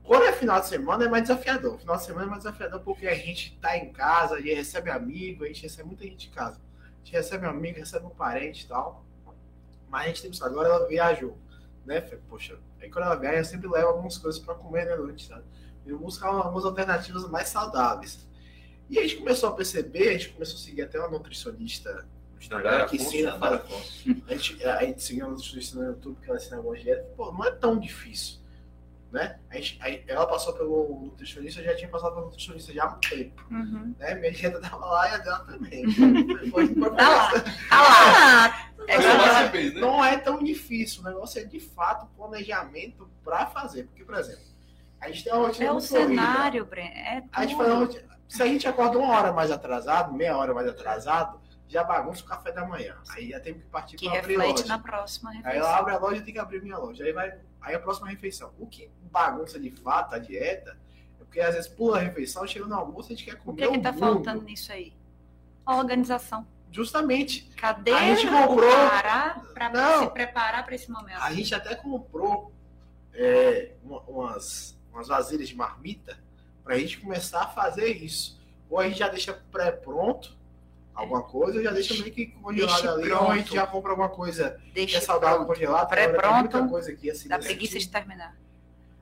[0.02, 1.78] Quando é final de semana é mais desafiador.
[1.78, 4.90] Final de semana é mais desafiador porque a gente tá em casa, a gente recebe
[4.90, 6.58] amigo, a gente recebe muita gente em casa.
[6.82, 9.04] A gente recebe amigo, recebe um parente e tal.
[9.90, 11.36] Mas a gente tem que agora ela viajou.
[11.84, 12.00] Né?
[12.28, 15.44] Poxa, aí quando ela viaja, eu sempre levo algumas coisas para comer né, noite, sabe?
[15.86, 18.28] Eu buscar algumas alternativas mais saudáveis.
[18.90, 22.06] E a gente começou a perceber, a gente começou a seguir até uma nutricionista
[22.40, 23.62] Instagram que ensina a fazer.
[24.26, 27.06] A gente, a gente seguiu uma nutricionista no YouTube que ela ensina algumas dietas.
[27.16, 28.38] Pô, não é tão difícil.
[29.10, 29.38] Né?
[29.50, 32.94] A gente, aí ela passou pelo nutricionista, eu já tinha passado pelo nutricionista já há
[32.94, 33.42] um tempo.
[33.50, 33.94] Uhum.
[33.98, 34.14] Né?
[34.16, 35.84] Minha dieta tava lá e a dela também.
[36.50, 37.44] Pode pôr pra Tá lá.
[37.70, 38.70] Ah lá.
[38.94, 39.80] É fez, né?
[39.80, 41.02] Não é tão difícil.
[41.02, 43.84] O negócio é de fato planejamento para fazer.
[43.84, 44.42] Porque, por exemplo,
[45.00, 45.86] a gente tem uma rotina É o corrida.
[45.98, 46.88] cenário, Breno.
[46.94, 50.52] É A gente faz rotina- Se a gente acorda uma hora mais atrasado, meia hora
[50.52, 52.96] mais atrasado, já bagunça o café da manhã.
[53.10, 54.66] Aí já tem que partir Que para abrir loja.
[54.66, 55.60] na próxima Aí refeição.
[55.60, 57.04] ela abre a loja e tem que abrir minha loja.
[57.04, 57.38] Aí vai.
[57.60, 58.52] Aí a próxima refeição.
[58.58, 60.78] O que bagunça de fato a dieta
[61.20, 63.38] é porque às vezes pula a refeição, chega no almoço e a gente quer O
[63.44, 64.00] comer que que um tá mundo.
[64.00, 64.92] faltando nisso aí?
[65.64, 66.46] A organização.
[66.70, 67.50] Justamente.
[67.56, 68.70] Cadê A gente o comprou-
[69.54, 70.00] para Não.
[70.04, 71.20] se preparar para esse momento?
[71.20, 72.52] A gente até comprou
[73.14, 76.16] é, uma- umas, umas vasilhas de marmita
[76.62, 78.38] pra gente começar a fazer isso.
[78.70, 80.36] Ou a gente já deixa pré-pronto
[80.94, 83.54] alguma coisa, ou já deixa meio que congelado Deixa ali, ou a gente pronto.
[83.60, 85.48] já compra alguma coisa que Deixa é saudável pronto.
[85.54, 85.88] congelado.
[85.88, 87.28] Pré-pronto, muita coisa aqui assim.
[87.28, 87.92] Dá preguiça de sentido.
[87.92, 88.36] terminar.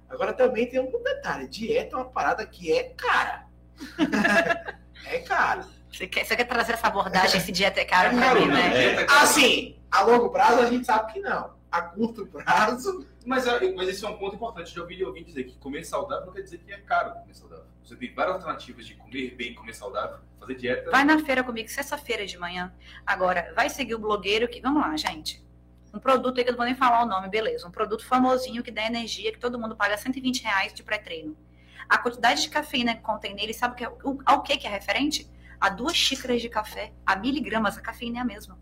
[0.09, 3.47] Agora também tem um detalhe: dieta é uma parada que é cara.
[5.05, 5.67] é cara.
[5.97, 8.69] Você quer, você quer trazer essa abordagem, esse dieta é caro pra caro, mim, né?
[8.69, 9.03] né?
[9.03, 9.07] É.
[9.09, 11.57] Assim, a longo prazo a gente sabe que não.
[11.71, 14.73] A curto prazo, Mas, é- mas esse é um ponto importante.
[14.75, 17.65] Já ouvi, ouvi dizer que comer saudável não quer dizer que é caro comer saudável.
[17.83, 20.91] Você tem várias alternativas de comer bem, comer saudável, fazer dieta.
[20.91, 22.73] Vai na feira comigo sexta-feira de manhã.
[23.07, 24.61] Agora, vai seguir o blogueiro que.
[24.61, 25.45] Vamos lá, gente.
[25.95, 27.67] Um produto aí que eu não vou nem falar o nome, beleza.
[27.67, 31.37] Um produto famosinho que dá energia, que todo mundo paga 120 reais de pré-treino.
[31.89, 34.67] A quantidade de cafeína que contém nele, sabe o que é- o- ao que, que
[34.67, 35.29] é referente?
[35.61, 38.59] A duas xícaras de café, a miligramas, a cafeína é a mesma.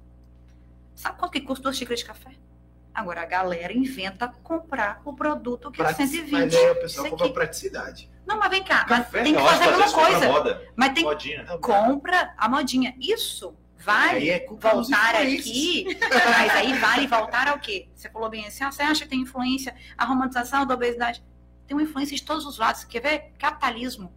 [0.94, 2.30] Sabe quanto que custa duas xícaras de café?
[2.94, 6.30] Agora a galera inventa comprar o produto que é Prati- 120.
[6.32, 8.08] Mas aí o pessoal compra praticidade.
[8.24, 10.28] Não, mas vem cá, mas tem que fazer a mesma isso pra coisa.
[10.28, 11.44] Moda, Mas tem modinha.
[11.60, 12.94] compra a modinha.
[13.00, 13.56] Isso
[13.86, 17.88] Aí é voltar aqui, mas aí vale voltar ao quê?
[17.94, 21.22] Você falou bem assim, ah, você acha que tem influência a romantização da obesidade?
[21.66, 22.84] Tem uma influência de todos os lados.
[22.84, 23.32] Quer ver?
[23.38, 24.10] Capitalismo.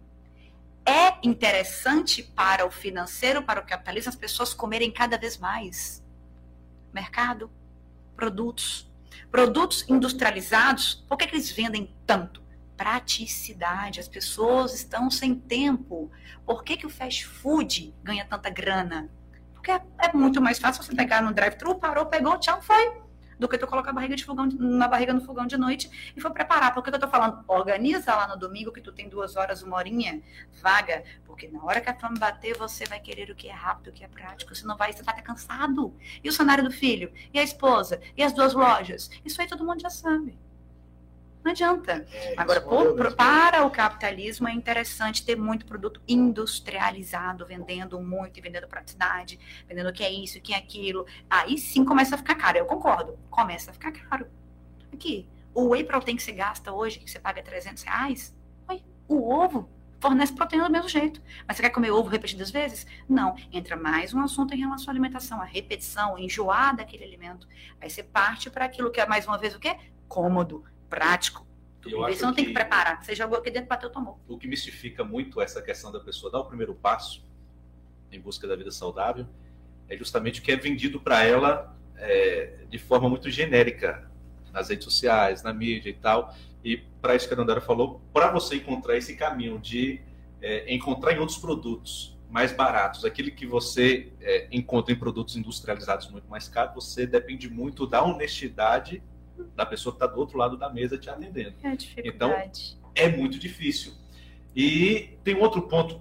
[0.88, 6.02] É interessante para o financeiro, para o capitalismo, as pessoas comerem cada vez mais.
[6.94, 7.50] Mercado,
[8.16, 8.90] produtos.
[9.30, 12.42] Produtos industrializados, por que, que eles vendem tanto?
[12.74, 14.00] Praticidade.
[14.00, 16.10] As pessoas estão sem tempo.
[16.46, 19.10] Por que, que o fast food ganha tanta grana?
[19.52, 23.07] Porque é, é muito mais fácil você pegar no drive-thru, parou, pegou, tchau, foi.
[23.38, 26.20] Do que tu colocar a barriga de fogão, na barriga no fogão de noite e
[26.20, 26.74] for preparar.
[26.74, 27.44] Por que que eu tô falando?
[27.46, 30.20] Organiza lá no domingo que tu tem duas horas, uma horinha
[30.60, 31.04] vaga.
[31.24, 33.92] Porque na hora que a fome bater, você vai querer o que é rápido, o
[33.92, 34.54] que é prático.
[34.54, 35.94] Senão vai, você estar cansado.
[36.22, 37.12] E o cenário do filho?
[37.32, 38.00] E a esposa?
[38.16, 39.10] E as duas lojas?
[39.24, 40.38] Isso aí todo mundo já sabe.
[41.48, 42.06] Não adianta.
[42.12, 43.16] É, Agora, respondeu por- mesmo.
[43.16, 49.88] para o capitalismo é interessante ter muito produto industrializado, vendendo muito e vendendo praticidade, vendendo
[49.88, 51.06] o que é isso, o que é aquilo.
[51.30, 52.58] Aí sim começa a ficar caro.
[52.58, 53.18] Eu concordo.
[53.30, 54.26] Começa a ficar caro.
[54.92, 58.36] Aqui, o whey protein que você gasta hoje, que você paga 300 reais,
[59.08, 59.70] o ovo
[60.00, 61.22] fornece proteína do mesmo jeito.
[61.46, 62.86] Mas você quer comer ovo repetidas vezes?
[63.08, 63.34] Não.
[63.50, 67.48] Entra mais um assunto em relação à alimentação, a repetição, enjoar daquele alimento.
[67.80, 69.74] Aí você parte para aquilo que é, mais uma vez, o quê?
[70.06, 71.46] Cômodo, prático.
[71.84, 73.02] Você não tem que que- preparar.
[73.02, 74.20] Você jogou aqui dentro, bateu, tomou.
[74.28, 77.24] o que mistifica muito essa questão da pessoa dar o primeiro passo
[78.10, 79.26] em busca da vida saudável
[79.88, 84.10] é justamente o que é vendido para ela é, de forma muito genérica
[84.52, 86.34] nas redes sociais, na mídia e tal.
[86.64, 90.00] E para isso que a Dandara falou, para você encontrar esse caminho de
[90.42, 96.10] é, encontrar em outros produtos mais baratos, aquele que você é, encontra em produtos industrializados
[96.10, 99.02] muito mais caros, você depende muito da honestidade
[99.54, 102.78] da pessoa que está do outro lado da mesa te atendendo É dificuldade.
[102.94, 103.92] é muito difícil.
[104.54, 106.00] E tem outro ponto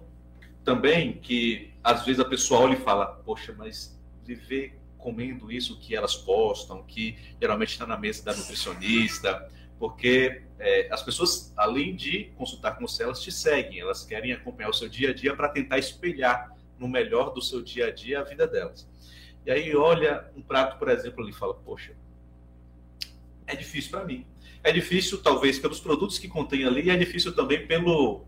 [0.64, 5.96] também que às vezes a pessoa olha e fala: Poxa, mas viver comendo isso que
[5.96, 9.48] elas postam, que geralmente está na mesa da nutricionista,
[9.80, 14.70] porque é, as pessoas, além de consultar com você, elas te seguem, elas querem acompanhar
[14.70, 18.20] o seu dia a dia para tentar espelhar no melhor do seu dia a dia
[18.20, 18.90] a vida delas.
[19.46, 21.94] E aí olha um prato, por exemplo, ali e fala: Poxa,
[23.48, 24.26] é difícil para mim.
[24.64, 28.26] É difícil, talvez, pelos produtos que contém ali, e é difícil também pelo,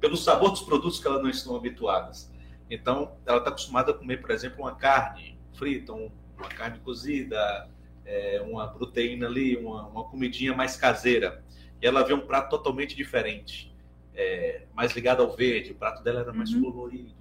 [0.00, 2.32] pelo sabor dos produtos que elas não estão habituadas.
[2.70, 7.68] Então, ela está acostumada a comer, por exemplo, uma carne frita, um- uma carne cozida,
[8.06, 11.44] é, uma proteína ali, uma, uma comidinha mais caseira.
[11.80, 13.72] E ela vê um prato totalmente diferente,
[14.14, 16.72] é, mais ligado ao verde, o prato dela era mais Uhum.
[16.72, 17.12] colorido.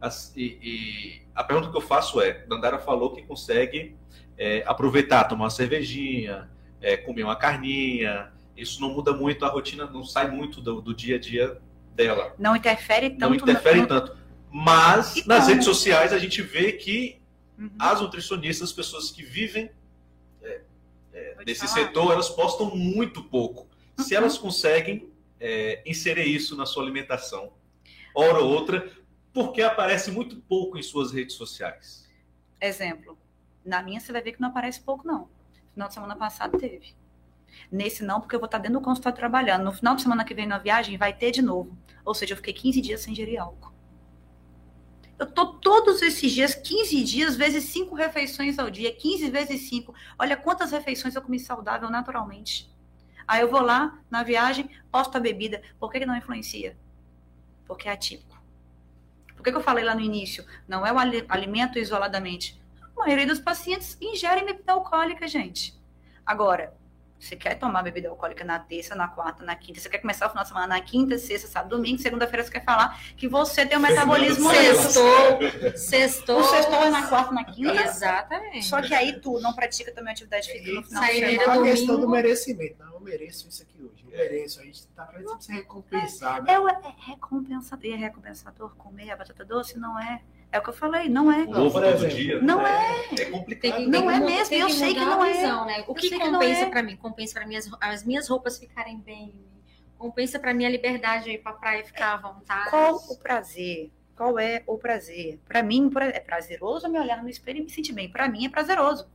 [0.00, 3.94] As- e, e a pergunta que eu faço é: Dandara falou que consegue
[4.38, 6.48] é, aproveitar, tomar uma cervejinha,
[6.80, 8.32] é, comer uma carninha.
[8.56, 11.60] Isso não muda muito a rotina, não sai muito do, do dia a dia
[11.94, 12.34] dela.
[12.38, 13.20] Não interfere tanto.
[13.20, 14.16] Não interfere no- tanto.
[14.50, 17.18] Mas nas redes sociais a gente vê que
[17.58, 17.70] Uhum.
[17.78, 19.70] as nutricionistas, as pessoas que vivem
[20.40, 21.86] Vou te nesse falar.
[21.86, 23.66] setor, elas postam muito pouco.
[23.98, 24.20] Se Uhum.
[24.22, 25.08] elas conseguem
[25.42, 27.52] é, inserir isso na sua alimentação,
[28.14, 28.90] hora ou outra,
[29.32, 32.06] porque aparece muito pouco em suas redes sociais.
[32.60, 33.18] Exemplo.
[33.64, 35.28] Na minha você vai ver que não aparece pouco, não.
[35.80, 36.94] Final de semana passado teve.
[37.72, 39.64] Nesse não, porque eu vou estar dentro do consultório trabalhando.
[39.64, 41.74] No final de semana que vem na viagem, vai ter de novo.
[42.04, 43.72] Ou seja, eu fiquei 15 dias sem gerir álcool.
[45.18, 48.94] Eu tô todos esses dias, 15 dias, vezes 5 refeições ao dia.
[48.94, 49.94] 15 vezes 5.
[50.18, 52.70] Olha quantas refeições eu comi saudável naturalmente.
[53.26, 55.62] Aí eu vou lá, na viagem, posto a bebida.
[55.78, 56.76] Por que, que não influencia?
[57.64, 58.38] Porque é atípico.
[59.34, 60.44] Por que, que eu falei lá no início?
[60.68, 62.59] Não é o ali- alimento isoladamente.
[63.00, 65.74] A maioria dos pacientes ingerem bebida alcoólica, gente.
[66.24, 66.74] Agora,
[67.18, 70.30] você quer tomar bebida alcoólica na terça, na quarta, na quinta, você quer começar o
[70.30, 73.78] final de semana na quinta, sexta, sábado, domingo, segunda-feira você quer falar que você tem
[73.78, 74.50] um metabolismo.
[74.50, 75.76] Sextou.
[75.76, 76.40] Sextou.
[76.40, 77.82] O sextou é na quarta, na quinta.
[77.82, 78.66] Exatamente.
[78.66, 81.42] Só que aí tu não pratica também atividade física no final de semana.
[81.42, 81.64] a domingo.
[81.64, 82.78] questão do merecimento.
[82.78, 84.04] Não, eu mereço isso aqui hoje.
[84.04, 84.60] Eu mereço.
[84.60, 86.52] A gente tá precisando se recompensar, né?
[86.52, 87.84] É, é recompensador.
[87.86, 89.78] E é recompensador comer a batata doce?
[89.78, 90.22] Não é.
[90.52, 91.44] É o que eu falei, não é.
[91.44, 92.40] O ovo por todo dia.
[92.42, 93.04] Não é.
[93.12, 93.80] É Tem complicado.
[93.82, 95.42] Não tem é mesmo, eu sei que não a é.
[95.66, 95.84] né?
[95.86, 96.66] O que compensa é.
[96.70, 96.96] pra mim?
[96.96, 99.44] Compensa para minhas as minhas roupas ficarem bem,
[99.96, 102.70] compensa pra minha liberdade de ir pra praia e ficar à vontade.
[102.70, 103.92] Qual o prazer?
[104.16, 105.38] Qual é o prazer?
[105.46, 108.10] Para mim, pra- é prazeroso me olhar no espelho e me sentir bem.
[108.10, 109.08] Para mim, é prazeroso.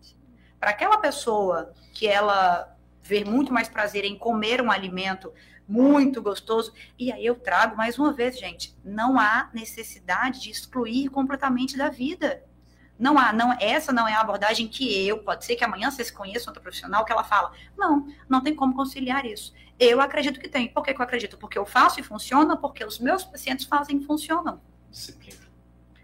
[0.60, 5.32] Para aquela pessoa que ela vê muito mais prazer em comer um alimento
[5.68, 11.10] muito gostoso, e aí eu trago mais uma vez, gente, não há necessidade de excluir
[11.10, 12.44] completamente da vida.
[12.98, 16.10] Não há, não, essa não é a abordagem que eu, pode ser que amanhã vocês
[16.10, 17.52] conheçam outra profissional que ela fala.
[17.78, 19.54] Não, não tem como conciliar isso.
[19.78, 20.70] Eu acredito que tem.
[20.70, 21.38] Por que, que eu acredito?
[21.38, 24.62] Porque eu faço e funciona, porque os meus pacientes fazem e funcionam.
[24.90, 25.42] Disciplina.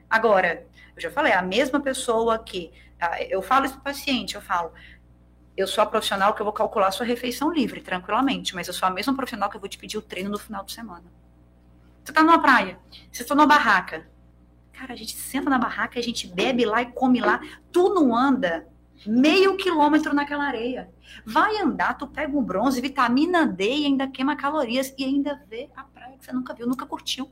[0.10, 2.72] Agora, eu já falei, a mesma pessoa que.
[3.00, 4.74] ah, Eu falo isso para o paciente, eu falo,
[5.62, 8.74] eu sou a profissional que eu vou calcular a sua refeição livre, tranquilamente, mas eu
[8.74, 11.04] sou a mesma profissional que eu vou te pedir o treino no final de semana.
[12.04, 12.80] Você tá numa praia,
[13.12, 14.10] você está numa barraca.
[14.74, 17.40] Cara, a gente senta na barraca, a gente bebe lá e come lá.
[17.72, 18.68] Tu não anda
[19.06, 20.90] meio quilômetro naquela areia.
[21.26, 25.70] Vai andar, tu pega um bronze, vitamina D e ainda queima calorias e ainda vê
[25.76, 27.30] a praia que você nunca viu, nunca curtiu.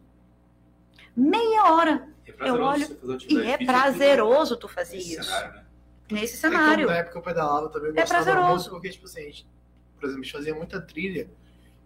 [1.15, 2.07] Meia hora.
[2.26, 5.23] É prazeroso olho E é física prazeroso tu fazer isso.
[5.23, 5.68] cenário, né?
[6.11, 6.88] Nesse É que cenário.
[6.88, 8.49] na época eu pedalava eu também É gostava prazeroso.
[8.56, 9.48] muito, porque, tipo assim, a gente,
[9.95, 11.30] por exemplo, a gente fazia muita trilha,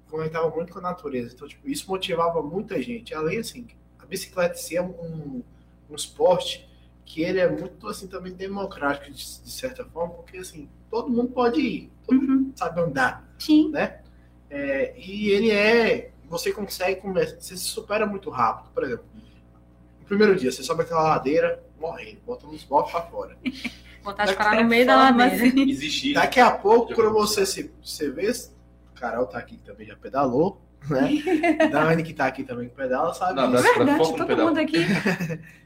[0.10, 1.34] conectava muito com a natureza.
[1.34, 3.14] Então, tipo, isso motivava muita gente.
[3.14, 3.68] Além, assim,
[4.00, 5.44] a bicicleta ser um,
[5.90, 6.70] um esporte
[7.06, 11.32] que ele é muito, assim, também democrático, de, de certa forma, porque, assim, todo mundo
[11.32, 12.52] pode ir, todo mundo Uhum.
[12.56, 13.28] sabe andar.
[13.40, 13.72] Sim.
[14.50, 16.12] É, e ele é.
[16.30, 17.36] Você consegue começar.
[17.40, 18.72] Você se supera muito rápido.
[18.74, 19.06] Por exemplo,
[20.00, 23.38] no primeiro dia, você sobe aquela ladeira, morrendo, bota uns bofos pra fora.
[24.04, 25.34] Vontade de parar no meio da ladeira.
[25.36, 25.70] assim.
[25.70, 26.14] Existir.
[26.14, 28.32] Daqui a pouco, quando você se você vê.
[28.96, 31.10] Carol tá aqui que também já pedalou, né?
[31.72, 33.34] Dani que tá aqui também que pedala, sabe?
[33.36, 33.64] Não, disso.
[33.64, 34.48] dá- Verdade, todo pedal.
[34.48, 34.78] mundo aqui.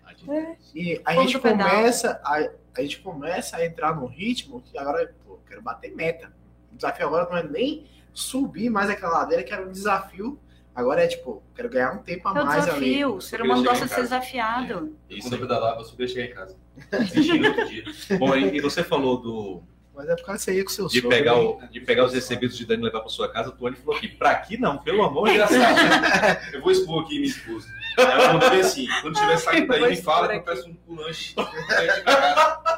[0.76, 5.14] E a Povo gente começa a, a gente começa a entrar num ritmo que agora,
[5.26, 6.32] pô, eu quero bater meta.
[6.74, 10.38] O desafio agora não é nem subir mais aquela ladeira, que era um desafio.
[10.78, 12.80] Agora é tipo, quero ganhar um tempo a É o mais ali.
[12.86, 13.16] desafio.
[13.16, 14.96] O ser humano gosta de ser desafiado.
[15.22, 16.56] Quando eu pedalava, eu só queria chegar em casa.
[18.20, 19.64] Bom, e, e você falou do,
[19.96, 22.14] Mas é por causa que você ia com seu de, pegar o, de pegar os
[22.14, 23.50] recebidos de Dani e levar para sua casa.
[23.50, 25.50] O Tony falou aqui, pra aqui não, pelo amor de Deus.
[26.54, 27.68] Eu vou expor aqui minha esposa.
[27.98, 31.34] Ela mandou assim: quando tiver saindo daí, me fala que eu peço um lanche.
[31.34, 31.44] pra
[31.86, 32.78] gente ir pra casa.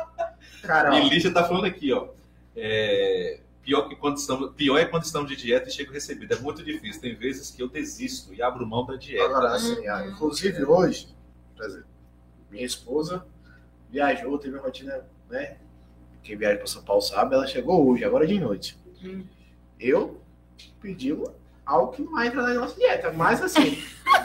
[0.61, 2.07] Cara, ó, E Lígia tá falando aqui, ó.
[2.55, 6.34] é, pior, que quando estamos, pior é quando estamos de dieta e chega o recebido.
[6.34, 7.02] É muito difícil.
[7.02, 9.26] Tem vezes que eu desisto e abro mão da dieta.
[9.26, 11.15] agora assim, ah, inclusive hoje,
[11.56, 11.88] por exemplo,
[12.49, 13.26] minha esposa
[13.90, 15.57] viajou, teve uma rotina, né?
[16.23, 18.77] Quem viaja para São Paulo sabe, ela chegou hoje, agora de noite.
[19.03, 19.23] Hum.
[19.80, 20.22] Eu
[20.81, 21.15] pedi
[21.65, 23.81] algo que não vai entrar na nossa dieta, mas assim,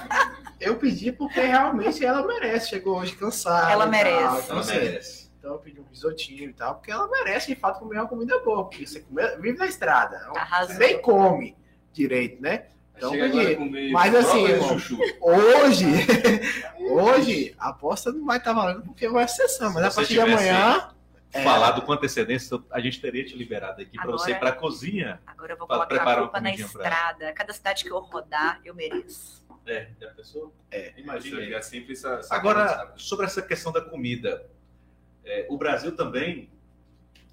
[0.61, 2.71] eu pedi porque realmente ela merece.
[2.71, 3.71] Chegou hoje cansada.
[3.71, 4.45] Ela e tal, merece.
[4.45, 5.24] então, Ela assim, merece.
[5.45, 8.39] Então eu pedi um risotinho e tal, porque ela merece de fato comer uma comida
[8.41, 10.17] boa, porque você come- vive na estrada.
[10.35, 10.77] Arrasou.
[10.77, 11.55] Nem come
[11.93, 12.69] direito, né?
[12.97, 13.91] Então, pedi.
[13.93, 14.75] Mas assim, irmão.
[15.21, 15.85] Hoje,
[16.81, 20.21] hoje, a aposta não vai estar valendo porque vai ser sessão, mas a partir de
[20.21, 20.91] amanhã.
[21.31, 24.53] é, Falado com antecedência, a gente teria te liberado aqui para você ir para a
[24.55, 25.21] cozinha.
[25.27, 27.33] Agora eu vou colocar prepara a uma culpa na pra estrada.
[27.35, 29.45] Cada cidade que eu rodar, eu mereço.
[29.67, 30.55] É, já pensou?
[30.71, 30.95] É.
[30.97, 31.43] Imagina.
[31.55, 32.15] É sempre essa.
[32.15, 34.47] essa Agora, sobre essa questão da comida,
[35.25, 36.49] é, o Brasil também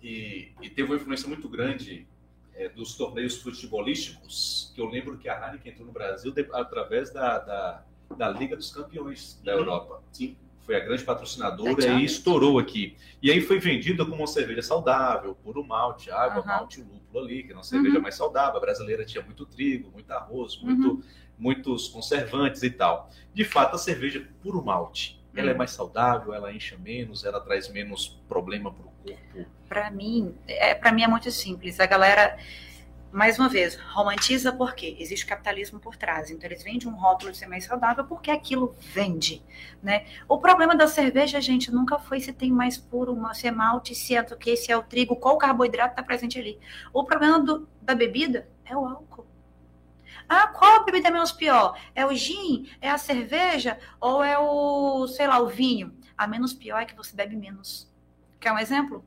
[0.01, 2.07] e, e teve uma influência muito grande
[2.55, 7.11] é, dos torneios futebolísticos, que eu lembro que a Heineken entrou no Brasil de- através
[7.11, 7.85] da, da,
[8.17, 9.59] da Liga dos Campeões da Uhum.
[9.59, 10.03] Europa.
[10.11, 10.35] Sim.
[10.61, 12.95] Foi a grande patrocinadora e estourou aqui.
[13.21, 16.45] E aí foi vendida como uma cerveja saudável, puro malte, água, Aham.
[16.59, 18.01] malte lúpulo ali, que era uma cerveja Uhum.
[18.03, 18.57] mais saudável.
[18.57, 21.03] A brasileira tinha muito trigo, muito arroz, muito,
[21.37, 23.09] muitos conservantes e tal.
[23.33, 25.57] De fato, a cerveja puro malte, ela é Hum.
[25.57, 29.51] mais saudável, ela enche menos, ela traz menos problema para o corpo.
[29.67, 31.79] Pra mim, é, para mim é muito simples.
[31.79, 32.37] A galera,
[33.11, 36.29] mais uma vez, romantiza porque existe capitalismo por trás.
[36.29, 39.41] Então eles vendem um rótulo de ser mais saudável porque aquilo vende,
[39.81, 40.05] né?
[40.27, 44.13] O problema da cerveja, gente, nunca foi se tem mais puro, se é malte, se
[44.15, 46.59] é do que, se é o trigo, qual carboidrato está presente ali.
[46.93, 49.25] O problema do- da bebida é o álcool.
[50.33, 51.77] Ah, qual a bebida é menos pior?
[51.93, 52.65] É o gin?
[52.79, 53.77] É a cerveja?
[53.99, 55.93] Ou é o, sei lá, o vinho?
[56.17, 57.91] A menos pior é que você bebe menos.
[58.39, 59.03] Quer um exemplo?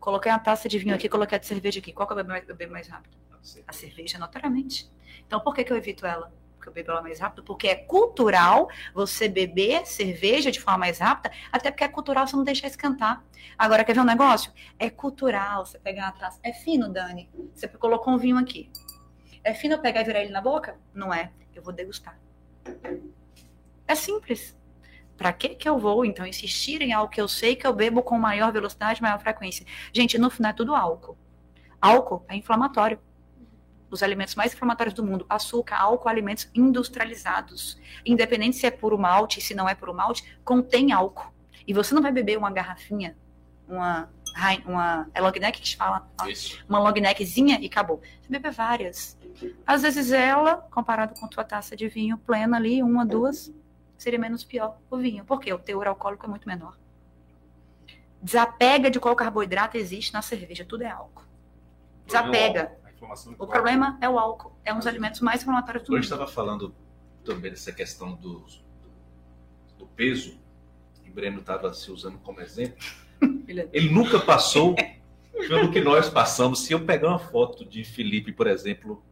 [0.00, 1.92] Coloquei uma taça de vinho aqui, coloquei a de cerveja aqui.
[1.92, 3.16] Qual que eu bebo mais, eu bebo mais rápido?
[3.64, 4.90] A cerveja, notoriamente.
[5.24, 6.32] Então, por que, que eu evito ela?
[6.56, 10.98] porque eu bebo ela mais rápido, porque é cultural você beber cerveja de forma mais
[10.98, 13.24] rápida, até porque é cultural você não deixar esquentar.
[13.56, 14.52] Agora, quer ver um negócio?
[14.78, 16.38] É cultural você pegar uma taça.
[16.42, 17.30] É fino, Dani.
[17.54, 18.70] Você colocou um vinho aqui.
[19.42, 20.76] É fino eu pegar e virar ele na boca?
[20.94, 21.30] Não é.
[21.54, 22.18] Eu vou degustar.
[23.86, 24.56] É simples.
[25.16, 28.02] Para que que eu vou, então, insistir em algo que eu sei que eu bebo
[28.02, 29.66] com maior velocidade, maior frequência?
[29.92, 31.18] Gente, no final é tudo álcool.
[31.80, 32.98] Álcool é inflamatório
[33.90, 37.78] os alimentos mais inflamatórios do mundo, açúcar, álcool, alimentos industrializados.
[38.06, 41.32] Independente se é puro malte, se não é puro malte, contém álcool.
[41.66, 43.16] E você não vai beber uma garrafinha,
[43.68, 44.08] uma,
[44.66, 46.08] uma é long neck que se fala?
[46.26, 46.64] Isso.
[46.68, 48.00] Uma long neckzinha e acabou.
[48.22, 49.18] Você bebe várias.
[49.66, 53.52] Às vezes ela, comparado com tua taça de vinho plena ali, uma, duas,
[53.96, 55.24] seria menos pior o vinho.
[55.24, 56.78] Porque o teor alcoólico é muito menor.
[58.22, 61.24] Desapega de qual carboidrato existe na cerveja, tudo é álcool.
[62.06, 62.78] Desapega.
[63.38, 64.52] O problema é o álcool.
[64.64, 65.98] É um dos alimentos mais inflamatórios do mundo.
[65.98, 66.74] Eu estava falando
[67.24, 68.44] também dessa questão do,
[69.78, 70.38] do peso,
[71.02, 72.84] que o Breno estava se usando como exemplo.
[73.72, 74.74] Ele nunca passou
[75.48, 76.60] pelo que nós passamos.
[76.64, 79.02] Se eu pegar uma foto de Felipe, por exemplo,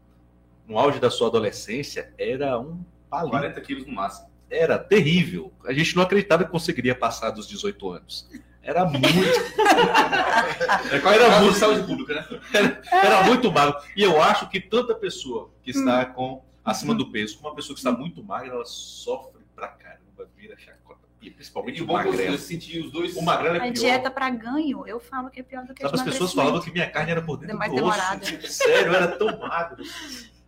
[0.66, 3.30] no auge da sua adolescência, era um palito.
[3.30, 4.28] 40 quilos no máximo.
[4.50, 5.52] Era terrível.
[5.64, 8.28] A gente não acreditava que conseguiria passar dos 18 anos.
[8.62, 9.02] Era muito.
[10.92, 12.40] era muito saúde pública, né?
[12.52, 13.78] Era, era, muito magro.
[13.96, 16.12] E eu acho que tanta pessoa que está hum.
[16.12, 19.97] com acima do peso, como uma pessoa que está muito magra, ela sofre pra chacota.
[21.20, 22.34] E principalmente e o magrelo.
[22.34, 23.16] Eu senti os dois.
[23.16, 23.70] O magrelo é pior.
[23.70, 26.60] A dieta para ganho, eu falo que é pior do que Sabe, as pessoas falavam
[26.60, 28.20] que minha carne era por dentro mais do osso.
[28.20, 29.82] Tipo, sério, era tão magro.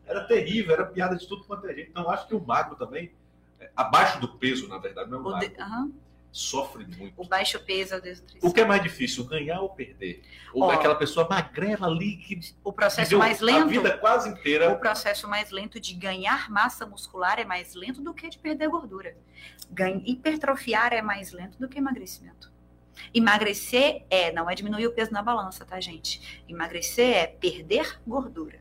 [0.06, 1.90] Era terrível, era piada de tudo quanto é gente.
[1.90, 3.12] Então, acho que o magro também,
[3.58, 5.48] é, abaixo do peso, na verdade, não é o magro.
[5.48, 5.62] De...
[5.62, 5.92] Uhum
[6.32, 7.14] sofre muito.
[7.16, 8.48] O baixo peso, a desnutrição.
[8.48, 10.22] O que é mais difícil, ganhar ou perder?
[10.52, 14.70] Ou Ó, aquela pessoa magrela ali que o processo mais lento, a vida quase inteira.
[14.70, 18.68] O processo mais lento de ganhar massa muscular é mais lento do que de perder
[18.68, 19.16] gordura.
[19.70, 22.50] Ganha, hipertrofiar é mais lento do que emagrecimento.
[23.14, 26.42] Emagrecer é, não é diminuir o peso na balança, tá, gente?
[26.48, 28.60] Emagrecer é perder gordura.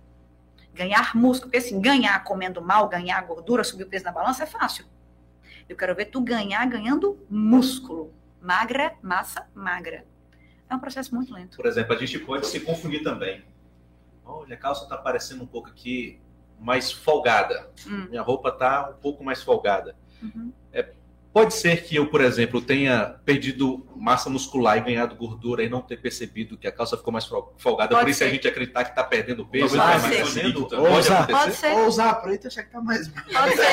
[0.73, 4.45] Ganhar músculo, porque assim, ganhar comendo mal, ganhar gordura, subir o peso na balança é
[4.45, 4.85] fácil
[5.69, 8.11] eu quero ver tu ganhar ganhando músculo.
[8.41, 10.03] Magra, massa magra.
[10.67, 11.57] É um processo muito lento.
[11.57, 13.43] Por exemplo, a gente pode se confundir também.
[14.25, 16.19] Olha, a calça está parecendo um pouco aqui
[16.59, 17.69] mais folgada.
[17.87, 18.07] Hum.
[18.09, 19.95] Minha roupa está um pouco mais folgada.
[20.21, 20.51] Uhum.
[20.73, 20.93] É,
[21.31, 25.81] Pode ser que eu, por exemplo, tenha perdido massa muscular e ganhado gordura e não
[25.81, 27.25] ter percebido que a calça ficou mais
[27.57, 28.25] folgada, Pode por isso ser.
[28.25, 29.77] a gente acreditar que está perdendo peso.
[29.77, 31.71] Pode, tá mais fazendo, ou, usar, pode ser.
[31.73, 33.07] ou usar a preta e achar que está mais.
[33.07, 33.67] Pode ser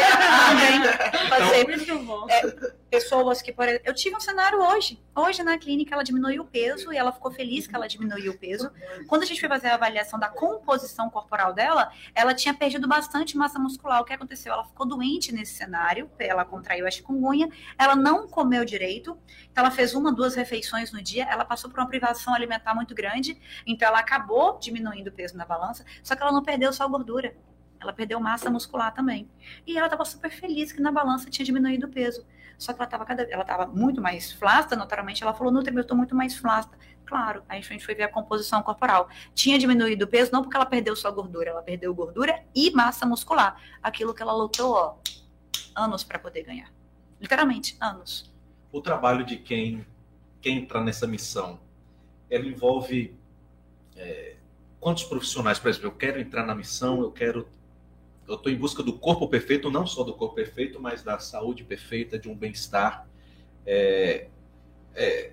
[0.48, 0.80] também.
[1.28, 2.72] Pode então, ser.
[2.72, 5.00] É, pessoas que, por exemplo, eu tive um cenário hoje.
[5.14, 8.38] Hoje na clínica ela diminuiu o peso e ela ficou feliz que ela diminuiu o
[8.38, 8.70] peso.
[9.06, 13.36] Quando a gente foi fazer a avaliação da composição corporal dela, ela tinha perdido bastante
[13.36, 14.00] massa muscular.
[14.00, 14.52] O que aconteceu?
[14.52, 17.45] Ela ficou doente nesse cenário, ela contraiu a chikungunya,
[17.78, 19.18] ela não comeu direito,
[19.51, 22.94] então ela fez uma, duas refeições no dia, ela passou por uma privação alimentar muito
[22.94, 26.86] grande, então ela acabou diminuindo o peso na balança, só que ela não perdeu só
[26.89, 27.35] gordura.
[27.78, 29.31] Ela perdeu massa muscular também.
[29.66, 32.27] E ela estava super feliz que na balança tinha diminuído o peso.
[32.59, 35.23] Só que ela estava cada ela muito mais flasta, naturalmente.
[35.23, 36.77] Ela falou: Nutri, eu estou muito mais flasta.
[37.05, 39.09] Claro, aí a gente foi ver a composição corporal.
[39.35, 43.06] Tinha diminuído o peso, não porque ela perdeu só gordura, ela perdeu gordura e massa
[43.06, 43.60] muscular.
[43.82, 44.97] Aquilo que ela lutou, ó,
[45.77, 46.76] anos para poder ganhar.
[47.20, 48.32] Literalmente, anos.
[48.70, 49.86] O trabalho de quem,
[50.40, 51.59] quem entra nessa missão,
[52.28, 53.14] ela envolve
[53.97, 54.36] é,
[54.78, 57.48] quantos profissionais, por exemplo, eu quero entrar na missão, eu quero
[58.28, 61.62] eu estou em busca do corpo perfeito, não só do corpo perfeito, mas da saúde
[61.62, 63.06] perfeita, de um bem-estar.
[63.64, 64.26] É,
[64.94, 65.32] é,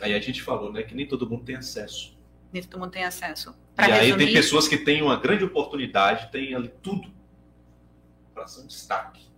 [0.00, 2.16] aí a gente falou, né, que nem todo mundo tem acesso.
[2.52, 3.52] Nem todo mundo tem acesso.
[3.74, 4.12] Pra e resumir...
[4.12, 7.10] aí tem pessoas que têm uma grande oportunidade, têm ali tudo
[8.32, 9.31] para ser um destaque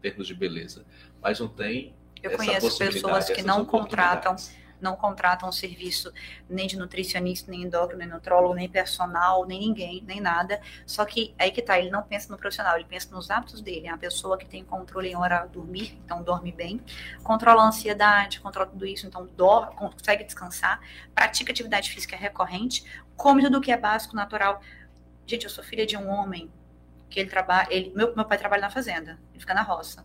[0.00, 0.84] termos de beleza,
[1.20, 1.94] mas não tem.
[2.22, 4.36] Eu conheço pessoas que não contratam
[4.80, 6.12] não contratam um serviço
[6.48, 10.60] nem de nutricionista, nem endócrino, nem nutrólogo, nem personal, nem ninguém, nem nada.
[10.86, 13.86] Só que aí que tá, ele não pensa no profissional, ele pensa nos hábitos dele.
[13.86, 16.80] É uma pessoa que tem controle em hora de dormir, então dorme bem,
[17.22, 20.80] controla a ansiedade, controla tudo isso, então dorme, consegue descansar,
[21.14, 22.84] pratica atividade física recorrente,
[23.16, 24.60] come tudo que é básico, natural.
[25.26, 26.50] Gente, eu sou filha de um homem
[27.08, 30.04] que ele trabalha, ele, meu, meu pai trabalha na fazenda, ele fica na roça.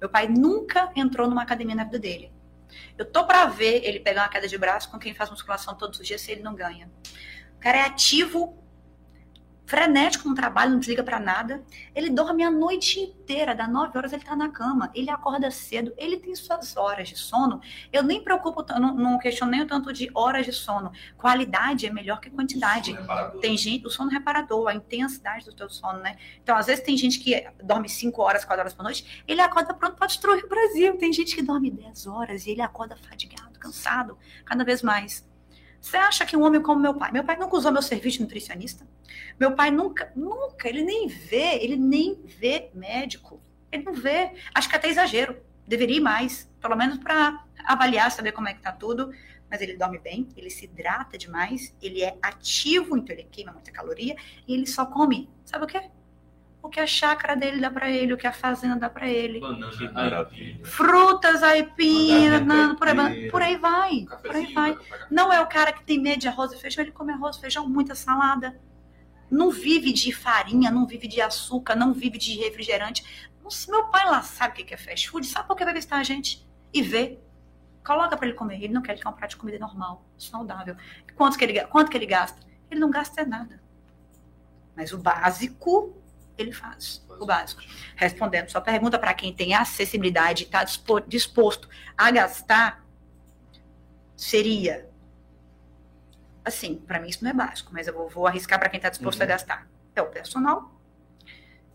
[0.00, 2.32] Meu pai nunca entrou numa academia na vida dele.
[2.96, 5.98] Eu tô para ver ele pegar uma queda de braço com quem faz musculação todos
[5.98, 6.90] os dias se ele não ganha.
[7.56, 8.56] O cara é ativo
[9.68, 11.62] frenético no trabalho, não desliga para nada.
[11.94, 14.90] Ele dorme a noite inteira, das 9 horas ele tá na cama.
[14.94, 17.60] Ele acorda cedo, ele tem suas horas de sono.
[17.92, 20.90] Eu nem preocupo, não, não questiono nem o tanto de horas de sono.
[21.18, 22.98] Qualidade é melhor que quantidade.
[23.42, 26.16] Tem gente, o sono reparador, a intensidade do teu sono, né?
[26.42, 29.74] Então, às vezes tem gente que dorme 5 horas, 4 horas por noite, ele acorda
[29.74, 30.96] pronto para destruir o Brasil.
[30.96, 34.16] Tem gente que dorme 10 horas e ele acorda fadigado, cansado,
[34.46, 35.27] cada vez mais.
[35.80, 38.24] Você acha que um homem como meu pai, meu pai nunca usou meu serviço de
[38.24, 38.86] nutricionista?
[39.38, 43.40] Meu pai nunca, nunca, ele nem vê, ele nem vê médico.
[43.70, 44.32] Ele não vê.
[44.54, 45.36] Acho que até exagero.
[45.66, 49.12] Deveria ir mais, pelo menos para avaliar, saber como é que tá tudo.
[49.50, 53.70] Mas ele dorme bem, ele se hidrata demais, ele é ativo, então ele queima muita
[53.70, 54.14] caloria
[54.46, 55.90] e ele só come, sabe o quê?
[56.68, 59.40] O que a chácara dele dá para ele, o que a fazenda dá para ele.
[59.40, 60.30] Banana,
[60.62, 62.28] Frutas, aipim,
[62.78, 64.06] por aí, por aí vai.
[64.22, 64.76] Por aí vai.
[65.10, 67.68] Não é o cara que tem medo de arroz e feijão, ele come arroz, feijão,
[67.68, 68.60] muita salada.
[69.30, 73.28] Não vive de farinha, não vive de açúcar, não vive de refrigerante.
[73.42, 75.96] Nossa, meu pai lá sabe o que é fast food, sabe por que vai visitar
[75.96, 77.18] a gente e vê.
[77.84, 78.62] Coloca para ele comer.
[78.62, 80.76] Ele não quer, ele quer um prato de comida normal, saudável.
[81.16, 82.46] Quanto que ele, quanto que ele gasta?
[82.70, 83.60] Ele não gasta nada.
[84.76, 85.96] Mas o básico
[86.38, 87.62] ele faz o básico.
[87.96, 90.64] Respondendo sua pergunta, para quem tem acessibilidade e está
[91.06, 92.84] disposto a gastar,
[94.16, 94.88] seria
[96.44, 98.88] assim, para mim isso não é básico, mas eu vou, vou arriscar para quem está
[98.88, 99.24] disposto uhum.
[99.24, 99.68] a gastar.
[99.94, 100.80] É o personal,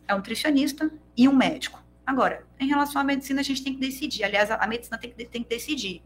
[0.08, 1.82] é um nutricionista e um médico.
[2.06, 4.24] Agora, em relação à medicina, a gente tem que decidir.
[4.24, 6.04] Aliás, a, a medicina tem que, tem que decidir.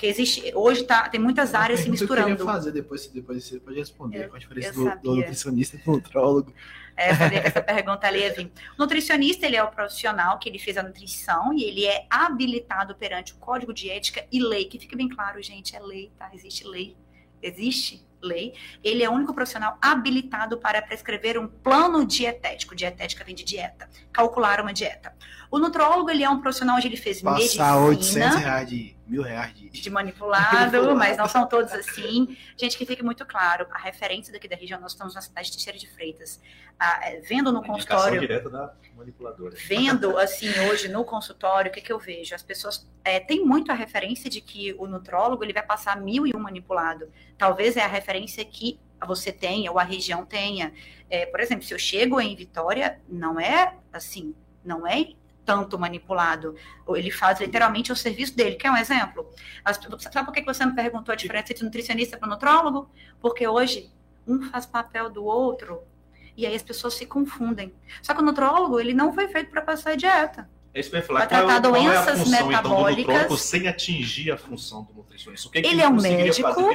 [0.00, 2.30] Porque existe, hoje tá, tem muitas áreas se misturando.
[2.30, 4.28] Eu queria fazer, depois, depois você pode responder.
[4.28, 6.54] Qual a diferença do, do, nutricionista e do nutrólogo?
[6.96, 8.50] É, sabia que essa pergunta ali ia vir.
[8.78, 12.94] O nutricionista, ele é o profissional que ele fez a nutrição e ele é habilitado
[12.94, 16.30] perante o código de ética e lei, que fica bem claro, gente, é lei, tá?
[16.32, 16.96] Existe lei.
[17.42, 18.54] Existe lei.
[18.82, 22.74] Ele é o único profissional habilitado para prescrever um plano dietético.
[22.74, 23.86] Dietética vem de dieta.
[24.10, 25.14] Calcular uma dieta.
[25.50, 27.76] O nutrólogo, ele é um profissional onde ele fez Passar medicina.
[27.76, 32.36] 800 reais de mil reais de, de manipulado, mas não são todos assim.
[32.56, 35.56] Gente, que fique muito claro, a referência daqui da região, nós estamos na cidade de
[35.56, 36.40] Teixeira de Freitas.
[36.78, 38.20] Ah, vendo no consultório.
[38.20, 39.54] direta da manipuladora.
[39.66, 42.34] Vendo, assim, hoje no consultório, o que, que eu vejo?
[42.34, 46.26] As pessoas é, têm muito a referência de que o nutrólogo ele vai passar mil
[46.26, 47.10] e um manipulado.
[47.36, 50.72] Talvez é a referência que você tenha, ou a região tenha.
[51.08, 55.08] É, por exemplo, se eu chego em Vitória, não é assim, não é
[55.50, 56.54] tanto manipulado.
[56.90, 58.54] Ele faz literalmente o serviço dele.
[58.54, 59.28] Quer um exemplo?
[59.98, 62.88] sabe por que você me perguntou a diferença entre nutricionista para nutrólogo?
[63.20, 63.92] Porque hoje
[64.28, 65.82] um faz papel do outro
[66.36, 67.74] e aí as pessoas se confundem.
[68.00, 70.48] Só que o nutrólogo, ele não foi feito para passar dieta.
[70.72, 71.20] É isso que eu ia falar.
[71.20, 73.14] Vai tratar é, doenças é função, metabólicas.
[73.16, 75.48] Então, do sem atingir a função do nutricionista.
[75.48, 76.70] O que ele é um médico.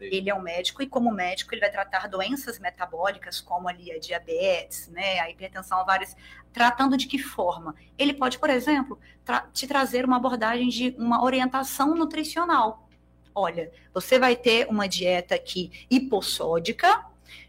[0.00, 3.98] Ele é um médico e como médico ele vai tratar doenças metabólicas como ali a
[3.98, 6.16] diabetes, né, a hipertensão, várias.
[6.52, 7.74] Tratando de que forma?
[7.98, 12.88] Ele pode, por exemplo, tra te trazer uma abordagem de uma orientação nutricional.
[13.34, 17.04] Olha, você vai ter uma dieta aqui hipossódica,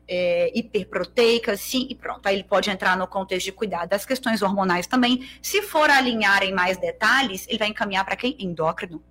[0.07, 2.25] é, hiperproteica, sim, e pronto.
[2.25, 5.27] Aí ele pode entrar no contexto de cuidar das questões hormonais também.
[5.41, 8.35] Se for alinhar em mais detalhes, ele vai encaminhar para quem?
[8.39, 9.03] Endócrino.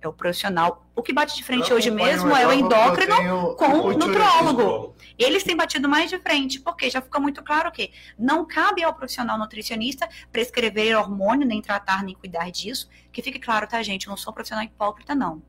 [0.00, 0.86] É o profissional.
[0.94, 4.94] O que bate de frente hoje mesmo é o endócrino com o nutrólogo.
[5.18, 8.94] Eles têm batido mais de frente, porque já fica muito claro que não cabe ao
[8.94, 12.88] profissional nutricionista prescrever hormônio, nem tratar, nem cuidar disso.
[13.10, 14.06] Que fique claro, tá, gente?
[14.06, 15.42] Eu não sou profissional hipócrita, não.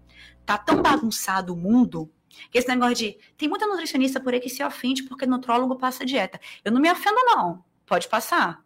[0.47, 2.11] Tá tão bagunçado o mundo
[2.53, 3.17] esse negócio de.
[3.37, 6.39] Tem muita nutricionista por aí que se ofende porque nutrólogo passa dieta.
[6.63, 7.63] Eu não me ofendo, não.
[7.85, 8.63] Pode passar.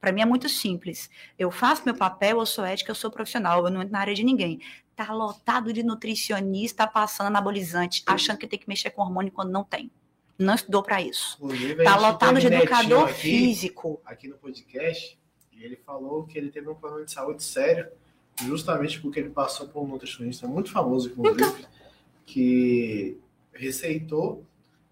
[0.00, 1.08] Para mim é muito simples.
[1.38, 4.14] Eu faço meu papel, eu sou ética, eu sou profissional, eu não entro na área
[4.14, 4.60] de ninguém.
[4.96, 9.62] Tá lotado de nutricionista passando anabolizante, achando que tem que mexer com hormônio quando não
[9.62, 9.90] tem.
[10.36, 11.36] Não estudou para isso.
[11.40, 14.00] Inclusive, tá lotado de educador aqui, físico.
[14.04, 15.16] Aqui no podcast,
[15.52, 17.88] e ele falou que ele teve um problema de saúde sério,
[18.44, 21.44] justamente porque ele passou por um nutricionista muito famoso, inclusive.
[21.44, 21.70] Então,
[22.24, 23.18] que
[23.52, 24.46] receitou,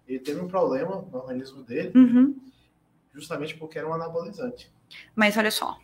[0.07, 2.35] ele teve um problema no organismo dele, uhum.
[3.13, 4.71] justamente porque era um anabolizante.
[5.15, 5.77] Mas olha só,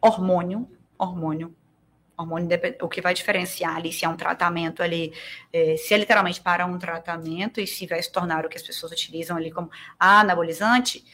[0.00, 0.68] hormônio,
[0.98, 1.54] hormônio,
[2.16, 2.48] hormônio,
[2.82, 5.12] o que vai diferenciar ali se é um tratamento ali,
[5.52, 8.62] é, se é literalmente para um tratamento e se vai se tornar o que as
[8.62, 11.04] pessoas utilizam ali como anabolizante,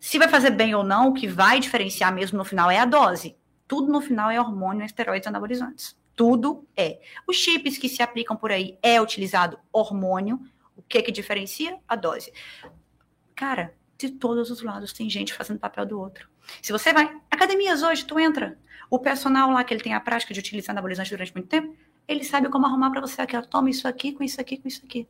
[0.00, 2.84] se vai fazer bem ou não, o que vai diferenciar mesmo no final é a
[2.84, 3.36] dose.
[3.66, 5.96] Tudo no final é hormônio, esteroides anabolizantes.
[6.16, 7.00] Tudo é.
[7.26, 10.40] Os chips que se aplicam por aí é utilizado hormônio.
[10.74, 11.78] O que que diferencia?
[11.86, 12.32] A dose.
[13.34, 16.28] Cara, de todos os lados tem gente fazendo papel do outro.
[16.62, 18.58] Se você vai, academias hoje, tu entra,
[18.90, 21.76] o personal lá que ele tem a prática de utilizar anabolizante durante muito tempo,
[22.08, 24.82] ele sabe como arrumar para você aqui, toma isso aqui com isso aqui com isso
[24.84, 25.06] aqui.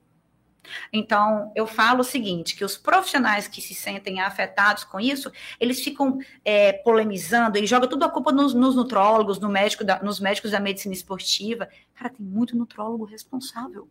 [0.92, 5.30] Então, eu falo o seguinte, que os profissionais que se sentem afetados com isso,
[5.60, 10.02] eles ficam é, polemizando, eles jogam tudo a culpa nos, nos nutrólogos, no médico da,
[10.02, 11.68] nos médicos da medicina esportiva.
[11.94, 13.88] Cara, tem muito nutrólogo responsável.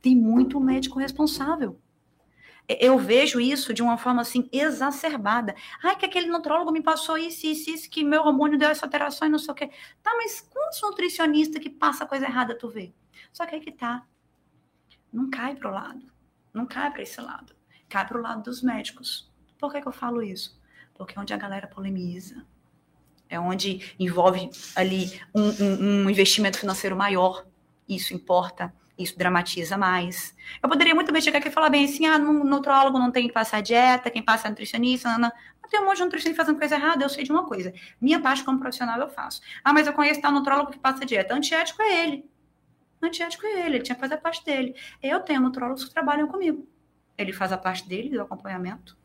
[0.00, 1.78] Tem muito médico responsável.
[2.68, 5.54] Eu vejo isso de uma forma assim exacerbada.
[5.82, 9.26] Ai, que aquele nutrólogo me passou isso, isso, isso, que meu hormônio deu essa alteração
[9.26, 9.70] e não sei o quê.
[10.02, 12.92] Tá, mas quantos nutricionistas que passa coisa errada tu vê?
[13.32, 14.04] Só que aí que tá.
[15.10, 16.17] Não cai pro lado
[16.58, 17.54] não cai para esse lado.
[17.88, 19.30] Cai para o lado dos médicos.
[19.58, 20.60] Por que, que eu falo isso?
[20.94, 22.44] Porque é onde a galera polemiza.
[23.28, 27.46] É onde envolve ali um, um, um investimento financeiro maior.
[27.88, 30.34] Isso importa isso dramatiza mais.
[30.60, 33.28] Eu poderia muito bem chegar aqui e falar bem assim, ah, no nutrólogo não tem
[33.28, 35.32] que passar dieta, quem passa é nutricionista, não, não.
[35.70, 37.72] Tem um monte de nutricionista fazendo coisa errada, eu sei de uma coisa.
[38.00, 39.40] Minha parte como profissional eu faço.
[39.62, 41.32] Ah, mas eu conheço tal nutrólogo que passa dieta.
[41.32, 42.24] Antiético é ele
[43.06, 44.74] antiético é ele, ele tinha que fazer a parte dele.
[45.02, 46.68] Eu tenho nutrólogos que trabalham comigo.
[47.16, 48.96] Ele faz a parte dele, do acompanhamento.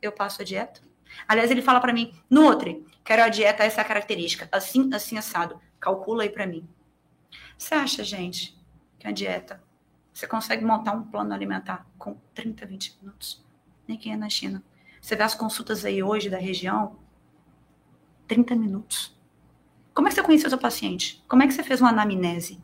[0.00, 0.80] Eu passo a dieta.
[1.26, 4.48] Aliás, ele fala para mim, Nutri, quero a dieta, essa é característica.
[4.52, 5.60] Assim, assim, assado.
[5.80, 6.68] Calcula aí para mim.
[7.56, 8.56] Você acha, gente,
[8.98, 9.62] que a dieta,
[10.12, 13.44] você consegue montar um plano alimentar com 30, 20 minutos?
[13.86, 14.62] Nem quem é na China.
[15.00, 16.98] Você vê as consultas aí hoje da região,
[18.26, 19.16] 30 minutos.
[19.94, 21.24] Como é que você conheceu seu paciente?
[21.28, 22.60] Como é que você fez uma anamnese?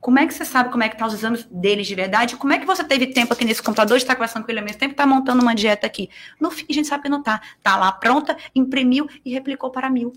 [0.00, 2.36] Como é que você sabe como é que tá os exames deles de verdade?
[2.36, 4.64] Como é que você teve tempo aqui nesse computador de estar conversando com ele ao
[4.64, 6.08] mesmo tempo, tá montando uma dieta aqui?
[6.40, 7.40] No fim, a gente sabe que não tá.
[7.62, 10.12] Tá lá pronta, imprimiu e replicou para mil.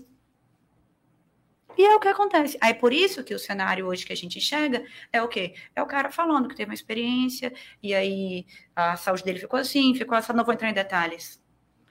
[1.76, 2.56] E é o que acontece.
[2.60, 5.54] Aí por isso que o cenário hoje que a gente enxerga é o quê?
[5.74, 7.52] É o cara falando que teve uma experiência
[7.82, 8.46] e aí
[8.76, 11.42] a saúde dele ficou assim, ficou assim, não vou entrar em detalhes.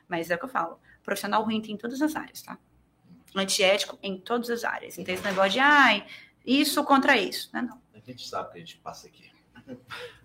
[0.07, 0.79] Mas é o que eu falo.
[1.03, 2.57] Profissional ruim tem em todas as áreas, tá?
[3.35, 4.97] Antiético em todas as áreas.
[4.97, 6.05] Então esse negócio de, ai,
[6.45, 7.61] isso contra isso, né?
[7.61, 7.81] Não.
[7.93, 9.31] A gente sabe que a gente passa aqui.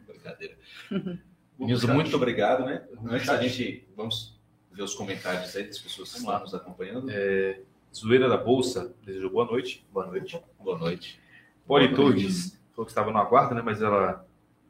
[0.07, 0.57] Brincadeira.
[1.59, 2.87] Nilson, muito obrigado, né?
[3.09, 4.39] Antes a gente vamos
[4.71, 7.09] ver os comentários aí das pessoas que estão lá nos acompanhando.
[7.11, 7.61] É,
[7.95, 9.87] Zoeira da Bolsa desejou boa noite.
[9.91, 10.43] Boa noite.
[10.59, 11.19] Boa noite.
[11.67, 13.63] Poli Torres falou que estava no aguardo, né?
[13.63, 14.27] Mas ela.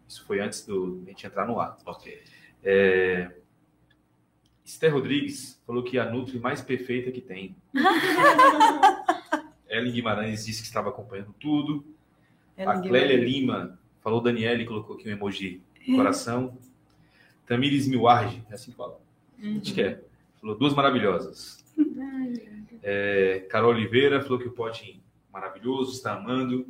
[0.09, 1.77] Isso foi antes do a gente entrar no ar.
[1.85, 2.23] Ok.
[2.63, 3.33] É,
[4.65, 7.57] Esther Rodrigues falou que é a Nutri mais perfeita que tem.
[9.69, 11.85] Ellen Guimarães disse que estava acompanhando tudo.
[12.59, 15.61] A Clélia Lima falou Daniele, colocou aqui um emoji
[15.95, 16.57] coração.
[17.47, 18.99] Tamires Milwarge, é assim que fala.
[19.41, 19.61] Uhum.
[19.63, 20.01] Acho que é.
[20.41, 21.65] Falou duas maravilhosas.
[22.83, 25.01] É, Carol Oliveira falou que o pote
[25.33, 26.67] maravilhoso, está amando.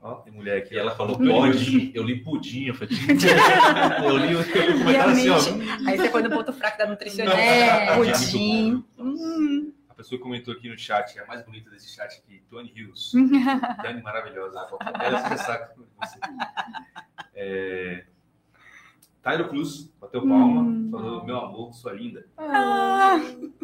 [0.00, 0.74] Ó, tem mulher aqui.
[0.74, 2.96] E ela falou pode, eu li pudim, eu falei,
[4.04, 4.40] eu li, eu
[4.86, 5.88] li assim, ó.
[5.88, 7.36] Aí você foi no ponto fraco da nutricionista.
[7.36, 8.84] É, pudim.
[8.96, 13.12] Hum pessoa comentou aqui no chat, é a mais bonita desse chat aqui, Tony Hills.
[13.82, 14.60] Dani maravilhosa.
[15.02, 16.18] Ela com você.
[17.34, 18.06] É...
[19.20, 20.88] Tairo Cruz, bateu palma, hum.
[20.88, 22.24] falou: Meu amor, sua linda.
[22.38, 23.18] Ah.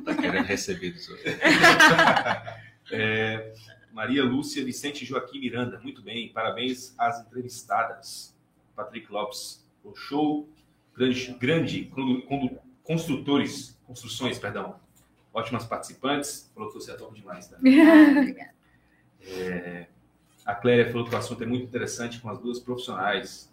[0.04, 1.14] Tá querendo receber isso.
[2.90, 3.54] é...
[3.92, 8.36] Maria Lúcia Vicente Joaquim Miranda, muito bem, parabéns às entrevistadas.
[8.74, 10.48] Patrick Lopes, o show
[10.96, 11.92] grande, grande
[12.82, 14.80] construtores, construções, perdão,
[15.34, 16.50] ótimas participantes.
[16.54, 17.56] Falou que você é top demais, tá?
[17.58, 18.54] Obrigada.
[19.26, 19.86] É,
[20.44, 23.50] a Cléria falou que o assunto é muito interessante com as duas profissionais.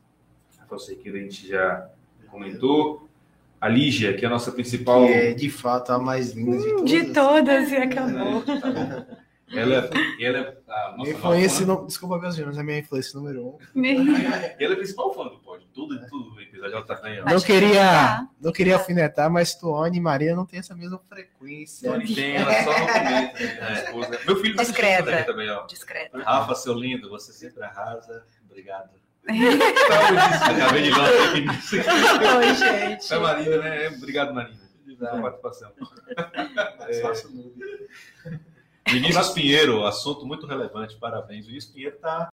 [0.60, 1.90] A Falsa que a gente já
[2.30, 3.08] comentou.
[3.62, 5.06] A Lígia, que é a nossa principal.
[5.06, 6.90] Que é, de fato, a mais linda de todas.
[6.90, 8.42] De todas, e acabou.
[8.42, 9.06] Tá
[9.54, 13.48] ela é, ela é a nossa influência, não, desculpa, meus mas é minha influência número
[13.48, 13.58] um.
[14.60, 15.68] ela é a principal fã do pódio.
[15.74, 17.30] Tudo, tudo o episódio ela tá ganhando.
[17.30, 21.90] Não queria, não queria alfinetar, mas Tuane e Maria não tem essa mesma frequência.
[21.90, 23.44] Tuane tem, ela só não comenta.
[23.44, 24.20] Né?
[24.26, 25.24] Meu filho tá Discreta.
[25.24, 25.66] também, ó.
[25.66, 26.18] Discreta.
[26.18, 28.26] Rafa, seu lindo, você sempre arrasa.
[28.46, 28.90] Obrigado.
[29.28, 31.48] Acabei de ver
[32.38, 33.14] Oi, gente.
[33.14, 33.88] É Marina, né?
[33.90, 34.60] Obrigado, Marina,
[34.98, 35.72] pela participação.
[36.88, 38.51] É...
[38.88, 41.46] Vinícius Pinheiro, assunto muito relevante, parabéns.
[41.46, 42.30] O Vinícius Pinheiro está